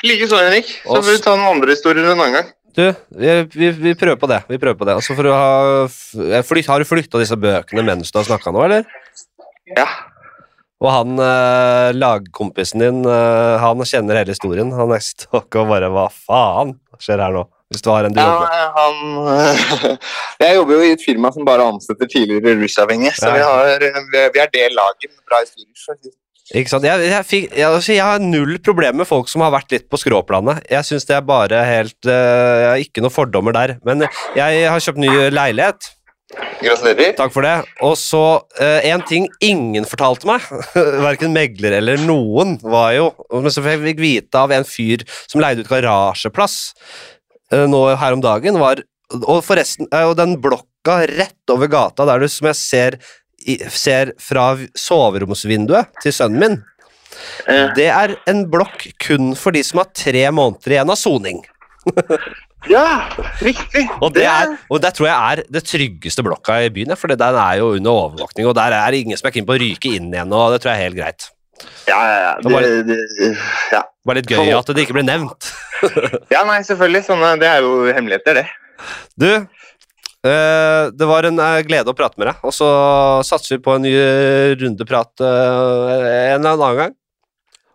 Like 0.08 0.28
så, 0.30 0.40
Henrik. 0.42 0.72
Så 0.82 0.96
får 0.96 1.10
vi 1.12 1.20
ta 1.22 1.34
noen 1.36 1.58
andre 1.58 1.74
historier 1.74 2.06
en 2.06 2.16
annen 2.16 2.38
gang. 2.38 2.50
Du, 2.78 2.84
vi, 3.18 3.70
vi, 3.74 3.94
prøver 3.98 4.18
på 4.20 4.28
det. 4.30 4.42
Vi 4.50 4.58
prøver 4.60 4.78
på 4.78 4.86
det. 4.86 4.94
Altså 4.98 5.16
for 5.18 5.26
å 5.26 5.34
ha, 5.34 6.42
flytt, 6.46 6.68
har 6.70 6.82
du 6.82 6.86
flytta 6.86 7.22
disse 7.22 7.38
bøkene 7.38 7.82
mens 7.86 8.12
du 8.14 8.20
har 8.20 8.28
snakka 8.28 8.52
nå, 8.54 8.62
eller? 8.68 8.86
Ja. 9.74 9.86
Og 10.78 10.90
han 10.94 11.18
eh, 11.18 11.88
lagkompisen 11.96 12.84
din, 12.84 13.00
eh, 13.10 13.54
han 13.58 13.82
kjenner 13.82 14.20
hele 14.20 14.34
historien. 14.34 14.70
Han 14.78 14.94
er 14.94 15.02
stokk 15.02 15.58
og 15.58 15.72
bare 15.72 15.90
Hva 15.94 16.06
faen 16.14 16.76
skjer 17.02 17.24
her 17.24 17.34
nå? 17.34 17.46
Hvis 17.68 17.82
du 17.84 17.90
har 17.92 18.06
en 18.08 18.14
du 18.16 18.20
ja 18.20 18.28
jobber 18.32 19.02
med. 19.28 19.98
Jeg 20.44 20.56
jobber 20.56 20.78
jo 20.78 20.86
i 20.86 20.94
et 20.94 21.02
firma 21.04 21.32
som 21.34 21.44
bare 21.44 21.66
ansetter 21.68 22.08
tidligere 22.08 22.54
rusavhengige, 22.62 23.12
så 23.18 23.34
vi, 23.34 23.42
har, 23.44 23.84
vi 24.14 24.40
er- 24.40 24.54
det 24.54 24.70
laget 24.72 25.10
med 25.10 25.20
bra 25.28 25.42
historier. 25.42 26.14
Ikke 26.56 26.70
sant? 26.72 26.86
Jeg, 26.88 27.02
jeg, 27.10 27.24
fikk, 27.28 27.50
jeg, 27.52 27.66
altså, 27.68 27.92
jeg 27.92 28.06
har 28.06 28.22
null 28.24 28.54
problemer 28.64 29.02
med 29.02 29.08
folk 29.10 29.28
som 29.28 29.42
har 29.44 29.52
vært 29.52 29.74
litt 29.74 29.84
på 29.92 30.00
skråplanet. 30.00 30.62
Jeg 30.72 30.86
syns 30.88 31.04
det 31.04 31.18
er 31.18 31.26
bare 31.28 31.60
helt 31.68 32.08
øh, 32.08 32.14
Jeg 32.62 32.70
har 32.70 32.84
ikke 32.86 33.04
noen 33.04 33.12
fordommer 33.12 33.52
der. 33.52 33.74
Men 33.84 34.06
jeg 34.38 34.62
har 34.64 34.80
kjøpt 34.80 35.02
ny 35.04 35.10
leilighet. 35.28 35.90
Gratulerer. 36.62 37.12
Takk 37.20 37.32
for 37.36 37.44
det. 37.44 37.52
Og 37.84 37.94
så 38.00 38.22
øh, 38.64 38.80
En 38.88 39.04
ting 39.08 39.28
ingen 39.44 39.84
fortalte 39.88 40.28
meg, 40.28 40.48
verken 41.08 41.36
megler 41.36 41.76
eller 41.82 42.00
noen, 42.08 42.56
var 42.64 42.94
jo 42.96 43.10
Men 43.28 43.52
så 43.52 43.64
fikk 43.64 43.84
jeg 43.92 44.00
vite 44.00 44.40
av 44.40 44.52
en 44.56 44.64
fyr 44.68 45.04
som 45.28 45.44
leide 45.44 45.64
ut 45.64 45.70
garasjeplass 45.72 46.58
nå 47.50 47.82
her 47.96 48.16
om 48.16 48.24
dagen, 48.24 48.58
var 48.60 48.82
Og 49.08 49.38
forresten, 49.40 49.88
øh, 49.88 50.10
og 50.10 50.16
den 50.18 50.34
blokka 50.36 50.98
rett 51.08 51.52
over 51.52 51.70
gata 51.72 52.04
der 52.04 52.20
du, 52.20 52.28
som 52.28 52.50
jeg 52.50 52.58
ser 52.60 52.98
ser 53.72 54.10
fra 54.20 54.50
soveromsvinduet 54.76 55.86
til 56.02 56.12
sønnen 56.12 56.42
min, 56.42 56.56
Eh, 57.48 57.70
det 57.76 57.88
er 57.90 58.16
en 58.30 58.44
blokk 58.50 58.88
kun 59.02 59.32
for 59.38 59.54
de 59.54 59.62
som 59.66 59.82
har 59.82 59.90
tre 59.96 60.26
måneder 60.34 60.76
igjen 60.76 60.94
av 60.94 61.00
soning. 61.00 61.42
Ja, 62.66 63.06
riktig. 63.38 63.84
Og 64.02 64.10
det, 64.16 64.24
er, 64.26 64.50
og 64.66 64.80
det 64.82 64.90
tror 64.96 65.06
jeg 65.06 65.14
er 65.14 65.40
det 65.54 65.60
tryggeste 65.62 66.24
blokka 66.26 66.56
i 66.66 66.72
byen, 66.74 66.90
for 66.98 67.08
den 67.14 67.22
er 67.38 67.60
jo 67.60 67.68
under 67.76 67.94
overvåkning, 67.94 68.48
og 68.50 68.56
der 68.58 68.74
er 68.74 68.96
ingen 68.98 69.16
som 69.16 69.28
er 69.30 69.34
keen 69.36 69.46
på 69.46 69.54
å 69.54 69.60
ryke 69.62 69.92
inn 69.94 70.08
igjen, 70.10 70.34
og 70.34 70.50
det 70.52 70.58
tror 70.64 70.72
jeg 70.72 70.80
er 70.80 70.88
helt 70.88 70.98
greit. 70.98 71.28
Ja, 71.86 72.00
ja, 72.02 72.18
ja. 72.24 72.32
Det 72.42 72.64
Det, 72.66 72.98
det, 73.14 73.30
ja. 73.72 73.84
Det 74.08 74.14
var 74.14 74.16
litt 74.22 74.30
gøy 74.32 74.54
at 74.56 74.70
det 74.72 74.82
ikke 74.86 74.94
ble 74.96 75.02
nevnt. 75.04 75.50
ja, 76.32 76.40
nei, 76.48 76.62
selvfølgelig. 76.64 77.02
Sånne, 77.04 77.34
det 77.36 77.48
er 77.50 77.58
jo 77.60 77.90
hemmeligheter, 77.92 78.38
det. 78.38 78.46
Du, 79.20 79.26
eh, 80.24 80.84
det 80.96 81.08
var 81.10 81.28
en 81.28 81.42
eh, 81.44 81.56
glede 81.68 81.92
å 81.92 81.96
prate 81.98 82.16
med 82.16 82.30
deg, 82.30 82.38
og 82.40 82.54
så 82.56 82.68
satser 83.28 83.58
vi 83.58 83.66
på 83.66 83.74
en 83.76 83.84
ny 83.84 83.92
rundeprat 84.62 85.12
eh, 85.20 86.06
en 86.32 86.40
eller 86.40 86.54
annen 86.54 86.80
gang. 86.80 86.94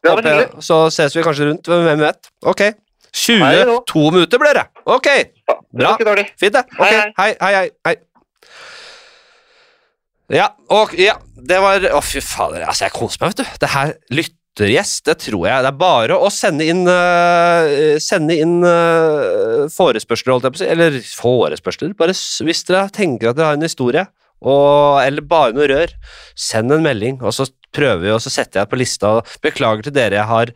Jeg-. 0.09 0.49
Så 0.65 0.79
ses 0.89 1.13
vi 1.13 1.21
kanskje 1.27 1.51
rundt, 1.51 1.69
hvem 1.69 2.01
vet. 2.01 2.33
Ok. 2.49 2.65
Hei 3.13 3.53
22 3.69 4.09
minutter 4.17 4.41
ble 4.41 4.55
det. 4.57 4.65
Ok, 4.89 5.11
Bra. 5.69 5.93
fint 6.33 6.57
det. 6.57 6.65
Ok, 6.79 6.89
Hei, 7.21 7.29
hei, 7.37 7.53
hei, 7.59 7.67
hei. 7.85 7.95
Ja, 10.33 10.49
og 10.73 10.97
ja, 10.97 11.19
det 11.37 11.61
var 11.61 11.85
Å, 11.93 12.01
fy 12.01 12.23
fader. 12.25 12.65
Altså, 12.65 12.87
jeg 12.87 12.95
koser 12.97 13.21
meg, 13.21 13.35
vet 13.35 13.43
du. 13.43 13.59
Det 13.61 13.69
her 13.69 13.93
lyttergjest, 14.53 15.05
det 15.05 15.17
tror 15.19 15.47
jeg. 15.47 15.63
Det 15.63 15.69
er 15.69 15.77
bare 15.77 16.17
å 16.17 16.29
sende 16.29 16.65
inn 16.65 16.85
uh, 16.87 17.97
Sende 18.01 18.37
inn 18.37 18.61
uh, 18.63 19.65
forespørsler, 19.73 20.33
holdt 20.33 20.45
jeg 20.45 20.53
på 20.53 20.59
å 20.59 20.63
si. 20.63 20.69
Eller 20.69 20.99
forespørsler. 21.01 21.93
Bare 21.97 22.13
hvis 22.13 22.63
dere 22.67 22.89
tenker 22.93 23.31
at 23.31 23.37
dere 23.37 23.51
har 23.51 23.57
en 23.57 23.65
historie, 23.65 24.05
og, 24.43 25.01
eller 25.03 25.25
bare 25.27 25.55
noe 25.55 25.67
rør, 25.71 25.93
send 26.35 26.73
en 26.75 26.85
melding, 26.85 27.21
og 27.23 27.35
så 27.35 27.47
prøver 27.73 28.01
vi, 28.03 28.11
og 28.13 28.21
så 28.23 28.31
setter 28.31 28.61
jeg 28.61 28.69
på 28.71 28.79
lista. 28.79 29.11
Beklager 29.43 29.87
til 29.87 29.95
dere 29.95 30.19
jeg 30.19 30.29
har, 30.29 30.51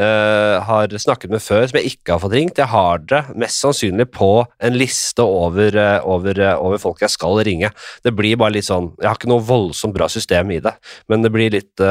uh, 0.00 0.56
har 0.66 0.94
snakket 1.02 1.32
med 1.32 1.42
før, 1.44 1.66
som 1.68 1.80
jeg 1.80 1.94
ikke 1.94 2.14
har 2.14 2.22
fått 2.22 2.36
ringt. 2.36 2.60
Jeg 2.60 2.70
har 2.72 3.02
dere 3.04 3.36
mest 3.40 3.62
sannsynlig 3.64 4.06
på 4.14 4.30
en 4.62 4.78
liste 4.78 5.24
over, 5.24 5.76
uh, 5.76 5.98
over, 6.08 6.42
uh, 6.42 6.56
over 6.62 6.82
folk 6.82 7.02
jeg 7.04 7.14
skal 7.14 7.40
ringe. 7.46 7.72
Det 8.06 8.14
blir 8.16 8.38
bare 8.40 8.54
litt 8.56 8.68
sånn 8.68 8.90
Jeg 9.00 9.08
har 9.08 9.18
ikke 9.18 9.30
noe 9.30 9.44
voldsomt 9.44 9.94
bra 9.94 10.08
system 10.10 10.50
i 10.54 10.60
det, 10.62 10.72
men 11.10 11.24
det 11.24 11.32
blir 11.34 11.52
litt 11.52 11.82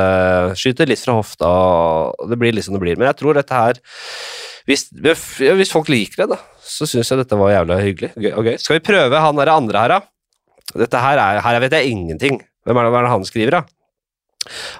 Skyter 0.59 0.89
litt 0.89 1.01
fra 1.01 1.15
hofta, 1.17 1.47
og 1.49 2.29
det 2.29 2.37
blir 2.39 2.53
litt 2.55 2.65
som 2.65 2.75
det 2.75 2.81
blir. 2.83 2.97
Men 2.99 3.09
jeg 3.09 3.19
tror 3.21 3.37
dette 3.37 3.55
her 3.55 3.79
Hvis, 4.69 4.87
hvis 4.93 5.73
folk 5.73 5.89
liker 5.89 6.23
det, 6.23 6.35
da, 6.35 6.39
så 6.61 6.87
syns 6.89 7.09
jeg 7.09 7.21
dette 7.21 7.37
var 7.39 7.53
jævla 7.53 7.79
hyggelig 7.81 8.33
og 8.37 8.45
gøy. 8.45 8.55
Skal 8.61 8.77
vi 8.77 8.85
prøve 8.91 9.21
han 9.23 9.39
der 9.39 9.51
andre 9.53 9.83
her, 9.83 9.95
da? 9.97 10.18
Dette 10.77 11.01
her, 11.01 11.17
er, 11.17 11.41
her 11.41 11.59
vet 11.63 11.75
jeg 11.79 11.93
ingenting. 11.93 12.41
Hvem 12.67 12.77
er 12.77 12.89
det, 12.89 13.09
han 13.09 13.25
skriver, 13.25 13.59
da? 13.59 13.61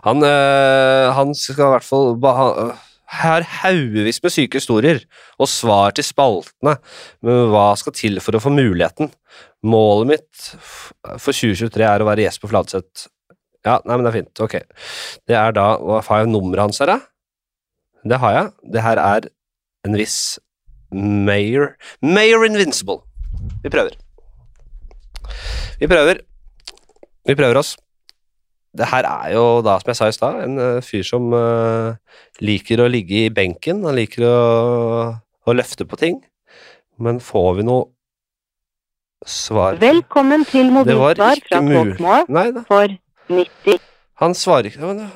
Han, 0.06 0.24
øh, 0.24 1.10
han 1.18 1.34
skal 1.36 1.66
i 1.66 1.72
hvert 1.74 1.86
fall 1.86 2.14
han, 2.24 2.78
har 3.10 3.46
haugevis 3.64 4.22
med 4.22 4.34
syke 4.34 4.60
historier 4.62 5.02
og 5.42 5.50
svar 5.50 5.96
til 5.98 6.06
spaltene, 6.06 6.76
men 7.26 7.50
hva 7.54 7.72
skal 7.80 7.96
til 7.98 8.20
for 8.22 8.38
å 8.38 8.42
få 8.44 8.52
muligheten? 8.54 9.10
Målet 9.66 10.12
mitt 10.14 10.50
for 10.62 11.34
2023 11.34 11.88
er 11.88 12.04
å 12.04 12.08
være 12.08 12.28
gjest 12.28 12.44
på 12.44 12.52
Fladseth. 12.52 13.08
Ja, 13.66 13.80
nei, 13.84 13.98
men 13.98 14.06
det 14.06 14.12
er 14.12 14.20
fint. 14.22 14.44
Ok. 14.46 14.56
Det 15.28 15.36
er 15.36 15.56
da 15.58 15.74
Hva 15.82 16.00
har 16.06 16.22
jeg 16.24 16.32
nummeret 16.32 16.70
hans 16.70 16.80
her, 16.80 16.94
da? 16.94 17.00
Det 18.08 18.22
har 18.22 18.36
jeg. 18.38 18.52
Det 18.76 18.86
her 18.86 19.02
er 19.04 19.28
en 19.88 19.98
viss 20.00 20.20
Mayor 20.94 21.74
Mayor 22.02 22.46
Invincible. 22.48 23.02
Vi 23.66 23.74
prøver. 23.74 23.98
Vi 25.80 25.88
prøver. 25.90 26.24
Vi 27.28 27.36
prøver 27.38 27.60
oss. 27.62 27.76
Det 28.78 28.86
her 28.92 29.06
er 29.10 29.32
jo 29.34 29.44
da, 29.66 29.80
som 29.82 29.90
jeg 29.90 29.98
sa 29.98 30.08
i 30.10 30.16
stad, 30.16 30.42
en 30.46 30.60
eh, 30.62 30.82
fyr 30.86 31.06
som 31.08 31.32
uh, 31.34 31.96
liker 32.46 32.84
å 32.84 32.90
ligge 32.92 33.24
i 33.26 33.32
benken. 33.34 33.82
Han 33.88 33.98
liker 33.98 34.26
å, 34.30 34.36
å 35.18 35.56
løfte 35.58 35.88
på 35.90 35.98
ting. 35.98 36.20
Men 37.02 37.22
får 37.24 37.56
vi 37.60 37.66
noe 37.66 37.88
svar 39.26 39.80
Velkommen 39.80 40.46
til 40.48 40.70
mobilsvar 40.72 41.40
fra 41.44 41.60
da. 41.60 42.64
for 42.68 42.94
90 43.32 43.82
Han 44.22 44.36
svarer 44.36 44.70
ikke. 44.70 44.84
Men, 44.84 45.10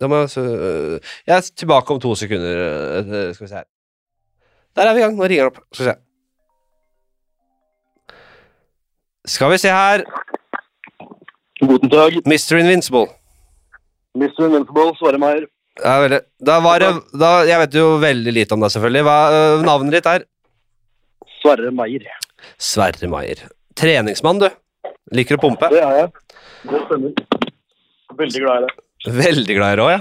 Da 0.00 0.08
må 0.08 0.22
jeg 0.22 0.30
så 0.30 0.44
øh, 0.44 1.12
Jeg 1.26 1.34
er 1.36 1.48
tilbake 1.56 1.94
om 1.94 2.00
to 2.00 2.14
sekunder. 2.14 3.32
Skal 3.34 3.44
vi 3.44 3.50
se 3.50 3.62
her. 3.62 3.68
Der 4.76 4.88
er 4.88 4.94
vi 4.94 5.00
i 5.00 5.06
gang. 5.06 5.16
Nå 5.18 5.26
ringer 5.26 5.48
han 5.48 5.52
opp. 5.52 5.64
Skal 5.72 5.84
vi 5.86 5.90
se. 5.90 5.96
Skal 9.28 9.50
vi 9.52 9.58
se 9.60 9.70
her. 9.72 10.04
Guten 11.60 11.90
Tag, 11.90 12.18
Mr. 12.26 12.58
Invincible. 12.62 13.06
Mr. 14.18 14.46
Invincible, 14.46 14.92
Sverre 14.98 15.18
Meyer. 15.20 15.46
Ja, 15.82 15.94
veldig. 16.02 16.20
Da 16.42 16.56
var 16.64 16.80
det 16.82 16.88
da, 17.14 17.28
Jeg 17.46 17.60
vet 17.62 17.76
jo 17.78 17.84
veldig 18.02 18.32
lite 18.34 18.56
om 18.56 18.62
deg, 18.64 18.72
selvfølgelig. 18.74 19.02
Hva 19.06 19.16
øh, 19.34 19.64
Navnet 19.66 19.94
ditt 19.98 20.08
er? 20.10 20.24
Sverre 21.42 21.70
Meyer. 21.74 22.06
Sverre 22.58 23.10
Meier. 23.12 23.44
Treningsmann, 23.78 24.40
du. 24.42 24.48
Liker 25.14 25.38
å 25.38 25.42
pumpe. 25.44 25.68
Det 25.72 25.82
er 25.82 26.00
jeg. 26.02 26.08
Det 26.70 26.80
stemmer. 26.86 27.12
Veldig 28.18 28.42
glad 28.44 28.64
i 28.64 28.66
det. 28.66 29.12
Veldig 29.18 29.58
glad 29.58 29.74
i 29.76 29.78
rå, 29.82 29.90
ja. 29.94 30.00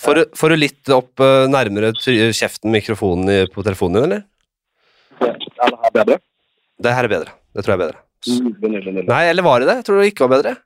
Får, 0.00 0.16
du- 0.20 0.36
får 0.38 0.54
du 0.54 0.56
litt 0.60 0.92
opp 0.94 1.20
øh, 1.24 1.46
nærmere 1.52 1.90
kjeften 1.98 2.70
mikrofonen 2.72 3.28
i, 3.34 3.40
på 3.52 3.64
telefonen 3.66 3.98
din, 3.98 4.06
eller? 4.06 4.22
Er 5.20 5.34
det 5.74 5.80
her 5.82 5.96
bedre? 5.98 6.20
Det 6.80 6.94
her 6.96 7.04
er 7.08 7.12
bedre. 7.12 7.34
Det 7.52 7.64
tror 7.66 7.74
jeg 7.74 7.80
er 7.80 7.84
bedre. 7.88 8.00
Nei, 8.28 9.22
eller 9.30 9.44
var 9.46 9.62
det 9.62 9.70
det? 9.70 9.78
Jeg 9.80 9.86
tror 9.88 10.00
det 10.00 10.10
ikke 10.10 10.26
var 10.26 10.34
bedre. 10.36 10.56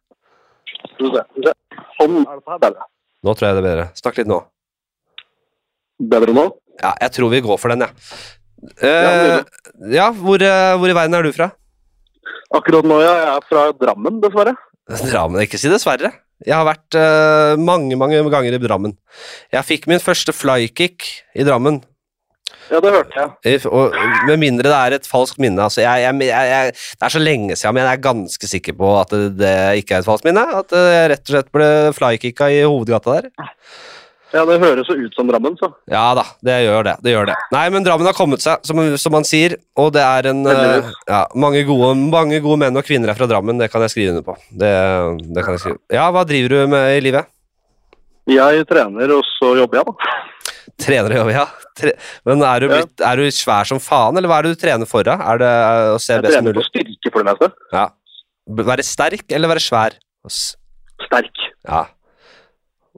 Sånn 0.99 2.21
er 2.25 2.41
det 2.41 2.45
bedre. 2.59 2.89
Nå 3.25 3.35
tror 3.35 3.49
jeg 3.49 3.57
det 3.57 3.63
er 3.63 3.69
bedre. 3.69 3.87
Snakk 3.99 4.19
litt 4.21 4.31
nå. 4.31 4.41
Bedre 6.15 6.35
nå? 6.35 6.49
Ja, 6.83 6.91
jeg 7.05 7.15
tror 7.15 7.31
vi 7.31 7.45
går 7.45 7.61
for 7.61 7.73
den, 7.73 7.87
jeg. 7.87 7.95
Ja, 7.95 8.33
Uh, 8.65 9.91
ja, 9.93 10.07
hvor, 10.17 10.41
eh, 10.41 10.75
hvor 10.81 10.89
i 10.89 10.95
verden 10.97 11.17
er 11.19 11.27
du 11.27 11.35
fra? 11.37 11.51
Akkurat 12.55 12.87
nå, 12.89 12.97
ja. 13.03 13.15
Jeg 13.21 13.33
er 13.35 13.49
fra 13.49 13.65
Drammen, 13.77 14.23
dessverre. 14.23 14.55
Drammen, 15.03 15.43
ikke 15.45 15.61
si 15.61 15.69
dessverre. 15.69 16.15
Jeg 16.45 16.55
har 16.57 16.65
vært 16.67 16.97
uh, 16.97 17.61
mange, 17.61 17.97
mange 18.01 18.23
ganger 18.33 18.57
i 18.57 18.61
Drammen. 18.63 18.97
Jeg 19.53 19.69
fikk 19.69 19.85
min 19.91 20.01
første 20.03 20.33
flykick 20.33 21.05
i 21.37 21.45
Drammen. 21.47 21.83
Ja, 22.73 22.81
det 22.81 22.93
hørte 22.95 23.25
jeg. 23.45 23.61
Og, 23.69 23.97
med 24.29 24.41
mindre 24.41 24.71
det 24.71 24.77
er 24.79 24.97
et 24.99 25.09
falskt 25.09 25.41
minne. 25.43 25.67
Altså, 25.67 25.83
jeg, 25.85 26.05
jeg, 26.05 26.29
jeg, 26.31 26.75
det 26.75 27.09
er 27.09 27.15
så 27.17 27.23
lenge 27.23 27.57
siden, 27.57 27.77
men 27.77 27.85
jeg 27.85 27.99
er 27.99 28.05
ganske 28.07 28.51
sikker 28.51 28.77
på 28.79 28.93
at 29.01 29.13
det, 29.13 29.25
det 29.41 29.57
ikke 29.83 29.99
er 29.99 30.05
et 30.05 30.09
falskt 30.09 30.29
minne. 30.29 30.45
At 30.63 30.73
jeg 30.73 31.11
rett 31.13 31.27
og 31.27 31.35
slett 31.35 31.51
ble 31.55 31.69
flykicka 31.97 32.49
i 32.53 32.63
hovedgata 32.65 33.19
der. 33.19 33.53
Ja, 34.35 34.43
det 34.49 34.57
høres 34.59 34.89
jo 34.91 34.97
ut 34.99 35.15
som 35.15 35.29
Drammen, 35.31 35.55
så. 35.61 35.69
Ja 35.91 36.09
da, 36.19 36.25
det 36.43 36.57
gjør 36.65 36.83
det. 36.89 36.95
det 37.07 37.13
gjør 37.13 37.29
det. 37.31 37.37
Nei, 37.55 37.69
men 37.71 37.85
Drammen 37.87 38.09
har 38.09 38.17
kommet 38.19 38.43
seg, 38.43 38.65
som, 38.67 38.81
som 38.99 39.15
man 39.15 39.27
sier. 39.29 39.55
Og 39.79 39.93
det 39.95 40.03
er 40.03 40.31
en 40.33 40.43
uh, 40.49 40.91
ja, 41.07 41.21
mange, 41.39 41.63
gode, 41.69 41.93
mange 42.11 42.41
gode 42.43 42.59
menn 42.65 42.81
og 42.81 42.87
kvinner 42.87 43.13
er 43.13 43.19
fra 43.19 43.29
Drammen. 43.31 43.61
Det 43.63 43.71
kan 43.71 43.85
jeg 43.87 43.95
skrive 43.95 44.17
under 44.17 44.27
på. 44.27 44.35
Det, 44.51 44.73
det 45.29 45.45
kan 45.47 45.55
jeg 45.55 45.63
skrive. 45.63 45.81
Ja, 45.95 46.09
hva 46.15 46.27
driver 46.27 46.57
du 46.57 46.75
med 46.75 46.97
i 46.97 47.05
livet? 47.07 47.31
Jeg 48.27 48.67
trener, 48.67 49.15
og 49.15 49.23
så 49.37 49.53
jobber 49.61 49.83
jeg, 49.83 49.93
da. 49.93 50.15
Trener 50.81 51.13
og 51.23 51.31
ja. 51.31 51.45
Tre 51.79 51.93
men 52.27 52.43
er 52.47 52.63
du, 52.65 52.69
blitt, 52.71 53.03
er 53.03 53.21
du 53.21 53.29
svær 53.35 53.67
som 53.69 53.79
faen, 53.83 54.17
eller 54.19 54.31
hva 54.31 54.41
er 54.41 54.47
det 54.49 54.55
du 54.57 54.61
trener 54.63 54.89
for? 54.91 55.07
da? 55.07 55.15
Er 55.33 55.39
det 55.43 55.51
eh, 55.51 55.91
å 55.95 56.01
se 56.03 56.17
Jeg 56.17 56.25
best 56.25 56.35
trener 56.35 56.51
mulig? 56.51 56.63
på 56.63 56.67
styrke 56.71 57.13
for 57.15 57.23
det 57.23 57.29
meste. 57.33 57.49
Ja. 57.75 57.85
Være 58.71 58.85
sterk 58.87 59.25
eller 59.33 59.51
være 59.55 59.63
svær? 59.63 59.97
Sterk. 61.05 61.45
Ja. 61.69 61.85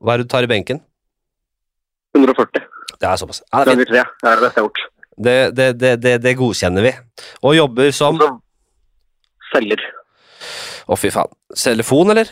Hva 0.00 0.14
er 0.16 0.22
det 0.22 0.28
du 0.28 0.32
tar 0.32 0.46
i 0.46 0.50
benken? 0.50 0.80
140 2.16 2.64
Det 3.00 3.08
er 3.10 3.16
såpass. 3.20 3.42
Ja, 3.52 3.64
det, 3.64 3.74
er 3.74 3.76
fint. 3.76 3.92
ganger 3.92 4.08
3. 4.08 4.22
Det 4.22 4.30
er 4.30 4.40
det 4.40 4.46
beste 4.46 4.60
jeg 4.60 4.64
har 4.64 4.68
gjort. 4.68 4.82
det, 5.26 5.36
det, 5.56 5.68
det, 5.80 5.92
det, 6.04 6.14
det 6.24 6.34
godkjenner 6.40 6.86
vi. 6.88 6.92
Og 7.44 7.56
jobber 7.56 7.92
som 7.96 8.20
Så 8.20 8.30
selger. 9.52 9.84
Å, 10.86 10.96
fy 11.00 11.10
faen. 11.12 11.32
Telefon, 11.56 12.12
eller? 12.14 12.30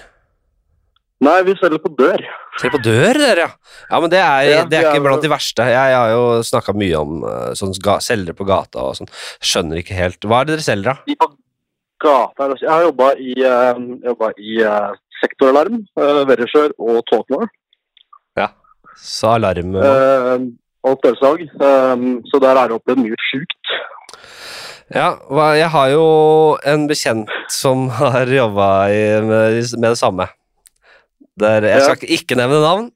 Nei, 1.24 1.36
vi 1.46 1.54
selger 1.60 1.80
på 1.82 1.92
dør. 1.98 2.24
Selger 2.60 2.74
på 2.74 2.80
dør, 2.84 3.20
dere, 3.20 3.46
ja. 3.46 3.76
Ja, 3.90 4.00
men 4.02 4.12
det 4.12 4.20
er, 4.20 4.48
Ja, 4.48 4.64
det 4.68 4.80
er 4.80 4.90
ikke 4.90 5.04
blant 5.06 5.24
de 5.24 5.30
verste. 5.32 5.66
Jeg, 5.70 5.92
jeg 5.92 6.00
har 6.00 6.12
jo 6.12 6.24
snakka 6.46 6.74
mye 6.76 7.00
om 7.00 7.22
uh, 7.24 7.52
sånn 7.58 7.74
selgere 8.04 8.36
på 8.36 8.46
gata 8.48 8.82
og 8.90 8.98
sånn. 8.98 9.10
Skjønner 9.44 9.80
ikke 9.80 9.96
helt. 9.98 10.20
Hva 10.24 10.42
er 10.42 10.50
det 10.50 10.58
dere 10.58 10.66
selger, 10.66 10.90
da? 10.92 11.08
De 11.08 11.16
på 11.20 11.30
gata 12.04 12.50
Jeg 12.60 12.70
har 12.70 12.84
jobba 12.88 13.12
i, 13.16 13.38
uh, 13.46 14.28
i 14.42 14.58
uh, 14.66 14.92
sektoralarm, 15.22 15.80
uh, 16.00 16.20
Verresjør 16.28 16.76
og 16.78 17.48
Ja, 18.36 18.50
Så 19.00 19.34
alarm 19.38 19.74
Uh, 19.74 20.52
og 20.84 21.00
dørsalg. 21.04 21.40
Eh, 21.48 22.04
så 22.28 22.40
der 22.44 22.60
er 22.60 22.68
det 22.68 22.76
opplevd 22.76 23.00
mye 23.00 23.20
sjukt. 23.30 23.74
Ja, 24.92 25.14
jeg 25.56 25.70
har 25.72 25.88
jo 25.94 26.06
en 26.60 26.86
bekjent 26.90 27.30
som 27.48 27.88
har 28.00 28.28
jobba 28.28 28.68
med 29.24 29.62
det 29.86 29.98
samme. 29.98 30.28
Der, 31.40 31.62
jeg 31.66 31.82
skal 31.82 31.96
ikke- 31.98 32.12
ikke 32.18 32.36
nevne 32.38 32.60
navn, 32.62 32.90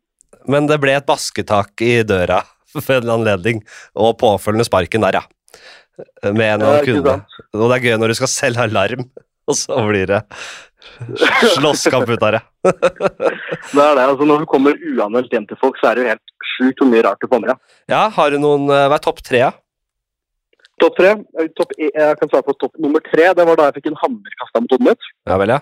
men 0.47 0.66
det 0.70 0.80
ble 0.80 0.93
et 0.97 1.07
basketak 1.07 1.80
i 1.82 2.03
døra 2.07 2.43
for 2.84 3.01
en 3.01 3.11
anledning, 3.18 3.64
og 3.97 4.18
påfølgende 4.20 4.64
sparken 4.68 5.03
der, 5.03 5.18
ja. 5.20 5.24
Med 6.22 6.47
en 6.47 6.61
Ja, 6.62 6.66
annen 6.78 6.84
kunde. 6.86 7.14
Og 7.59 7.64
det 7.72 7.76
er 7.78 7.84
gøy 7.89 7.97
når 7.99 8.09
du 8.12 8.14
skal 8.20 8.30
selge 8.30 8.62
alarm, 8.68 9.09
og 9.51 9.55
så 9.59 9.80
blir 9.89 10.07
det 10.07 10.22
slåsskamp 11.57 12.09
ut 12.09 12.22
av 12.22 12.36
det. 12.36 12.43
Det 13.68 13.82
er 13.82 13.95
det. 13.95 14.05
altså 14.05 14.24
Når 14.26 14.43
du 14.43 14.47
kommer 14.51 14.74
uanmeldt 14.95 15.32
hjem 15.34 15.47
til 15.51 15.59
folk, 15.61 15.76
så 15.80 15.91
er 15.91 15.99
det 15.99 16.05
jo 16.05 16.09
helt 16.12 16.32
sjukt 16.55 16.80
hvor 16.82 16.89
mye 16.91 17.03
rart 17.05 17.20
du 17.22 17.26
kommer 17.30 17.53
av. 17.55 17.59
Ja, 17.91 18.05
har 18.14 18.30
du 18.32 18.39
noen 18.41 18.68
eh, 18.72 18.86
Hva 18.91 18.97
er 18.99 19.05
topp 19.05 19.20
tre? 19.26 19.43
ja? 19.43 19.51
Topp 20.80 20.97
tre. 20.99 21.12
eh, 21.39 21.49
Topp, 21.59 21.74
e- 21.78 21.91
jeg 21.93 22.18
kan 22.20 22.30
svare 22.32 22.47
på 22.47 22.55
topp 22.62 22.78
nummer 22.82 23.03
tre. 23.05 23.28
Det 23.36 23.47
var 23.51 23.59
da 23.61 23.68
jeg 23.68 23.78
fikk 23.80 23.91
en 23.93 23.99
hammer 24.03 24.39
kasta 24.41 24.62
mot 24.64 24.74
hodet 24.74 24.86
mitt. 24.93 25.11
Ja 25.28 25.39
vel, 25.43 25.53
ja. 25.57 25.61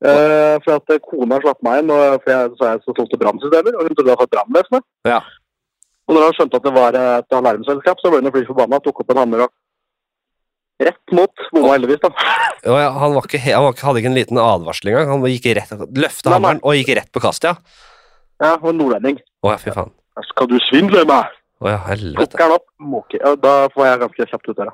Eh, 0.00 0.56
for 0.64 0.78
at 0.78 0.92
eh, 0.94 1.00
kona 1.04 1.36
slapp 1.42 1.58
meg 1.66 1.82
inn, 1.82 1.90
og 1.92 2.22
for 2.22 2.32
jeg, 2.32 2.52
så 2.56 2.70
jeg 2.70 2.82
så 2.86 2.94
solgte 2.96 3.18
brannsystemer, 3.20 3.74
og 3.76 3.84
hun 3.84 3.96
trodde 3.96 4.12
jeg 4.14 4.20
var 4.22 4.30
brannvesenet. 4.34 4.86
Ja. 5.08 5.18
Og 6.08 6.16
når 6.16 6.24
han 6.24 6.36
skjønte 6.38 6.60
at 6.60 6.68
det 6.68 6.72
var 6.76 6.96
eh, 6.96 7.16
et 7.20 7.36
alarmselskap, 7.36 8.00
så 8.00 8.12
ble 8.12 8.22
hun 8.24 8.32
fly 8.32 8.46
forbanna, 8.48 8.80
tok 8.80 9.02
opp 9.04 9.12
en 9.12 9.20
hammer 9.20 9.44
og 9.44 9.52
rett 10.80 11.12
mot 11.12 11.44
bomma, 11.52 11.74
heldigvis. 11.74 12.00
da. 12.00 12.10
Ja, 12.64 12.88
han, 12.96 13.12
var 13.18 13.28
ikke, 13.28 13.42
han 13.44 13.66
var 13.66 13.76
ikke, 13.76 13.86
hadde 13.90 14.00
ikke 14.00 14.12
en 14.14 14.16
liten 14.16 14.40
advarsel 14.40 14.92
engang. 14.94 15.12
Han 15.12 15.28
gikk 15.28 15.50
rett, 15.60 15.74
løfta 16.00 16.32
hammeren 16.32 16.64
og 16.64 16.80
gikk 16.80 16.94
rett 16.96 17.12
på 17.12 17.22
kastet, 17.26 17.52
ja. 17.52 17.88
Ja, 18.40 18.54
og 18.56 18.72
nordlending. 18.72 19.20
Å 19.44 19.52
ja, 19.52 19.60
fy 19.60 19.74
faen. 19.76 19.92
Skal 20.30 20.48
du 20.48 20.56
svindle 20.64 21.04
meg? 21.08 21.28
Å 21.60 21.74
ja, 21.74 21.80
helvete. 21.90 22.40
Han 22.40 22.56
opp, 22.56 22.70
måker. 22.80 23.20
Ja, 23.20 23.34
da 23.36 23.52
får 23.74 23.84
jeg 23.84 24.00
ganske 24.06 24.26
kjapt 24.32 24.48
ut 24.48 24.56
døra. 24.56 24.72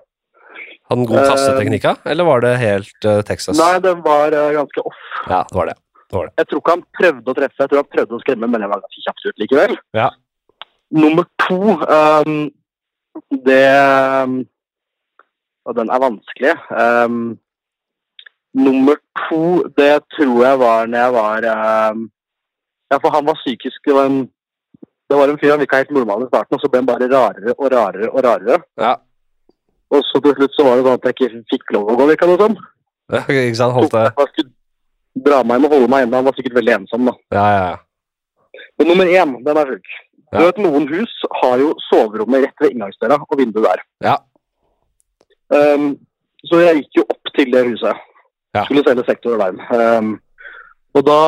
Hadde 0.87 1.01
han 1.01 1.07
god 1.07 1.18
Eh, 1.18 1.89
uh. 1.91 1.97
Eller 2.05 2.24
var 2.24 2.41
det 2.41 2.53
helt 2.62 3.05
uh, 3.05 3.22
Texas? 3.26 3.59
Nei, 3.59 3.80
det 3.82 3.97
var 4.05 4.34
uh, 4.34 4.53
ganske 4.55 4.80
off. 4.87 5.03
Ja, 5.26 5.43
det 5.49 5.59
var 5.59 5.72
det. 5.72 5.80
Jeg 6.12 6.47
tror 6.47 6.61
ikke 6.61 6.74
han 6.76 6.84
prøvde 6.95 7.32
å 7.32 7.34
treffe, 7.34 7.59
jeg 7.59 7.70
tror 7.70 7.82
han 7.82 7.91
prøvde 7.91 8.14
å 8.14 8.22
skremme, 8.22 8.49
men 8.51 8.62
jeg 8.62 8.70
var 8.70 8.82
ganske 8.84 9.03
kjapt 9.03 9.26
ut 9.26 9.43
likevel. 9.43 9.74
Ja. 9.97 10.11
Nummer 10.95 11.26
to 11.43 11.74
um, 11.82 12.37
Det 13.47 13.64
ehm, 13.66 14.37
Og 15.66 15.74
den 15.74 15.91
er 15.91 16.03
vanskelig. 16.05 16.53
Um, 16.70 17.39
nummer 18.55 19.01
to, 19.26 19.66
det 19.76 20.05
tror 20.14 20.45
jeg 20.45 20.61
var 20.62 20.87
når 20.87 21.03
jeg 21.03 21.16
var 21.16 21.49
um, 21.91 22.07
Ja, 22.93 23.01
for 23.01 23.11
han 23.11 23.26
var 23.26 23.41
psykisk 23.43 23.82
Det 23.82 23.97
var 23.99 24.07
en, 24.07 24.20
det 25.11 25.18
var 25.18 25.32
en 25.32 25.41
fyr 25.43 25.57
han 25.57 25.64
virka 25.64 25.82
helt 25.82 25.91
normal 25.91 26.22
i 26.22 26.30
starten, 26.30 26.55
og 26.55 26.62
så 26.62 26.70
ble 26.70 26.84
han 26.84 26.89
bare 26.89 27.11
rarere 27.11 27.57
og 27.59 27.66
rarere 27.74 28.12
og 28.12 28.24
rarere. 28.26 28.62
Ja, 28.78 28.95
Og 29.95 30.03
så 30.09 30.20
til 30.22 30.34
slutt 30.39 30.57
så 30.57 30.66
var 30.66 30.78
det 30.78 30.87
sånn 30.87 30.99
at 30.99 31.07
jeg 31.07 31.16
ikke 31.16 31.43
fikk 31.53 31.74
lov 31.76 31.91
å 31.93 31.97
gå, 31.99 32.09
virka 32.11 32.28
det 32.30 32.39
som. 32.43 32.57
ja 33.14 33.22
ikke 33.30 33.59
sant? 33.59 33.76
Holdt 33.76 33.95
det 33.95 34.07
Jeg 34.09 34.32
skulle 34.32 35.26
dra 35.26 35.43
meg 35.47 35.61
inn 35.61 35.68
og 35.68 35.76
holde 35.76 35.91
meg 35.93 36.07
inne. 36.07 36.18
Han 36.18 36.26
var 36.28 36.37
sikkert 36.39 36.59
veldig 36.59 36.74
ensom, 36.80 37.11
da. 37.11 37.14
Ja, 37.37 37.47
ja, 37.55 37.68
ja. 37.70 38.64
Og 38.80 38.91
nummer 38.91 39.09
én, 39.09 39.37
den 39.47 39.61
er 39.62 39.70
sjuk. 39.72 39.95
Du 40.34 40.43
vet, 40.43 40.59
Noen 40.61 40.89
hus 40.91 41.12
har 41.41 41.61
jo 41.62 41.70
soverommet 41.87 42.43
rett 42.45 42.64
ved 42.64 42.74
inngangsdøra 42.74 43.20
og 43.22 43.39
vinduet 43.39 43.68
der. 43.68 43.84
Ja. 44.05 44.16
Um, 45.55 45.95
så 46.51 46.61
jeg 46.64 46.82
gikk 46.82 47.01
jo 47.01 47.07
opp 47.07 47.32
til 47.39 47.53
det 47.55 47.62
huset. 47.70 48.03
Ja. 48.57 48.64
Skulle 48.66 48.84
selge 48.84 49.07
sektoralarm. 49.07 49.62
Um, 49.70 50.11
og 50.97 51.07
da 51.07 51.20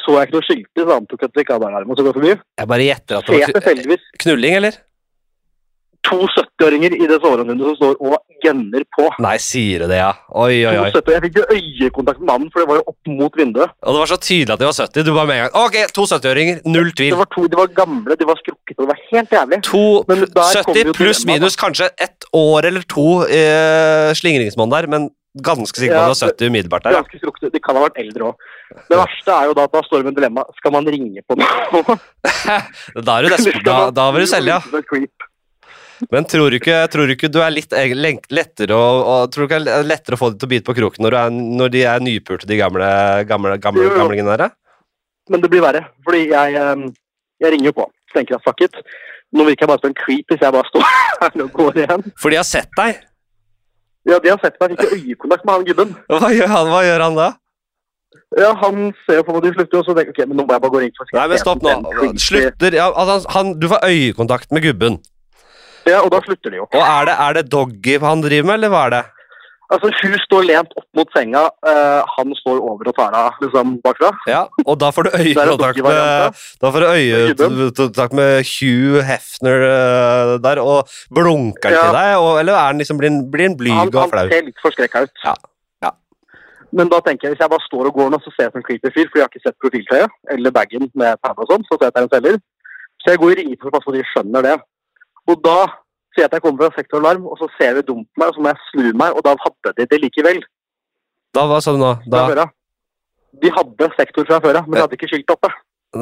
så 0.00 0.16
jeg 0.16 0.28
ikke 0.28 0.38
noe 0.38 0.46
skilter, 0.46 0.86
så 0.86 0.96
antok 0.96 1.20
jeg 1.20 1.28
at 1.28 1.36
det 1.36 1.44
ikke 1.44 1.56
hadde 1.58 1.68
alarm. 1.68 1.90
Og 1.92 1.98
så 1.98 2.04
går 2.04 2.14
jeg 2.14 2.18
forbi. 2.18 2.34
Jeg 2.62 2.70
bare 2.72 2.86
gjetter 2.86 3.18
at 3.18 3.28
det 3.28 3.40
var 3.92 4.04
knulling, 4.24 4.56
eller? 4.60 4.78
To 6.06 6.18
70-åringer 6.26 6.94
i 6.96 7.06
det 7.10 7.18
soveromsvinduet 7.22 7.68
som 7.72 7.76
står 7.78 8.00
og 8.02 8.42
gønner 8.42 8.84
på. 8.96 9.06
Nei, 9.22 9.36
sier 9.42 9.84
du 9.84 9.90
det, 9.90 10.00
ja? 10.00 10.10
Oi, 10.34 10.62
oi, 10.66 10.74
oi. 10.82 10.90
Jeg 10.92 11.22
fikk 11.26 11.38
jo 11.40 11.44
øyekontakt 11.54 12.20
med 12.22 12.28
mannen, 12.32 12.50
for 12.52 12.62
det 12.62 12.68
var 12.72 12.80
jo 12.80 12.84
opp 12.92 13.12
mot 13.20 13.38
vinduet. 13.38 13.72
Og 13.86 13.96
det 13.96 14.02
var 14.02 14.10
så 14.10 14.18
tydelig 14.18 14.56
at 14.56 14.62
de 14.62 14.68
var 14.68 14.76
70. 14.80 15.06
Du 15.06 15.12
bare 15.14 15.30
med 15.30 15.38
en 15.38 15.46
gang 15.46 15.56
Ok, 15.62 15.78
to 15.94 16.06
70-åringer. 16.10 16.60
Null 16.66 16.92
tvil. 16.98 17.14
Det 17.14 17.22
var 17.22 17.30
to, 17.36 17.46
De 17.52 17.60
var 17.62 17.72
gamle, 17.78 18.18
de 18.18 18.28
var 18.28 18.42
skrukkete, 18.42 18.78
det 18.82 18.90
var 18.90 19.02
helt 19.12 19.34
jævlig. 19.38 19.62
To 19.70 19.86
Men 20.10 20.26
der 20.26 20.62
70 20.66 20.94
pluss 20.98 21.24
minus 21.28 21.58
kanskje 21.60 21.90
ett 21.98 22.28
år 22.36 22.70
eller 22.70 22.86
to 22.90 23.08
eh, 23.26 24.12
slingringsmonn 24.18 24.72
der, 24.74 24.90
men 24.90 25.10
ganske 25.32 25.80
sikker 25.80 25.94
på 25.94 26.00
Ja, 26.02 26.10
at 26.10 26.18
det 26.18 26.26
var 26.26 26.34
70 26.36 26.50
umiddelbart 26.52 26.84
der. 26.84 26.96
Ja. 26.96 27.00
Ganske 27.00 27.20
skrukkete. 27.22 27.52
De 27.54 27.60
kan 27.62 27.78
ha 27.78 27.86
vært 27.86 28.00
eldre 28.02 28.32
òg. 28.32 28.48
Det 28.90 28.98
verste 28.98 29.32
er 29.36 29.48
jo 29.48 29.56
da 29.56 29.64
at 29.68 29.74
da 29.76 29.82
står 29.86 30.02
det 30.02 30.10
med 30.10 30.18
dilemma. 30.18 30.44
Skal 30.58 30.74
man 30.74 30.88
ringe 30.88 31.24
på 31.28 31.38
noe? 31.40 31.98
Da, 33.06 33.18
er 33.18 33.28
du 33.28 33.60
da, 33.64 33.76
da 33.94 34.10
vil 34.12 34.26
du 34.26 34.28
selge, 34.28 34.58
ja. 34.58 34.60
Men 36.10 36.26
tror 36.26 36.50
du 36.50 36.58
ikke, 36.58 36.80
tror 36.90 37.06
du, 37.06 37.14
ikke 37.14 37.30
du 37.30 37.38
er 37.44 37.52
litt 37.54 37.74
lettere 38.32 38.74
å, 38.74 38.86
og, 39.02 39.30
tror 39.32 39.46
du 39.46 39.48
ikke 39.50 39.60
det 39.66 39.76
er 39.76 39.86
lettere 39.86 40.18
å 40.18 40.22
få 40.22 40.32
dem 40.32 40.40
til 40.40 40.48
å 40.48 40.52
bite 40.54 40.66
på 40.66 40.74
kroken 40.80 41.04
når, 41.04 41.14
du 41.14 41.18
er, 41.20 41.36
når 41.60 41.72
de 41.74 41.84
er 41.92 42.02
nypulte, 42.02 42.48
de 42.48 42.58
gamle, 42.58 42.88
gamle, 43.28 43.54
gamle 43.62 43.86
gamlingene 43.94 44.38
der? 44.40 44.54
Men 45.30 45.44
det 45.44 45.52
blir 45.52 45.62
verre, 45.62 45.84
fordi 46.06 46.24
jeg, 46.32 46.58
eh, 46.58 46.86
jeg 47.44 47.54
ringer 47.54 47.70
jo 47.70 47.76
på. 47.78 47.86
Så 48.10 48.18
tenker 48.18 48.36
jeg 48.36 48.44
fuck 48.48 48.64
it. 48.66 48.80
Nå 49.32 49.46
virker 49.46 49.64
jeg 49.64 49.70
bare 49.70 49.80
som 49.84 49.92
en 49.92 50.00
creep 50.00 50.32
hvis 50.32 50.42
jeg 50.42 50.56
bare 50.56 50.70
står 50.72 50.88
her 51.22 51.44
og 51.44 51.54
går 51.60 51.84
igjen. 51.84 52.08
For 52.20 52.34
de 52.34 52.40
har 52.40 52.48
sett 52.48 52.72
deg. 52.80 53.04
Ja, 54.10 54.18
de 54.18 54.32
har 54.32 54.42
sett 54.42 54.58
meg. 54.58 54.74
Fikk 54.74 54.98
øyekontakt 54.98 55.46
med 55.46 55.54
han 55.54 55.68
gubben. 55.68 55.94
Hva 56.10 56.32
gjør 56.34 56.50
han, 56.50 56.72
hva 56.72 56.82
gjør 56.88 57.06
han 57.06 57.20
da? 57.20 57.30
Ja, 58.36 58.50
Han 58.56 58.90
ser 59.04 59.20
jo 59.20 59.24
på 59.26 59.34
meg, 59.36 59.44
de 59.44 59.52
slutter 59.54 59.78
jo, 59.78 59.82
så 59.84 59.94
tenker 59.96 60.12
jeg 60.12 60.24
ok, 60.24 60.28
men 60.30 60.38
nå 60.40 60.44
må 60.48 60.54
jeg 60.54 60.62
bare 60.64 60.72
gå 60.72 60.80
og 60.80 61.08
si 61.08 61.16
Nei, 61.16 61.24
men 61.28 61.40
stopp 61.40 61.64
nå. 61.64 61.72
Slutter 62.20 62.76
ja, 62.76 62.86
altså, 62.88 63.28
han, 63.34 63.54
Du 63.60 63.68
får 63.72 63.84
øyekontakt 63.88 64.52
med 64.56 64.64
gubben. 64.64 64.98
Ja, 65.88 66.02
og 66.04 66.12
da 66.14 66.20
slutter 66.24 66.52
de 66.52 66.60
jo. 66.62 66.68
Og 66.70 66.82
er 66.84 67.08
det, 67.08 67.16
er 67.26 67.36
det 67.38 67.48
doggy 67.50 67.98
han 68.02 68.22
driver 68.24 68.48
med, 68.50 68.54
eller 68.60 68.72
hva 68.72 68.86
er 68.86 68.94
det? 68.98 69.02
Altså, 69.72 69.88
hun 70.02 70.14
står 70.20 70.42
lent 70.44 70.74
opp 70.76 70.84
mot 70.98 71.12
senga, 71.16 71.46
uh, 71.64 72.02
han 72.18 72.34
står 72.36 72.58
over 72.60 72.90
og 72.90 72.96
tar 72.98 73.14
av 73.16 73.38
liksom, 73.40 73.70
bakfra. 73.80 74.10
Ja, 74.28 74.42
og 74.66 74.74
da 74.82 74.90
får 74.92 75.06
du 75.06 75.10
Det 75.14 75.22
øyekontakt 75.32 75.78
med, 75.86 76.42
da 76.60 76.72
får 76.74 76.84
du 76.84 76.88
øyekontakt 76.90 78.16
med 78.18 78.42
Hugh 78.50 79.00
Hefner 79.08 79.64
uh, 79.64 80.34
der, 80.44 80.60
og 80.60 80.92
blunker 81.16 81.70
han 81.70 81.78
Ja. 81.78 81.86
til 81.86 81.96
deg, 81.96 82.10
og, 82.20 82.34
eller 82.42 82.58
er 82.58 82.68
han 82.68 82.82
liksom, 82.84 83.00
blir 83.00 83.10
han, 83.14 83.24
blir 83.32 83.56
blyg 83.62 83.96
og 83.96 84.12
flau? 84.12 84.20
han 84.26 84.34
ser 84.34 84.44
litt 84.50 84.60
forskrekka 84.66 85.06
ut. 85.06 85.24
Ja, 85.24 85.34
ja. 85.86 85.94
Men 86.76 86.92
da 86.92 87.00
tenker 87.06 87.30
jeg, 87.30 87.38
hvis 87.38 87.44
jeg 87.46 87.52
bare 87.54 87.64
står 87.70 87.88
og 87.88 87.96
går 87.96 88.12
nå, 88.12 88.20
så 88.26 88.34
ser 88.34 88.50
jeg 88.50 88.52
som 88.52 88.60
en 88.60 88.66
creepy 88.68 88.92
fyr, 88.92 89.08
for 89.08 89.22
jeg 89.22 89.24
har 89.24 89.32
ikke 89.32 89.46
sett 89.46 89.62
profiltøyet 89.64 90.36
eller 90.36 90.52
bagen 90.58 90.90
med 90.92 91.22
tab 91.24 91.40
og 91.40 91.48
sånn, 91.48 91.64
så 91.70 91.80
ser 91.80 91.88
jeg 91.88 91.94
at 91.94 91.96
det 91.96 92.04
er 92.04 92.10
en 92.10 92.14
selger. 92.18 92.38
Så 93.00 93.16
jeg 93.16 93.24
går 93.24 93.32
og 93.32 93.40
ringer 93.40 93.56
for 93.62 93.72
å 93.72 93.74
passe 93.78 93.88
på 93.88 93.96
at 93.96 93.98
de 94.02 94.10
skjønner 94.12 94.46
det. 94.50 94.58
Og 95.30 95.38
da 95.44 95.58
sier 96.12 96.24
jeg 96.24 96.30
at 96.30 96.36
jeg 96.36 96.44
kommer 96.44 96.66
fra 96.66 96.80
sektoralarm, 96.80 97.26
og 97.30 97.38
så 97.40 97.48
ser 97.56 97.78
de 97.78 97.86
dumt 97.88 98.08
på 98.10 98.22
meg, 98.22 98.30
og 98.32 98.36
så 98.36 98.44
må 98.44 98.52
jeg 98.52 98.64
snu 98.70 98.88
meg, 99.00 99.16
og 99.16 99.24
da 99.26 99.36
hadde 99.40 99.74
de 99.78 99.88
det 99.88 100.00
likevel. 100.02 100.40
Da, 101.32 101.46
hva 101.48 101.60
sa 101.64 101.72
du 101.72 101.80
nå? 101.80 101.92
Da. 102.12 102.48
De 103.42 103.52
hadde 103.52 103.92
sektor 103.96 104.26
fra 104.28 104.40
før 104.44 104.60
av, 104.60 104.66
men 104.66 104.76
de 104.76 104.84
hadde 104.84 104.98
ikke 104.98 105.08
skilt 105.08 105.32
oppe. 105.32 105.48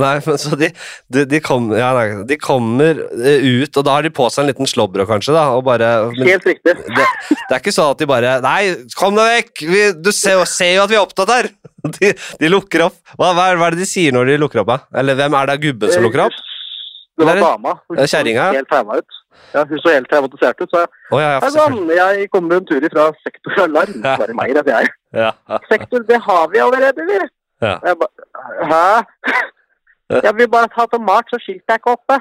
nei, 0.00 0.16
men 0.22 0.36
så 0.38 0.54
de, 0.58 0.68
de, 1.10 1.24
de, 1.26 1.38
kom, 1.42 1.64
ja, 1.74 1.92
nei, 1.94 2.24
de 2.26 2.36
kommer 2.38 2.98
eh, 3.18 3.46
ut, 3.62 3.74
og 3.74 3.86
da 3.86 3.96
har 3.96 4.06
de 4.06 4.12
på 4.14 4.26
seg 4.30 4.44
en 4.44 4.50
liten 4.50 4.70
slåbrok 4.70 5.08
kanskje, 5.10 5.34
da, 5.34 5.48
og 5.54 5.64
bare 5.66 5.88
men, 6.10 6.28
Helt 6.28 6.46
riktig. 6.46 6.74
det, 6.98 7.06
det 7.30 7.56
er 7.56 7.58
ikke 7.58 7.74
sånn 7.74 7.90
at 7.94 8.02
de 8.02 8.10
bare 8.10 8.36
Nei, 8.44 8.60
kom 8.98 9.18
deg 9.18 9.32
vekk! 9.36 9.64
Vi, 9.70 9.82
du 9.98 10.12
ser, 10.14 10.42
ser 10.50 10.76
jo 10.76 10.84
at 10.86 10.92
vi 10.92 10.98
er 10.98 11.06
opptatt 11.06 11.34
her! 11.34 11.50
De, 11.96 12.48
lukker 12.50 12.82
opp. 12.90 12.98
Hva, 13.14 13.30
hva, 13.32 13.46
er, 13.48 13.56
hva 13.56 13.70
er 13.70 13.78
det 13.78 13.86
de 13.86 13.88
sier 13.88 14.12
når 14.12 14.34
de 14.34 14.40
lukker 14.42 14.60
opp? 14.60 14.68
Da? 14.68 15.00
Eller 15.00 15.16
hvem 15.16 15.32
er 15.38 15.48
det 15.48 15.60
gubben 15.62 15.94
som 15.94 16.04
lukker 16.04 16.26
opp? 16.26 16.36
Det 17.20 17.28
var 17.28 17.40
dama. 17.44 17.74
Hun 17.88 18.00
så? 18.00 18.22
Helt 18.56 18.70
trauma 18.70 18.98
ut. 19.00 19.18
Ja, 19.54 19.64
hun 19.68 19.80
så 19.82 19.92
helt 19.94 20.08
traumatisert 20.10 20.60
ut. 20.64 20.70
Så 20.72 20.82
jeg, 20.82 20.90
Å 21.12 21.20
ja, 21.20 21.30
ja, 21.96 22.06
jeg 22.18 22.30
kommer 22.32 22.58
en 22.60 22.66
tur 22.68 22.86
fra 22.92 23.06
sektor 23.24 23.60
alarm. 23.66 24.00
Bare 24.04 24.36
meg, 24.38 24.54
det 24.56 24.64
er 24.66 24.84
jeg. 24.84 24.92
Ja, 25.20 25.30
Sektor, 25.70 26.04
det 26.06 26.20
har 26.26 26.50
vi 26.52 26.60
allerede, 26.62 27.06
vi. 27.08 27.20
Ja. 27.64 27.76
Jeg 27.84 27.96
ba, 28.00 28.06
Hæ? 28.70 28.82
Jeg 30.10 30.32
vil 30.38 30.48
bare 30.50 30.68
ta 30.74 30.86
tomat, 30.90 31.28
så 31.30 31.38
skiltet 31.38 31.70
er 31.70 31.78
ikke 31.78 31.92
oppe. 31.94 32.16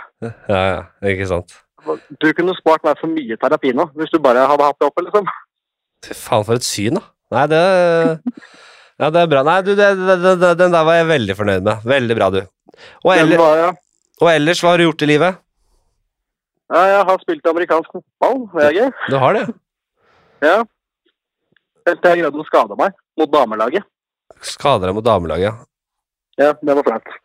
ja, 0.51 0.61
ja, 0.69 0.81
ikke 1.09 1.25
sant. 1.29 1.55
Du 2.21 2.27
kunne 2.37 2.53
spart 2.57 2.83
meg 2.85 2.99
for 3.01 3.09
mye 3.09 3.37
terapi 3.41 3.71
nå, 3.73 3.87
hvis 3.97 4.11
du 4.13 4.19
bare 4.21 4.43
hadde 4.49 4.67
hatt 4.67 4.77
det 4.81 4.89
oppe, 4.89 5.05
liksom. 5.07 5.29
Fy 6.05 6.13
faen, 6.17 6.45
for 6.45 6.59
et 6.59 6.67
syn, 6.67 6.99
da. 6.99 7.05
Nei, 7.33 7.45
det 7.51 7.61
Ja, 8.99 9.09
det 9.15 9.21
er 9.23 9.29
bra. 9.31 9.41
Nei, 9.47 9.57
du, 9.63 9.71
det, 9.79 9.87
det, 9.95 10.17
det, 10.41 10.51
den 10.59 10.73
der 10.75 10.85
var 10.85 10.97
jeg 10.99 11.07
veldig 11.07 11.35
fornøyd 11.39 11.63
med. 11.65 11.85
Veldig 11.87 12.17
bra, 12.19 12.27
du. 12.35 12.41
Og, 12.43 13.13
Den 13.13 13.21
ellers, 13.23 13.39
var, 13.39 13.61
ja. 13.63 13.69
Og 14.19 14.31
ellers, 14.31 14.61
hva 14.63 14.73
har 14.73 14.81
du 14.81 14.87
gjort 14.89 15.05
i 15.05 15.09
livet? 15.09 15.39
ja, 16.69 16.81
jeg 16.85 17.05
har 17.07 17.21
spilt 17.23 17.47
amerikansk 17.49 17.95
fotball, 17.95 18.43
er. 18.61 18.91
Du 19.09 19.15
har 19.17 19.33
det? 19.33 19.45
Ja. 20.45 20.57
Helt 21.87 22.01
til 22.03 22.11
jeg 22.11 22.21
greide 22.21 22.41
å 22.43 22.45
skade 22.45 22.77
meg 22.77 22.93
mot 23.17 23.31
damelaget. 23.33 23.87
Skade 24.45 24.85
deg 24.85 24.93
mot 24.95 25.05
damelaget, 25.05 25.49
ja. 25.49 25.55
Ja, 26.39 26.51
det 26.53 26.75
var 26.77 26.85
flaut. 26.85 27.15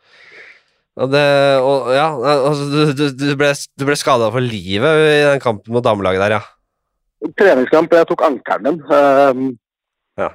Og 0.95 1.11
det, 1.11 1.21
og, 1.59 1.91
ja, 1.91 2.07
altså, 2.15 2.65
du, 2.71 2.79
du, 2.95 3.05
du 3.19 3.35
ble, 3.39 3.51
du 3.51 3.85
ble 3.87 3.97
skada 3.99 4.31
for 4.31 4.43
livet 4.43 5.05
i 5.11 5.21
den 5.27 5.43
kampen 5.43 5.75
mot 5.75 5.83
damelaget 5.85 6.23
der, 6.25 6.37
ja. 6.39 7.31
Treningskamp, 7.39 7.93
jeg 7.93 8.07
tok 8.09 8.25
ankelen 8.27 8.79
min. 8.79 8.81
Um, 8.89 9.45
Ja. 10.15 10.29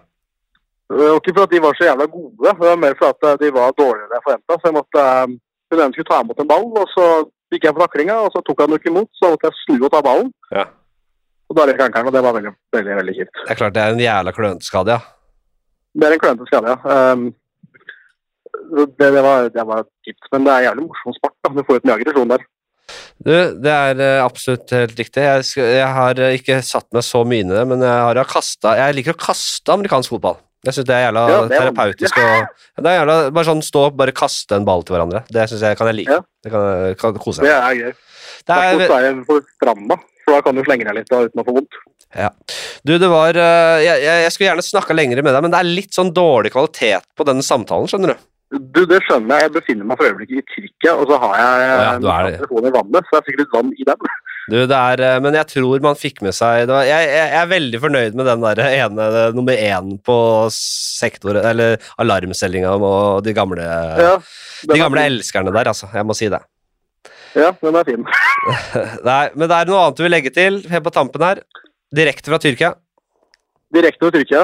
Det 0.91 0.99
var 0.99 1.21
ikke 1.21 1.33
for 1.37 1.47
at 1.47 1.53
de 1.55 1.61
var 1.63 1.77
så 1.79 1.87
jævla 1.87 2.07
gode, 2.11 2.35
det 2.45 2.57
var 2.61 2.81
mer 2.83 2.97
for 2.99 3.15
at 3.15 3.41
de 3.41 3.49
var 3.55 3.77
dårligere 3.79 4.09
enn 4.09 4.17
jeg 4.17 4.25
forventa. 4.27 4.57
Så 4.59 4.69
jeg 4.69 4.77
måtte 4.77 5.05
um, 5.25 5.37
Ene 5.71 5.93
skulle 5.95 6.09
ta 6.11 6.21
imot 6.25 6.41
en 6.43 6.51
ball, 6.51 6.67
og 6.81 6.91
så 6.91 7.07
gikk 7.55 7.67
jeg 7.67 7.77
på 7.77 7.83
taklinga, 7.83 8.19
og 8.25 8.35
så 8.35 8.43
tok 8.47 8.63
han 8.65 8.75
jo 8.75 8.79
ikke 8.81 8.91
imot, 8.91 9.11
så 9.19 9.33
måtte 9.33 9.51
jeg 9.51 9.59
snu 9.65 9.77
og 9.79 9.91
ta 9.93 10.03
ballen. 10.07 10.31
Ja. 10.55 10.67
Og 11.51 11.59
da 11.59 11.67
røk 11.67 11.83
ankelen, 11.83 12.11
og 12.11 12.15
det 12.15 12.23
var 12.23 12.37
veldig, 12.37 12.53
veldig, 12.77 12.97
veldig 13.01 13.15
kjipt. 13.17 13.43
Det 13.43 13.55
er 13.55 13.59
klart 13.59 13.77
det 13.77 13.83
er 13.83 13.95
en 13.95 14.03
jævla 14.05 14.35
klønete 14.35 14.85
ja. 14.91 14.99
Det 15.99 16.07
er 16.07 16.15
en 16.15 16.23
klønete 16.23 16.47
skade, 16.51 16.75
ja. 16.75 16.97
Um, 17.13 17.25
det, 18.71 18.87
det, 18.99 19.23
var, 19.27 19.49
det 19.51 19.67
var 19.67 19.87
kjipt, 20.07 20.31
men 20.35 20.47
det 20.47 20.55
er 20.55 20.67
jævlig 20.69 20.87
morsom 20.87 21.17
sport. 21.17 21.37
da. 21.43 21.55
Du 21.55 21.63
får 21.67 21.81
ut 21.81 21.89
mye 21.89 21.99
aggresjon 21.99 22.35
der. 22.35 22.47
Du, 23.23 23.33
det 23.63 23.73
er 23.73 24.01
eh, 24.03 24.21
absolutt 24.25 24.73
helt 24.75 24.99
riktig. 24.99 25.23
Jeg, 25.23 25.49
jeg 25.63 25.91
har 25.95 26.23
eh, 26.23 26.37
ikke 26.39 26.59
satt 26.67 26.89
meg 26.95 27.05
så 27.07 27.23
mye 27.27 27.45
inn 27.45 27.53
i 27.53 27.59
det, 27.59 27.67
men 27.71 27.83
jeg 27.87 28.07
har 28.07 28.23
kastet, 28.31 28.71
Jeg 28.79 28.97
liker 28.99 29.15
å 29.15 29.23
kaste 29.27 29.75
amerikansk 29.75 30.15
fotball. 30.17 30.41
Jeg 30.67 30.77
syns 30.77 30.89
det 30.91 30.97
er 30.97 31.07
jævla 31.07 31.23
Ja, 31.25 31.37
det 31.49 31.57
er 31.57 31.63
terapeutisk. 31.65 32.19
å 32.21 32.25
ja, 32.37 32.83
det 32.85 32.91
er 32.91 32.99
jævla, 32.99 33.17
bare 33.33 33.49
sånn 33.49 33.63
stå 33.65 33.87
og 33.89 33.99
bare 34.01 34.15
kaste 34.17 34.59
en 34.59 34.67
ball 34.69 34.85
til 34.85 34.97
hverandre. 34.97 35.23
Det 35.33 35.47
synes 35.49 35.65
jeg 35.65 35.79
kan 35.79 35.89
jeg 35.89 36.03
like. 36.03 36.19
Ja. 36.19 36.25
Det 36.45 36.53
kan, 36.53 36.97
kan 37.01 37.21
kose 37.23 37.45
meg. 37.45 37.49
Det 37.49 37.57
er 37.57 37.79
gøy. 37.79 37.95
Det 38.41 38.57
er, 38.57 38.81
Derfor 38.81 39.07
er 39.07 39.23
for 39.29 39.47
stranda, 39.57 39.97
for 40.25 40.37
da 40.37 40.43
kan 40.45 40.59
du 40.59 40.65
slenge 40.67 40.87
deg 40.89 40.99
litt 41.01 41.11
da, 41.13 41.23
uten 41.29 41.43
å 41.43 41.47
få 41.47 41.57
vondt. 41.57 41.81
du, 42.85 42.97
det 42.99 43.09
var 43.13 43.37
eh, 43.39 43.85
jeg, 43.87 44.03
jeg, 44.05 44.33
skulle 44.35 44.49
gjerne 44.51 44.67
snakka 44.67 44.97
lenger 44.97 45.23
med 45.23 45.33
deg, 45.37 45.45
men 45.47 45.55
det 45.55 45.61
er 45.61 45.73
litt 45.79 45.97
sånn 45.97 46.13
dårlig 46.17 46.53
kvalitet 46.55 47.09
på 47.17 47.27
denne 47.29 47.45
samtalen, 47.47 47.89
skjønner 47.91 48.15
du. 48.15 48.27
Du, 48.51 48.83
det 48.91 48.99
skjønner 49.07 49.39
jeg. 49.39 49.47
Jeg 49.47 49.55
befinner 49.55 49.87
meg 49.87 50.01
for 50.01 50.11
øyeblikket 50.11 50.41
i 50.41 50.47
Tyrkia, 50.55 50.97
og 50.97 51.07
så 51.07 51.21
har 51.23 51.37
jeg 51.39 51.61
Ja, 51.63 51.77
ja, 51.87 51.93
det. 52.27 52.41
telefonen 52.41 52.73
i 52.73 52.75
vannet, 52.75 53.07
så 53.07 53.15
det 53.15 53.21
er 53.21 53.29
sikkert 53.29 53.45
litt 53.45 53.55
vann 53.55 53.71
i 53.77 53.87
den. 53.87 54.11
Du, 54.49 54.57
det 54.67 54.77
er, 54.77 55.03
eh, 55.05 55.19
men 55.23 55.37
jeg 55.37 55.49
tror 55.53 55.83
man 55.85 55.99
fikk 55.99 56.23
med 56.25 56.35
seg 56.35 56.65
det 56.67 56.73
var, 56.73 56.87
jeg, 56.89 57.09
jeg, 57.13 57.33
er 57.41 57.51
veldig 57.51 57.81
fornøyd 57.83 58.17
med 58.19 58.27
den 58.31 58.47
der 58.47 58.63
ene 58.67 59.09
nummer 59.37 59.59
én 59.59 59.93
på 60.07 60.17
sektor, 60.55 61.37
eller 61.37 61.77
alarmstillinga 62.01 62.73
og 62.79 63.21
de 63.27 63.35
gamle, 63.37 63.67
Ja, 64.01 64.17
de 64.71 64.81
gamle 64.81 65.05
elskerne 65.13 65.53
der, 65.55 65.71
altså. 65.75 65.91
Jeg 65.95 66.09
må 66.09 66.17
si 66.17 66.31
det. 66.33 66.41
Ja, 67.37 67.53
den 67.63 67.77
er 67.79 67.87
fin. 67.87 68.07
Nei, 69.11 69.25
men 69.37 69.47
det 69.47 69.57
er 69.57 69.69
noe 69.69 69.83
annet 69.85 70.01
du 70.01 70.07
vil 70.07 70.15
legge 70.17 70.33
til 70.35 70.63
helt 70.71 70.87
på 70.87 70.95
tampen 70.95 71.23
her? 71.23 71.45
Direkte 71.95 72.33
fra 72.33 72.41
Tyrkia? 72.43 72.73
Direkte 73.75 74.07
fra 74.07 74.15
Tyrkia. 74.17 74.43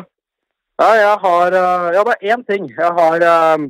Ja, 0.76 0.88
jeg 1.00 1.18
har 1.24 1.56
eh, 1.56 1.88
Ja, 1.96 2.04
det 2.04 2.14
er 2.14 2.34
én 2.34 2.44
ting. 2.46 2.68
Jeg 2.70 2.92
har 3.00 3.26
eh, 3.32 3.66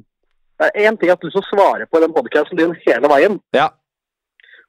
Det 0.58 0.68
er 0.68 0.88
én 0.88 0.96
ting 0.98 1.10
jeg 1.10 1.16
har 1.16 1.24
lyst 1.28 1.36
til 1.38 1.44
å 1.44 1.48
svare 1.48 1.86
på 1.88 2.00
i 2.00 2.04
den 2.04 2.14
podkasten 2.16 2.58
din 2.60 2.74
hele 2.86 3.10
veien. 3.12 3.38
Ja. 3.56 3.70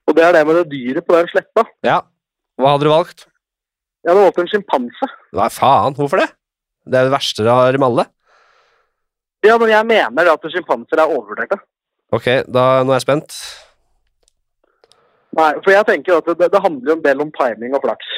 Og 0.08 0.16
det 0.16 0.24
er 0.24 0.36
det 0.36 0.44
med 0.48 0.56
det 0.56 0.68
dyret 0.72 1.06
på 1.06 1.16
den 1.16 1.28
sletta. 1.30 1.64
Ja. 1.84 2.00
Hva 2.58 2.74
hadde 2.74 2.88
du 2.88 2.92
valgt? 2.92 3.26
Jeg 4.02 4.12
hadde 4.14 4.24
valgt 4.24 4.40
en 4.42 4.50
sjimpanse. 4.50 5.08
Hva 5.36 5.48
faen, 5.52 5.96
hvorfor 5.98 6.22
det? 6.22 6.30
Det 6.88 6.96
er 6.96 7.08
det 7.08 7.12
verste 7.12 7.44
du 7.44 7.50
har 7.52 7.76
i 7.76 7.82
alle. 7.88 8.06
Ja, 9.46 9.58
men 9.60 9.70
jeg 9.70 9.86
mener 9.86 10.32
at 10.32 10.46
sjimpanser 10.50 11.02
er 11.02 11.12
overvurderte. 11.12 11.60
Ok, 12.16 12.26
da, 12.48 12.64
nå 12.82 12.94
er 12.94 12.96
jeg 12.96 13.04
spent. 13.04 13.36
Nei, 15.36 15.52
for 15.60 15.74
jeg 15.74 15.86
tenker 15.86 16.18
at 16.22 16.30
det, 16.40 16.48
det 16.50 16.64
handler 16.64 16.96
en 16.96 17.04
del 17.04 17.22
om 17.22 17.30
timing 17.36 17.76
og 17.76 17.84
flaks. 17.84 18.08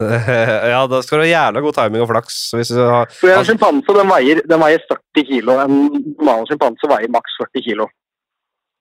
ja, 0.72 0.80
da 0.88 1.00
skal 1.04 1.20
du 1.20 1.24
ha 1.26 1.28
jævla 1.28 1.60
god 1.60 1.76
timing 1.76 2.04
og 2.04 2.08
flaks. 2.08 2.36
Hvis 2.56 2.70
du 2.72 2.80
har 2.80 3.10
For 3.12 3.34
en 3.34 3.44
sjimpanse 3.44 3.96
den 3.98 4.08
veier, 4.08 4.40
den 4.48 4.62
veier 4.62 4.84
40 4.88 5.26
kilo. 5.28 5.58
En 5.60 5.74
normal 5.90 6.46
sjimpanse 6.48 6.88
veier 6.88 7.12
maks 7.12 7.34
40 7.42 7.66
kilo. 7.66 7.88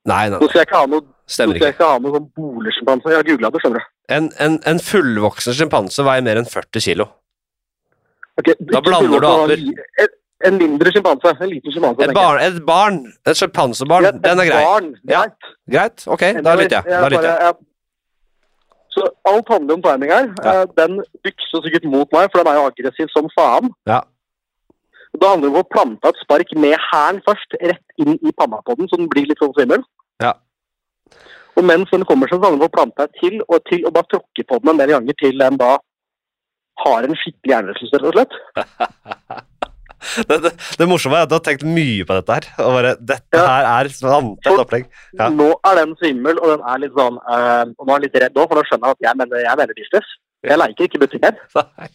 Nei, 0.07 0.29
nei, 0.31 0.39
Så 0.39 0.47
skal 0.47 0.61
jeg 0.61 0.69
ikke 0.69 0.79
ha 0.79 0.87
noe, 0.93 1.03
stemmer 1.29 1.55
ikke. 1.59 1.69
jeg 1.69 1.77
skal 1.77 1.93
ha 1.93 1.99
noe 2.03 2.15
sånn 2.17 2.27
boligsjimpanse. 2.37 3.11
Jeg 3.13 3.19
har 3.21 3.27
googla 3.29 3.51
det, 3.53 3.61
skjønner 3.63 3.83
du. 3.83 3.89
En, 4.17 4.29
en, 4.45 4.55
en 4.71 4.79
fullvoksen 4.81 5.53
sjimpanse 5.57 6.05
veier 6.07 6.25
mer 6.25 6.39
enn 6.41 6.49
40 6.49 6.81
kilo. 6.87 7.05
Okay, 8.39 8.55
Da 8.71 8.81
blander 8.81 9.19
du 9.21 9.27
aper. 9.27 9.63
En, 10.03 10.11
en 10.49 10.57
mindre 10.61 10.91
sjimpanse. 10.95 11.33
En 11.35 11.49
liten 11.51 11.73
sjimpanse. 11.75 12.05
Et 12.07 12.13
bar, 12.15 12.37
barn, 12.39 12.43
et 12.47 12.59
barn, 12.65 12.99
et 13.27 13.39
sjimpansebarn, 13.41 14.21
den 14.23 14.43
er 14.45 14.47
grei. 14.51 14.61
Barn, 14.65 14.91
Ja. 15.11 15.25
greit. 15.69 16.05
Ok, 16.07 16.23
da 16.43 16.55
lytter 16.59 16.79
jeg. 16.79 16.93
Da 16.93 17.09
lytter 17.13 17.29
jeg. 17.29 17.41
jeg- 17.49 17.65
Så 18.95 19.03
alt 19.29 19.47
handler 19.53 19.75
om 19.77 19.81
timing 19.85 20.09
her. 20.11 20.31
Ja. 20.43 20.53
Eh, 20.61 20.65
Den 20.75 20.95
bykser 21.23 21.61
sikkert 21.63 21.85
mot 21.85 22.09
meg, 22.11 22.31
for 22.31 22.41
den 22.43 22.47
er 22.51 22.57
jo 22.57 22.69
aggressiv 22.71 23.07
som 23.13 23.27
faen. 23.37 23.69
Ja. 23.87 24.01
Da 25.19 25.29
handler 25.33 25.49
det 25.49 25.55
om 25.57 25.61
å 25.63 25.69
plante 25.69 26.07
et 26.09 26.17
spark 26.23 26.51
med 26.57 26.75
hælen 26.91 27.21
først, 27.27 27.53
rett 27.61 27.85
inn 28.01 28.17
i 28.23 28.31
panna 28.31 28.59
på 28.65 28.75
den, 28.77 28.87
så 28.89 28.97
den 28.97 29.07
blir 29.09 29.27
litt 29.29 29.37
sånn 29.41 29.53
svimmel. 29.53 29.83
Ja. 30.21 30.33
Og 31.59 31.65
mens 31.67 31.89
den 31.91 32.05
kommer 32.07 32.29
så 32.31 32.39
kan 32.39 32.53
den 32.55 32.61
få 32.63 32.69
å 32.69 32.75
plante 32.77 33.07
til 33.19 33.41
og 33.47 33.59
til, 33.67 33.85
og 33.85 33.93
bare 33.97 34.07
tråkke 34.13 34.45
på 34.47 34.59
den 34.63 34.73
en 34.75 34.81
del 34.83 34.93
ganger 34.95 35.17
til 35.19 35.37
den 35.41 35.57
da 35.59 35.73
har 36.85 37.03
en 37.03 37.17
skikkelig 37.19 37.51
hjernerystelse, 37.51 37.99
rett 37.99 38.09
og 38.09 38.15
slett. 38.15 39.45
Det, 40.29 40.37
det, 40.45 40.51
det 40.79 40.85
morsomme 40.87 41.17
er 41.19 41.25
at 41.25 41.29
du 41.31 41.33
har 41.35 41.41
tenkt 41.43 41.65
mye 41.67 42.05
på 42.07 42.15
dette 42.15 42.35
her. 42.37 42.45
Og 42.63 42.69
bare, 42.77 42.91
dette 43.03 43.35
Ja. 43.35 43.41
her 43.51 43.65
er 43.83 43.89
vanntett 43.99 44.61
opplegg. 44.63 44.85
Ja. 45.19 45.27
Nå 45.27 45.49
er 45.67 45.75
den 45.81 45.91
svimmel, 45.99 46.39
og 46.39 46.53
den 46.53 46.63
er 46.71 46.79
litt 46.79 46.95
sånn 46.95 47.17
øh, 47.19 47.73
Og 47.75 47.83
nå 47.83 47.91
er 47.91 47.99
den 47.99 48.05
litt 48.05 48.15
redd 48.23 48.39
òg, 48.39 48.47
for 48.47 48.55
nå 48.55 48.63
skjønner 48.69 48.87
jeg 48.87 48.95
at 48.95 49.07
jeg 49.09 49.19
mener, 49.19 49.41
jeg 49.43 49.59
mener 49.59 49.75
business. 49.81 50.13
Jeg 50.47 50.61
leker 50.61 50.87
ikke 50.87 51.01
butikker. 51.03 51.41
Nei. 51.59 51.91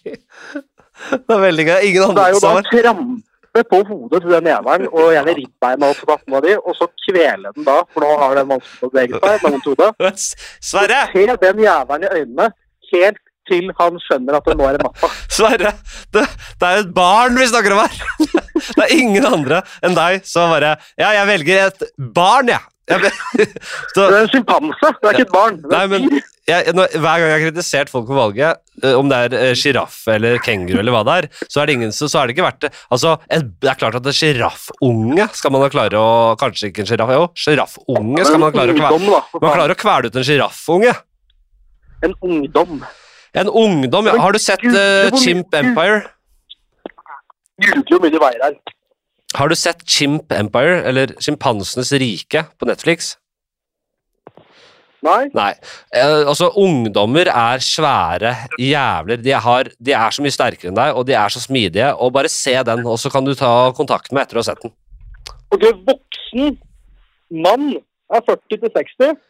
Det 1.16 1.32
er 1.38 1.42
veldig 1.46 1.66
gøy. 1.70 1.78
Ingen 1.88 2.14
Det 2.20 2.26
er 2.26 2.36
jo 2.36 2.42
da 2.44 2.52
som 2.52 3.08
å 3.54 3.64
på 3.70 3.80
hodet 3.86 4.22
til 4.24 4.32
den 4.34 4.48
jævelen, 4.50 4.88
og 4.90 5.12
gjerne 5.14 5.34
ribbeina 5.38 5.90
opp 5.92 6.00
på 6.00 6.10
natten 6.10 6.38
av 6.38 6.42
de, 6.46 6.56
og 6.58 6.78
så 6.78 6.88
kvele 7.04 7.52
den 7.54 7.68
da, 7.68 7.76
for 7.92 8.06
nå 8.06 8.16
har 8.22 8.34
den 8.40 8.50
vanskelig 8.50 8.88
å 8.88 8.90
bevege 8.90 9.20
seg. 9.20 9.44
med 9.44 9.54
vondt 9.54 9.68
hode. 9.70 9.90
har 10.00 10.16
Sverre! 10.70 11.04
Se 11.12 11.28
den 11.44 11.62
jævelen 11.62 12.08
i 12.08 12.12
øynene 12.18 12.48
helt 12.90 13.22
til 13.48 13.70
han 13.78 13.98
skjønner 14.00 14.38
at 14.38 14.46
det 14.48 14.56
nå 14.58 14.66
er 14.66 14.80
natta. 14.82 15.10
Sverre! 15.32 15.74
Det, 16.14 16.24
det 16.60 16.68
er 16.68 16.78
jo 16.78 16.84
et 16.86 16.94
barn 16.96 17.38
vi 17.38 17.48
snakker 17.52 17.76
om 17.76 17.84
her! 17.84 17.98
Det 18.64 18.84
er 18.84 18.92
ingen 18.94 19.26
andre 19.26 19.58
enn 19.84 19.96
deg 19.96 20.22
som 20.24 20.52
bare 20.54 20.76
Ja, 20.96 21.10
jeg 21.12 21.26
velger 21.28 21.66
et 21.66 21.82
barn, 22.16 22.48
jeg. 22.48 22.62
Jeg, 22.90 23.00
men, 23.00 23.50
så, 23.94 24.04
Det 24.04 24.14
er 24.14 24.22
en 24.22 24.30
sjimpanse, 24.32 24.88
det 25.00 25.08
er 25.08 25.16
ikke 25.16 25.26
et 25.26 25.34
barn. 25.34 25.60
Nei, 25.72 25.84
men 25.88 26.08
jeg, 26.44 26.72
når, 26.76 26.90
hver 27.00 27.20
gang 27.22 27.30
jeg 27.30 27.34
har 27.38 27.42
kritisert 27.46 27.90
folk 27.92 28.04
på 28.10 28.16
valget, 28.18 28.60
eh, 28.82 28.96
om 28.98 29.08
det 29.08 29.20
er 29.26 29.36
eh, 29.38 29.52
sjiraff 29.56 30.02
eller 30.12 30.36
kenguru 30.44 30.82
eller 30.82 30.92
hva 30.92 31.00
det 31.08 31.14
er, 31.22 31.28
så 31.48 31.62
er 31.62 31.70
det 31.70 31.76
ingen 31.78 31.94
så, 31.96 32.08
så 32.12 32.20
er 32.20 32.28
det 32.28 32.34
ikke 32.36 32.44
verdt 32.44 32.66
det. 32.66 32.70
Altså, 32.92 33.14
et, 33.32 33.46
det 33.64 33.70
er 33.72 33.78
klart 33.80 33.96
at 33.96 34.10
en 34.10 34.18
sjiraffunge 34.18 35.28
skal 35.38 35.54
man 35.54 35.64
klare 35.72 36.00
å 36.00 36.10
Kanskje 36.40 36.68
ikke 36.68 36.84
en 36.84 36.90
sjiraff, 36.90 37.14
jo. 37.16 37.24
Sjiraffunge 37.40 38.26
skal 38.28 38.42
man 38.42 38.52
klare 38.52 38.74
å 38.74 38.76
kvele. 38.76 39.22
for 39.32 39.46
Man 39.46 39.56
klarer 39.56 39.72
å 39.72 39.80
kvele 39.80 40.10
ut 40.12 40.20
en 40.20 40.28
sjiraffunge. 40.28 40.92
En 42.04 42.16
ungdom. 42.20 42.84
En 43.34 43.48
ungdom 43.48 44.10
ja. 44.10 44.18
Har 44.20 44.36
du 44.36 44.42
sett 44.42 44.62
uh, 44.68 45.08
Chimp 45.16 45.54
Empire? 45.56 46.02
Gud, 47.64 47.86
hvor 47.88 48.02
mye 48.02 48.12
det 48.12 48.20
veier 48.20 48.44
her. 48.44 48.73
Har 49.34 49.50
du 49.50 49.56
sett 49.58 49.82
Chimp 49.90 50.32
Empire, 50.32 50.82
eller 50.86 51.14
Sjimpansenes 51.18 51.92
rike, 51.98 52.44
på 52.58 52.68
Netflix? 52.70 53.16
Nei? 55.04 55.26
Nei. 55.36 55.50
Eh, 55.92 56.22
altså, 56.24 56.48
ungdommer 56.60 57.28
er 57.28 57.64
svære 57.64 58.32
jævler. 58.60 59.20
De, 59.20 59.34
har, 59.46 59.68
de 59.76 59.92
er 59.92 60.14
så 60.14 60.24
mye 60.24 60.34
sterkere 60.34 60.70
enn 60.70 60.78
deg, 60.78 60.94
og 60.96 61.04
de 61.08 61.16
er 61.18 61.34
så 61.34 61.42
smidige. 61.42 61.90
Og 62.00 62.14
bare 62.14 62.30
se 62.32 62.54
den, 62.70 62.86
og 62.88 62.96
så 63.02 63.12
kan 63.12 63.26
du 63.26 63.34
ta 63.36 63.50
kontakt 63.76 64.14
med 64.14 64.24
etter 64.24 64.38
å 64.38 64.44
ha 64.44 64.48
sett 64.48 64.64
den. 64.64 64.72
Ok, 65.52 65.66
voksen 65.90 66.56
mann 67.44 67.74
er 68.14 68.24
40 68.30 68.62
til 68.62 68.74
60. 68.78 69.20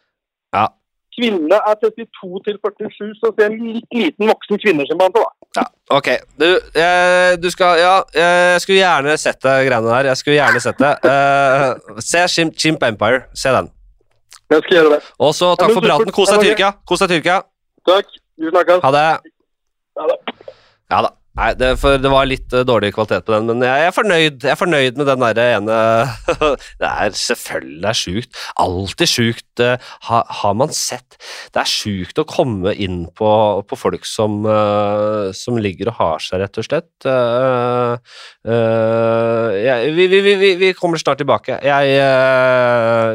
Ja. 0.55 0.67
Kvinne 1.15 1.59
er 1.59 1.79
32 1.81 2.43
til 2.45 2.61
47, 2.61 3.11
så 3.19 3.31
si 3.35 3.45
en 3.45 3.59
liten 3.99 4.31
voksen 4.31 4.61
kvinnesjimpanse, 4.63 5.23
da. 5.23 5.34
Ok. 5.93 6.07
Du, 6.39 6.47
eh, 6.73 7.35
du 7.37 7.49
skal 7.53 7.77
Ja, 7.77 7.95
jeg 8.13 8.61
skulle 8.63 8.79
gjerne 8.79 9.17
sett 9.21 9.41
det 9.43 9.55
greiene 9.67 9.91
der. 9.91 10.09
Jeg 10.09 10.17
skulle 10.17 10.37
gjerne 10.39 10.61
sett 10.63 10.79
det. 10.81 10.93
Eh, 11.05 11.99
se 12.01 12.23
Chimp, 12.27 12.57
Chimp 12.57 12.83
Empire. 12.83 13.25
Se 13.37 13.49
den. 13.53 13.69
Jeg 14.49 14.63
skal 14.65 14.77
gjøre 14.77 14.95
det. 14.95 15.01
Og 15.19 15.33
så 15.37 15.51
takk 15.59 15.73
for 15.73 15.85
praten. 15.85 16.11
Kos 16.13 16.33
deg, 16.33 16.41
Tyrkia. 16.49 16.71
Kos 16.89 16.99
deg, 17.05 17.13
Tyrkia. 17.15 17.37
Takk. 17.85 18.17
Vi 18.37 18.49
snakkes. 18.49 18.81
Ha 18.83 18.91
det. 18.91 19.05
Ha 19.99 20.07
det. 20.11 20.17
Ja 20.91 21.01
da. 21.05 21.13
Nei, 21.35 21.49
det, 21.59 21.73
det 21.99 22.09
var 22.13 22.27
litt 22.29 22.53
eh, 22.55 22.61
dårlig 22.63 22.93
kvalitet 22.95 23.25
på 23.27 23.33
den, 23.33 23.49
men 23.49 23.63
jeg 23.67 23.87
er 23.89 23.91
fornøyd. 23.91 24.37
Jeg 24.45 24.53
er 24.53 24.59
fornøyd 24.59 24.99
med 25.01 25.09
den 25.09 25.23
der 25.25 25.39
ene 25.57 25.79
Det 26.79 26.87
er 26.87 27.17
selvfølgelig 27.19 27.81
det 27.83 27.91
sjukt. 27.99 28.37
Alltid 28.63 29.11
sjukt. 29.11 29.63
eh, 29.65 29.89
ha, 30.07 30.21
har 30.39 30.53
man 30.55 30.71
sett 30.71 31.17
Det 31.51 31.59
er 31.59 31.67
sjukt 31.67 32.21
å 32.21 32.25
komme 32.29 32.71
inn 32.79 33.01
på, 33.19 33.27
på 33.67 33.79
folk 33.81 34.07
som, 34.07 34.37
eh, 34.47 35.33
som 35.35 35.59
ligger 35.59 35.91
og 35.91 35.97
har 35.99 36.23
seg, 36.23 36.39
rett 36.45 36.61
og 36.63 36.67
slett. 36.69 37.09
Vi, 38.45 40.07
vi, 40.07 40.21
vi, 40.23 40.53
vi- 40.61 40.73
kommer 40.79 40.97
snart 41.01 41.19
tilbake. 41.19 41.59
Jeg, 41.63 41.97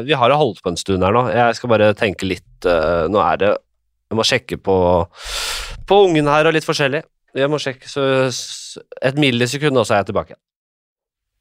vi 0.05 0.13
har 0.17 0.29
jo 0.33 0.37
holdt 0.43 0.61
på 0.61 0.69
en 0.73 0.77
stund 0.79 1.03
her 1.05 1.15
nå. 1.15 1.25
Jeg 1.33 1.57
skal 1.57 1.71
bare 1.73 1.91
tenke 1.97 2.27
litt 2.29 2.45
Nå 3.09 3.17
er 3.25 3.39
det 3.41 3.49
Jeg 4.11 4.17
må 4.19 4.25
sjekke 4.27 4.57
på, 4.61 4.75
på 5.89 5.99
ungen 6.05 6.29
her 6.29 6.45
og 6.49 6.53
litt 6.57 6.67
forskjellig. 6.67 7.01
Jeg 7.37 7.51
må 7.51 7.59
sjekke, 7.61 7.87
så 7.87 8.05
et 9.01 9.19
millisekund, 9.19 9.77
og 9.77 9.87
så 9.87 9.95
er 9.95 10.03
jeg 10.03 10.11
tilbake. 10.11 10.39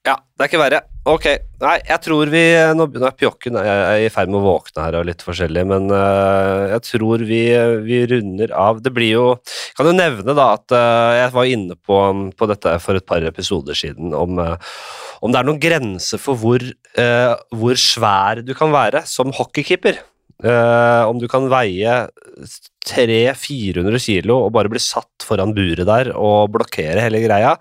Ja, 0.01 0.15
det 0.17 0.47
er 0.47 0.49
ikke 0.49 0.61
verre. 0.63 0.79
Ok, 1.11 1.27
nei, 1.61 1.75
jeg 1.85 2.01
tror 2.05 2.31
vi 2.33 2.41
Nå 2.77 2.87
begynner 2.89 3.11
er 3.11 3.17
pjokken 3.21 3.57
jeg 3.61 3.81
er 3.85 4.05
i 4.07 4.09
ferd 4.13 4.31
med 4.33 4.39
å 4.39 4.47
våkne 4.47 4.85
her 4.87 4.97
og 4.97 5.05
litt 5.09 5.25
forskjellig, 5.25 5.65
men 5.69 5.93
uh, 5.93 6.71
jeg 6.73 6.85
tror 6.87 7.25
vi, 7.29 7.41
vi 7.85 7.99
runder 8.09 8.55
av. 8.57 8.81
Det 8.85 8.93
blir 8.97 9.13
jo 9.13 9.27
Kan 9.77 9.91
jo 9.91 9.95
nevne 9.97 10.37
da 10.37 10.47
at 10.57 10.73
uh, 10.73 11.13
jeg 11.19 11.35
var 11.37 11.53
inne 11.53 11.77
på, 11.77 12.01
på 12.33 12.49
dette 12.49 12.75
for 12.81 12.97
et 12.97 13.09
par 13.13 13.29
episoder 13.29 13.77
siden, 13.77 14.17
om, 14.17 14.41
uh, 14.41 14.57
om 15.21 15.33
det 15.33 15.43
er 15.43 15.51
noen 15.51 15.61
grenser 15.61 16.21
for 16.21 16.41
hvor, 16.41 16.65
hvor 17.53 17.81
svær 17.81 18.41
du 18.41 18.55
kan 18.57 18.73
være 18.73 19.05
som 19.09 19.35
hockeykeeper. 19.37 20.01
Eh, 20.41 21.03
om 21.05 21.19
du 21.21 21.27
kan 21.29 21.49
veie 21.53 21.97
300-400 22.89 24.01
kilo 24.01 24.39
og 24.47 24.55
bare 24.57 24.71
bli 24.73 24.81
satt 24.81 25.27
foran 25.27 25.53
buret 25.57 25.89
der 25.89 26.15
og 26.17 26.53
blokkere 26.55 27.05
hele 27.05 27.21
greia. 27.27 27.57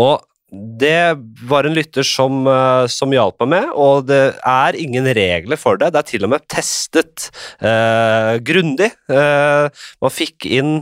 Og 0.00 0.24
det 0.48 1.12
var 1.44 1.66
en 1.68 1.74
lytter 1.76 2.06
som, 2.08 2.46
uh, 2.48 2.88
som 2.88 3.12
hjalp 3.12 3.36
meg 3.42 3.50
med, 3.52 3.66
og 3.76 4.06
det 4.08 4.22
er 4.48 4.78
ingen 4.80 5.04
regler 5.04 5.60
for 5.60 5.76
det. 5.76 5.90
Det 5.92 6.00
er 6.00 6.06
til 6.08 6.24
og 6.24 6.32
med 6.32 6.46
testet 6.48 7.26
uh, 7.60 8.40
grundig. 8.40 8.88
Man 9.12 10.14
fikk 10.14 10.48
inn 10.48 10.78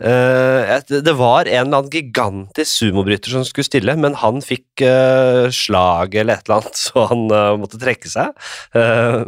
det 0.00 1.14
var 1.18 1.48
en 1.48 1.66
eller 1.66 1.82
annen 1.82 1.92
gigantisk 1.92 2.70
sumobryter 2.70 3.34
som 3.34 3.44
skulle 3.46 3.68
stille, 3.68 3.96
men 4.00 4.16
han 4.20 4.40
fikk 4.44 4.84
uh, 4.84 5.46
slag 5.52 6.14
eller 6.14 6.38
et 6.38 6.48
eller 6.48 6.60
annet, 6.60 6.80
så 6.86 7.06
han 7.10 7.28
eh, 7.30 7.54
måtte 7.60 7.80
trekke 7.80 8.10
seg. 8.10 8.34
Eh, 8.76 9.22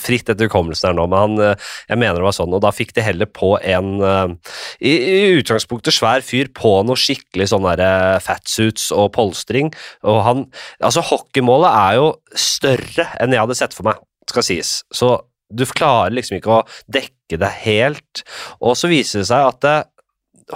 fritt 0.00 0.30
etter 0.30 0.48
hukommelsen 0.48 0.90
her 0.90 0.96
nå, 0.98 1.06
men 1.10 1.20
han, 1.20 1.36
eh, 1.44 1.70
jeg 1.90 2.00
mener 2.00 2.18
det 2.18 2.26
var 2.26 2.36
sånn, 2.36 2.54
og 2.56 2.62
da 2.64 2.72
fikk 2.74 2.94
de 2.96 3.04
heller 3.04 3.28
på 3.30 3.52
en 3.60 3.90
eh, 4.02 4.52
i, 4.80 4.92
i 4.92 5.38
utgangspunktet 5.38 5.94
svær 5.94 6.24
fyr 6.26 6.50
på 6.56 6.80
noe 6.86 6.98
skikkelig 6.98 7.50
sånn 7.52 7.68
derre 7.68 8.18
fatsuits 8.24 8.90
og 8.96 9.12
polstring, 9.16 9.72
og 10.02 10.22
han 10.26 10.46
Altså, 10.80 11.02
hockeymålet 11.04 11.70
er 11.76 11.96
jo 11.98 12.06
større 12.38 13.04
enn 13.20 13.34
jeg 13.34 13.42
hadde 13.42 13.56
sett 13.58 13.74
for 13.76 13.86
meg, 13.86 14.00
skal 14.30 14.44
sies, 14.46 14.70
så 14.94 15.12
du 15.50 15.64
klarer 15.66 16.14
liksom 16.16 16.38
ikke 16.38 16.60
å 16.60 16.66
dekke 16.92 17.40
det 17.40 17.50
helt, 17.64 18.24
og 18.58 18.76
så 18.78 18.90
viser 18.90 19.22
det 19.22 19.30
seg 19.30 19.48
at 19.52 19.64
det, 19.66 19.78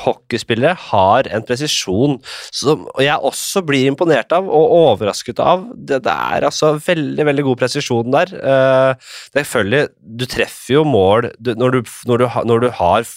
hockeyspillere 0.03 0.75
har 0.91 1.29
en 1.33 1.45
presisjon 1.47 2.17
som 2.55 2.87
jeg 3.03 3.17
også 3.29 3.63
blir 3.67 3.89
imponert 3.91 4.33
av 4.35 4.49
og 4.49 4.75
overrasket 4.79 5.41
av. 5.43 5.67
Det, 5.75 6.01
det 6.07 6.15
er 6.15 6.49
altså 6.49 6.75
veldig, 6.83 7.27
veldig 7.31 7.47
god 7.49 7.61
presisjon 7.63 8.15
der. 8.15 8.35
Uh, 8.35 9.15
selvfølgelig, 9.37 9.85
du 10.01 10.27
treffer 10.31 10.79
jo 10.79 10.85
mål 10.89 11.31
du, 11.39 11.55
når, 11.59 11.79
du, 11.79 11.95
når, 12.11 12.25
du, 12.25 12.41
når 12.51 12.67
du 12.67 12.69
har 12.81 13.09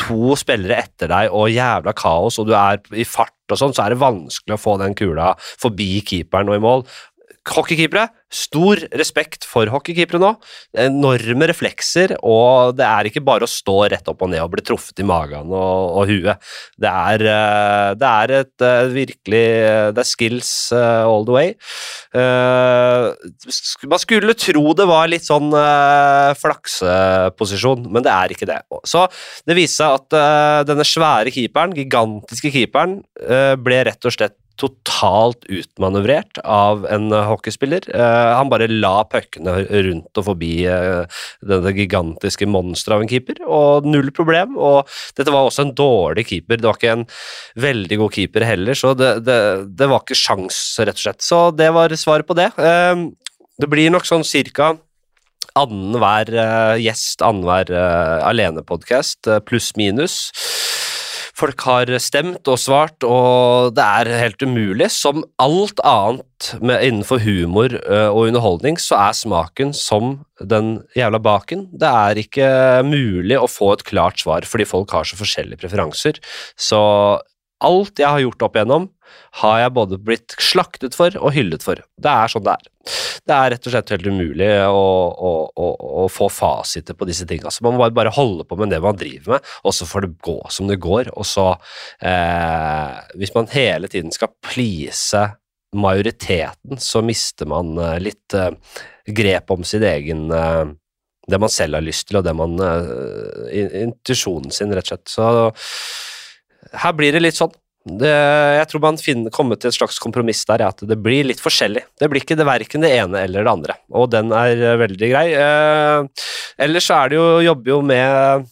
to 0.00 0.34
spillere 0.40 0.82
etter 0.84 1.10
deg 1.12 1.32
og 1.34 1.52
jævla 1.52 1.94
kaos, 1.96 2.40
og 2.40 2.50
du 2.50 2.54
er 2.58 2.82
i 2.94 3.06
fart 3.08 3.32
og 3.52 3.60
sånn, 3.60 3.74
så 3.76 3.84
er 3.84 3.92
det 3.92 4.00
vanskelig 4.00 4.56
å 4.56 4.60
få 4.60 4.78
den 4.80 4.94
kula 4.96 5.34
forbi 5.38 5.98
keeperen 6.06 6.48
og 6.50 6.58
i 6.58 6.64
mål. 6.64 6.86
Hockeykeepere, 7.44 8.06
stor 8.32 8.80
respekt 8.96 9.44
for 9.44 9.68
hockeykeepere 9.68 10.16
nå. 10.22 10.30
Enorme 10.80 11.44
reflekser, 11.50 12.14
og 12.24 12.72
det 12.78 12.86
er 12.88 13.08
ikke 13.10 13.20
bare 13.24 13.44
å 13.44 13.50
stå 13.50 13.74
rett 13.92 14.08
opp 14.08 14.24
og 14.24 14.30
ned 14.32 14.40
og 14.40 14.48
bli 14.54 14.64
truffet 14.64 15.02
i 15.02 15.06
magen 15.06 15.52
og, 15.52 15.98
og 16.00 16.08
huet. 16.08 16.40
Det 16.80 16.88
er, 16.88 17.24
eh, 17.34 17.90
det 18.00 18.08
er 18.10 18.34
et 18.40 18.64
eh, 18.64 18.88
virkelig 18.94 19.42
Det 19.94 20.02
er 20.02 20.08
skills 20.08 20.52
eh, 20.72 21.02
all 21.04 21.26
the 21.28 21.36
way. 21.36 21.52
Eh, 22.16 23.10
Man 23.92 24.00
skulle 24.02 24.34
tro 24.40 24.64
det 24.78 24.86
var 24.88 25.10
litt 25.12 25.26
sånn 25.28 25.52
eh, 25.52 26.32
flakseposisjon, 26.40 27.84
men 27.92 28.04
det 28.06 28.14
er 28.14 28.34
ikke 28.34 28.48
det. 28.48 28.60
Så 28.88 29.04
det 29.44 29.58
viste 29.60 29.82
seg 29.84 30.00
at 30.00 30.16
eh, 30.18 30.62
denne 30.72 30.88
svære 30.88 31.32
keeperen, 31.34 31.76
gigantiske 31.76 32.52
keeperen, 32.56 33.02
eh, 33.20 33.52
ble 33.60 33.82
rett 33.90 34.08
og 34.08 34.16
slett 34.16 34.38
totalt 34.60 35.44
utmanøvrert 35.50 36.38
av 36.44 36.84
en 36.90 37.10
eh, 37.12 37.26
hockeyspiller. 37.28 37.86
Eh, 37.90 38.30
han 38.38 38.50
bare 38.52 38.68
la 38.70 39.02
puckene 39.10 39.56
rundt 39.70 40.20
og 40.20 40.26
forbi 40.28 40.52
uh, 40.70 41.04
denne 41.44 41.72
gigantiske 41.76 42.46
monsteret 42.48 42.96
av 42.96 43.04
en 43.04 43.10
keeper, 43.10 43.42
og 43.44 43.88
null 43.88 44.12
problem. 44.14 44.56
Og 44.58 44.90
dette 45.18 45.34
var 45.34 45.48
også 45.48 45.66
en 45.66 45.74
dårlig 45.76 46.26
keeper, 46.30 46.60
det 46.60 46.68
var 46.68 46.78
ikke 46.78 46.94
en 46.94 47.06
veldig 47.64 48.00
god 48.04 48.16
keeper 48.16 48.46
heller, 48.46 48.78
så 48.78 48.94
det, 48.98 49.12
det, 49.26 49.38
det 49.78 49.90
var 49.90 50.04
ikke 50.04 50.18
sjans, 50.18 50.62
rett 50.80 50.98
og 50.98 51.04
slett. 51.06 51.24
Så 51.24 51.44
det 51.56 51.70
var 51.74 51.94
svaret 51.98 52.28
på 52.28 52.38
det. 52.38 52.50
Eh, 52.58 53.06
det 53.60 53.70
blir 53.70 53.92
nok 53.94 54.06
sånn 54.08 54.26
cirka 54.26 54.74
annenhver 55.54 56.30
uh, 56.34 56.74
gjest, 56.82 57.22
annenhver 57.22 57.68
uh, 57.70 58.24
alenepodkast, 58.26 59.28
pluss-minus. 59.46 60.16
Folk 61.34 61.64
har 61.66 61.90
stemt 61.98 62.46
og 62.46 62.60
svart, 62.62 63.02
og 63.02 63.74
det 63.74 63.82
er 63.82 64.10
helt 64.20 64.42
umulig. 64.46 64.86
Som 64.94 65.24
alt 65.42 65.82
annet 65.82 66.52
med, 66.62 66.78
innenfor 66.86 67.22
humor 67.24 67.74
og 67.74 68.20
underholdning, 68.28 68.78
så 68.78 69.00
er 69.08 69.18
smaken 69.18 69.74
som 69.74 70.20
den 70.38 70.76
jævla 70.94 71.18
baken. 71.18 71.66
Det 71.74 71.90
er 71.90 72.22
ikke 72.22 72.48
mulig 72.86 73.40
å 73.40 73.50
få 73.50 73.72
et 73.74 73.86
klart 73.88 74.22
svar, 74.22 74.46
fordi 74.46 74.68
folk 74.68 74.94
har 74.94 75.10
så 75.10 75.18
forskjellige 75.18 75.64
preferanser. 75.64 76.22
Så 76.54 76.80
alt 77.64 77.98
jeg 77.98 78.10
har 78.10 78.22
gjort 78.22 78.46
opp 78.46 78.58
igjennom, 78.58 78.88
har 79.40 79.58
jeg 79.62 79.74
både 79.76 79.98
blitt 80.02 80.36
slaktet 80.42 80.96
for 80.96 81.14
og 81.20 81.34
hyllet 81.36 81.64
for. 81.66 81.80
Det 82.00 82.10
er 82.10 82.32
sånn 82.32 82.46
det 82.46 82.56
er. 82.56 82.70
Det 83.24 83.36
er 83.36 83.52
rett 83.54 83.68
og 83.68 83.74
slett 83.74 83.92
helt 83.94 84.08
umulig 84.10 84.48
å, 84.68 84.82
å, 85.14 85.32
å, 85.56 85.68
å 86.04 86.08
få 86.12 86.28
fasiter 86.32 86.96
på 86.98 87.08
disse 87.08 87.26
tingene. 87.28 87.52
Så 87.54 87.64
man 87.64 87.78
må 87.78 87.88
bare, 87.96 88.12
holde 88.14 88.44
på 88.48 88.58
med 88.60 88.74
det 88.74 88.82
man 88.84 88.98
driver 89.00 89.36
med, 89.36 89.54
og 89.64 89.76
så 89.76 89.88
får 89.88 90.06
det 90.06 90.12
gå 90.26 90.36
som 90.52 90.68
det 90.68 90.80
går. 90.84 91.12
Og 91.16 91.28
så, 91.28 91.46
eh, 92.04 92.98
hvis 93.20 93.34
man 93.36 93.48
hele 93.54 93.88
tiden 93.92 94.12
skal 94.14 94.34
please 94.44 95.24
majoriteten, 95.74 96.78
så 96.78 97.02
mister 97.02 97.48
man 97.50 97.74
eh, 97.78 97.98
litt 98.02 98.34
eh, 98.34 98.52
grep 99.06 99.50
om 99.50 99.64
sin 99.66 99.84
egen 99.84 100.30
eh, 100.30 100.64
Det 101.24 101.38
man 101.40 101.48
selv 101.48 101.78
har 101.78 101.84
lyst 101.84 102.08
til, 102.08 102.18
og 102.18 102.24
det 102.26 102.34
man 102.36 102.58
uh, 102.60 103.46
Intuisjonen 103.48 104.52
sin, 104.52 104.74
rett 104.76 104.84
og 104.84 104.90
slett. 104.90 105.08
Så 105.08 106.74
her 106.82 106.92
blir 106.92 107.16
det 107.16 107.22
litt 107.22 107.38
sånn. 107.38 107.54
Det, 107.84 108.08
jeg 108.08 108.68
tror 108.70 108.80
man 108.80 108.96
finner, 108.96 109.32
kommer 109.34 109.58
til 109.60 109.68
et 109.68 109.76
slags 109.76 109.98
kompromiss 110.00 110.40
der, 110.48 110.62
at 110.70 110.80
det 110.88 110.96
blir 111.04 111.26
litt 111.28 111.42
forskjellig. 111.42 111.82
Det 112.00 112.08
blir 112.08 112.24
ikke 112.24 112.38
det 112.40 112.46
verken 112.48 112.84
det 112.84 112.94
ene 112.96 113.26
eller 113.26 113.44
det 113.44 113.52
andre, 113.52 113.76
og 113.92 114.08
den 114.14 114.32
er 114.32 114.56
eh, 114.56 114.78
veldig 114.80 115.10
grei. 115.10 115.26
Eh, 115.36 116.24
ellers 116.64 116.88
så 116.88 117.02
er 117.02 117.12
det 117.12 117.20
jo 117.20 117.28
Jobber 117.44 117.74
jo 117.74 117.80
med 117.84 118.48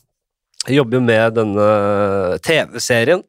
Jobber 0.70 0.99
jo 0.99 1.03
med 1.03 1.39
denne 1.41 1.68
TV-serien. 2.45 3.24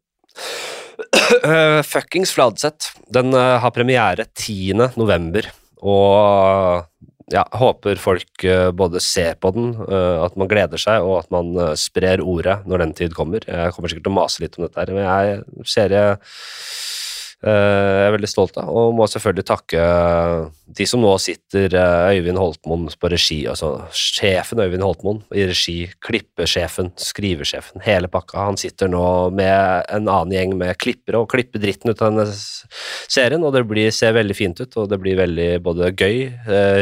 Eh, 1.44 1.80
Fuckings 1.88 2.34
Fladseth. 2.36 2.94
Den 3.14 3.34
eh, 3.34 3.58
har 3.64 3.74
premiere 3.74 4.28
10. 4.36 4.92
november, 5.00 5.48
og 5.82 6.86
ja, 7.32 7.44
håper 7.56 8.00
folk 8.02 8.44
eh, 8.44 8.70
både 8.76 9.02
ser 9.04 9.38
på 9.42 9.52
den, 9.56 9.72
eh, 9.88 10.24
at 10.26 10.36
man 10.40 10.50
gleder 10.52 10.82
seg, 10.82 11.06
og 11.06 11.22
at 11.22 11.32
man 11.34 11.54
eh, 11.56 11.76
sprer 11.80 12.24
ordet 12.24 12.60
når 12.68 12.84
den 12.84 12.96
tid 12.98 13.16
kommer. 13.18 13.46
Jeg 13.48 13.76
kommer 13.76 13.92
sikkert 13.92 14.08
til 14.10 14.14
å 14.14 14.18
mase 14.20 14.44
litt 14.44 14.58
om 14.60 14.66
dette, 14.66 14.80
her, 14.80 14.92
men 14.96 15.08
jeg 15.08 15.70
ser 15.76 15.96
jeg 15.96 16.18
jeg 17.44 18.08
er 18.08 18.14
veldig 18.16 18.30
stolt 18.32 18.56
av, 18.62 18.70
og 18.72 18.94
må 18.96 19.08
selvfølgelig 19.12 19.46
takke 19.50 19.86
de 20.74 20.86
som 20.88 21.02
nå 21.04 21.12
sitter 21.20 21.74
Øyvind 21.76 22.40
Holtmoen 22.40 22.86
på 23.00 23.10
regi, 23.12 23.42
altså 23.52 23.74
sjefen 23.92 24.62
Øyvind 24.64 24.86
Holtmoen 24.86 25.20
i 25.36 25.44
regi, 25.50 25.76
klippesjefen, 26.06 26.94
skrivesjefen, 26.96 27.84
hele 27.84 28.08
pakka. 28.12 28.46
Han 28.48 28.60
sitter 28.60 28.92
nå 28.92 29.06
med 29.36 29.90
en 29.92 30.08
annen 30.08 30.36
gjeng 30.38 30.56
med 30.62 30.80
klippere 30.80 31.20
og 31.20 31.30
klipper 31.34 31.60
dritten 31.64 31.92
ut 31.92 32.00
av 32.00 32.14
denne 32.14 32.28
serien, 32.32 33.44
og 33.44 33.52
det 33.58 33.66
blir, 33.68 33.92
ser 33.92 34.16
veldig 34.16 34.38
fint 34.40 34.64
ut, 34.64 34.80
og 34.80 34.88
det 34.94 35.02
blir 35.04 35.20
veldig 35.20 35.50
både 35.66 35.92
gøy, 35.92 36.30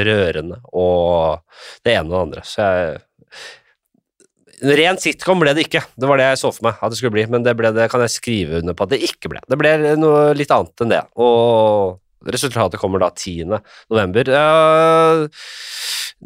rørende 0.05 0.61
og 0.71 1.41
det 1.81 1.97
ene 1.97 2.05
og 2.05 2.13
det 2.13 2.21
andre. 2.27 2.45
Så 2.45 2.69
jeg 2.69 3.01
ren 4.61 4.99
sitcom 5.01 5.41
ble 5.41 5.53
det 5.57 5.65
ikke, 5.65 5.81
det 5.97 6.09
var 6.09 6.21
det 6.21 6.27
jeg 6.29 6.41
så 6.43 6.51
for 6.53 6.67
meg 6.67 6.81
at 6.81 6.93
det 6.93 6.99
skulle 6.99 7.15
bli, 7.15 7.25
men 7.31 7.45
det, 7.45 7.55
ble 7.57 7.71
det 7.75 7.87
kan 7.91 8.03
jeg 8.05 8.13
skrive 8.13 8.61
under 8.61 8.77
på 8.77 8.85
at 8.85 8.93
det 8.93 9.01
ikke 9.07 9.31
ble. 9.31 9.41
Det 9.49 9.57
ble 9.59 9.73
noe 9.99 10.31
litt 10.37 10.53
annet 10.53 10.83
enn 10.85 10.93
det, 10.93 11.01
og 11.21 12.29
resultatet 12.31 12.81
kommer 12.81 13.01
da 13.01 13.09
10. 13.09 13.49
november. 13.89 14.29
Uh, 14.29 15.25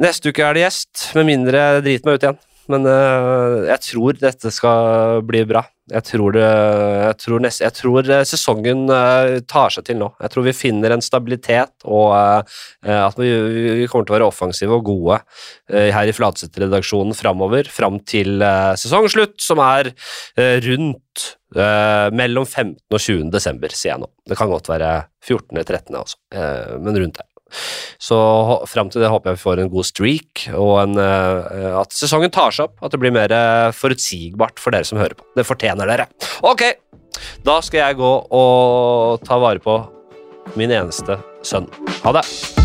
neste 0.04 0.34
uke 0.34 0.44
er 0.44 0.58
det 0.58 0.66
gjest, 0.66 1.10
med 1.16 1.30
mindre 1.32 1.64
jeg 1.64 1.86
driter 1.88 2.10
meg 2.10 2.20
ut 2.20 2.28
igjen. 2.28 2.44
Men 2.72 2.86
uh, 2.90 3.64
jeg 3.68 3.82
tror 3.92 4.20
dette 4.20 4.52
skal 4.54 5.22
bli 5.28 5.44
bra. 5.48 5.62
Jeg 5.92 6.02
tror, 6.08 6.34
det, 6.34 6.46
jeg 6.46 7.18
tror, 7.22 7.42
nest, 7.46 7.62
jeg 7.62 7.76
tror 7.78 8.08
sesongen 8.26 8.88
uh, 8.90 9.36
tar 9.46 9.74
seg 9.76 9.86
til 9.86 10.00
nå. 10.00 10.08
Jeg 10.24 10.34
tror 10.34 10.48
vi 10.48 10.56
finner 10.58 10.96
en 10.96 11.06
stabilitet, 11.06 11.76
og 11.86 12.16
uh, 12.16 12.64
at 12.96 13.20
vi, 13.22 13.30
vi, 13.84 13.86
kommer 13.92 14.08
til 14.08 14.16
å 14.16 14.18
være 14.18 14.30
offensive 14.32 14.80
og 14.80 14.88
gode 14.88 15.20
her 15.70 16.10
i 16.10 16.16
Flatseth-redaksjonen 16.16 17.14
framover, 17.18 17.70
fram 17.70 18.00
til 18.08 18.42
sesongslutt, 18.82 19.38
som 19.42 19.62
er 19.64 19.92
rundt 20.66 21.26
mellom 22.18 22.46
15. 22.46 22.76
og 22.92 23.00
20. 23.00 23.30
desember, 23.34 23.74
sier 23.74 23.94
jeg 23.94 24.04
nå. 24.04 24.10
Det 24.30 24.38
kan 24.38 24.52
godt 24.52 24.70
være 24.70 24.92
14. 25.24 25.56
eller 25.56 25.70
13., 25.70 26.02
altså, 26.02 26.20
men 26.82 27.02
rundt 27.02 27.22
der. 27.22 27.30
Så 28.02 28.18
fram 28.70 28.90
til 28.92 29.04
det 29.04 29.12
håper 29.12 29.32
jeg 29.32 29.40
vi 29.40 29.46
får 29.46 29.62
en 29.64 29.72
god 29.72 29.88
streak, 29.88 30.46
og 30.56 30.74
en, 30.84 30.98
uh, 31.00 31.80
at 31.82 31.96
sesongen 31.96 32.34
tar 32.34 32.56
seg 32.56 32.70
opp. 32.70 32.78
At 32.86 32.96
det 32.96 33.02
blir 33.04 33.16
mer 33.16 33.32
uh, 33.32 33.72
forutsigbart 33.76 34.62
for 34.62 34.76
dere 34.76 34.88
som 34.88 35.02
hører 35.02 35.18
på. 35.20 35.28
Det 35.38 35.48
fortjener 35.48 35.90
dere. 35.90 36.10
Ok, 36.46 36.68
da 37.48 37.60
skal 37.66 37.86
jeg 37.86 38.02
gå 38.02 38.14
og 38.36 39.26
ta 39.26 39.40
vare 39.42 39.64
på 39.64 39.80
min 40.60 40.74
eneste 40.74 41.20
sønn. 41.46 41.70
Ha 42.04 42.20
det. 42.20 42.65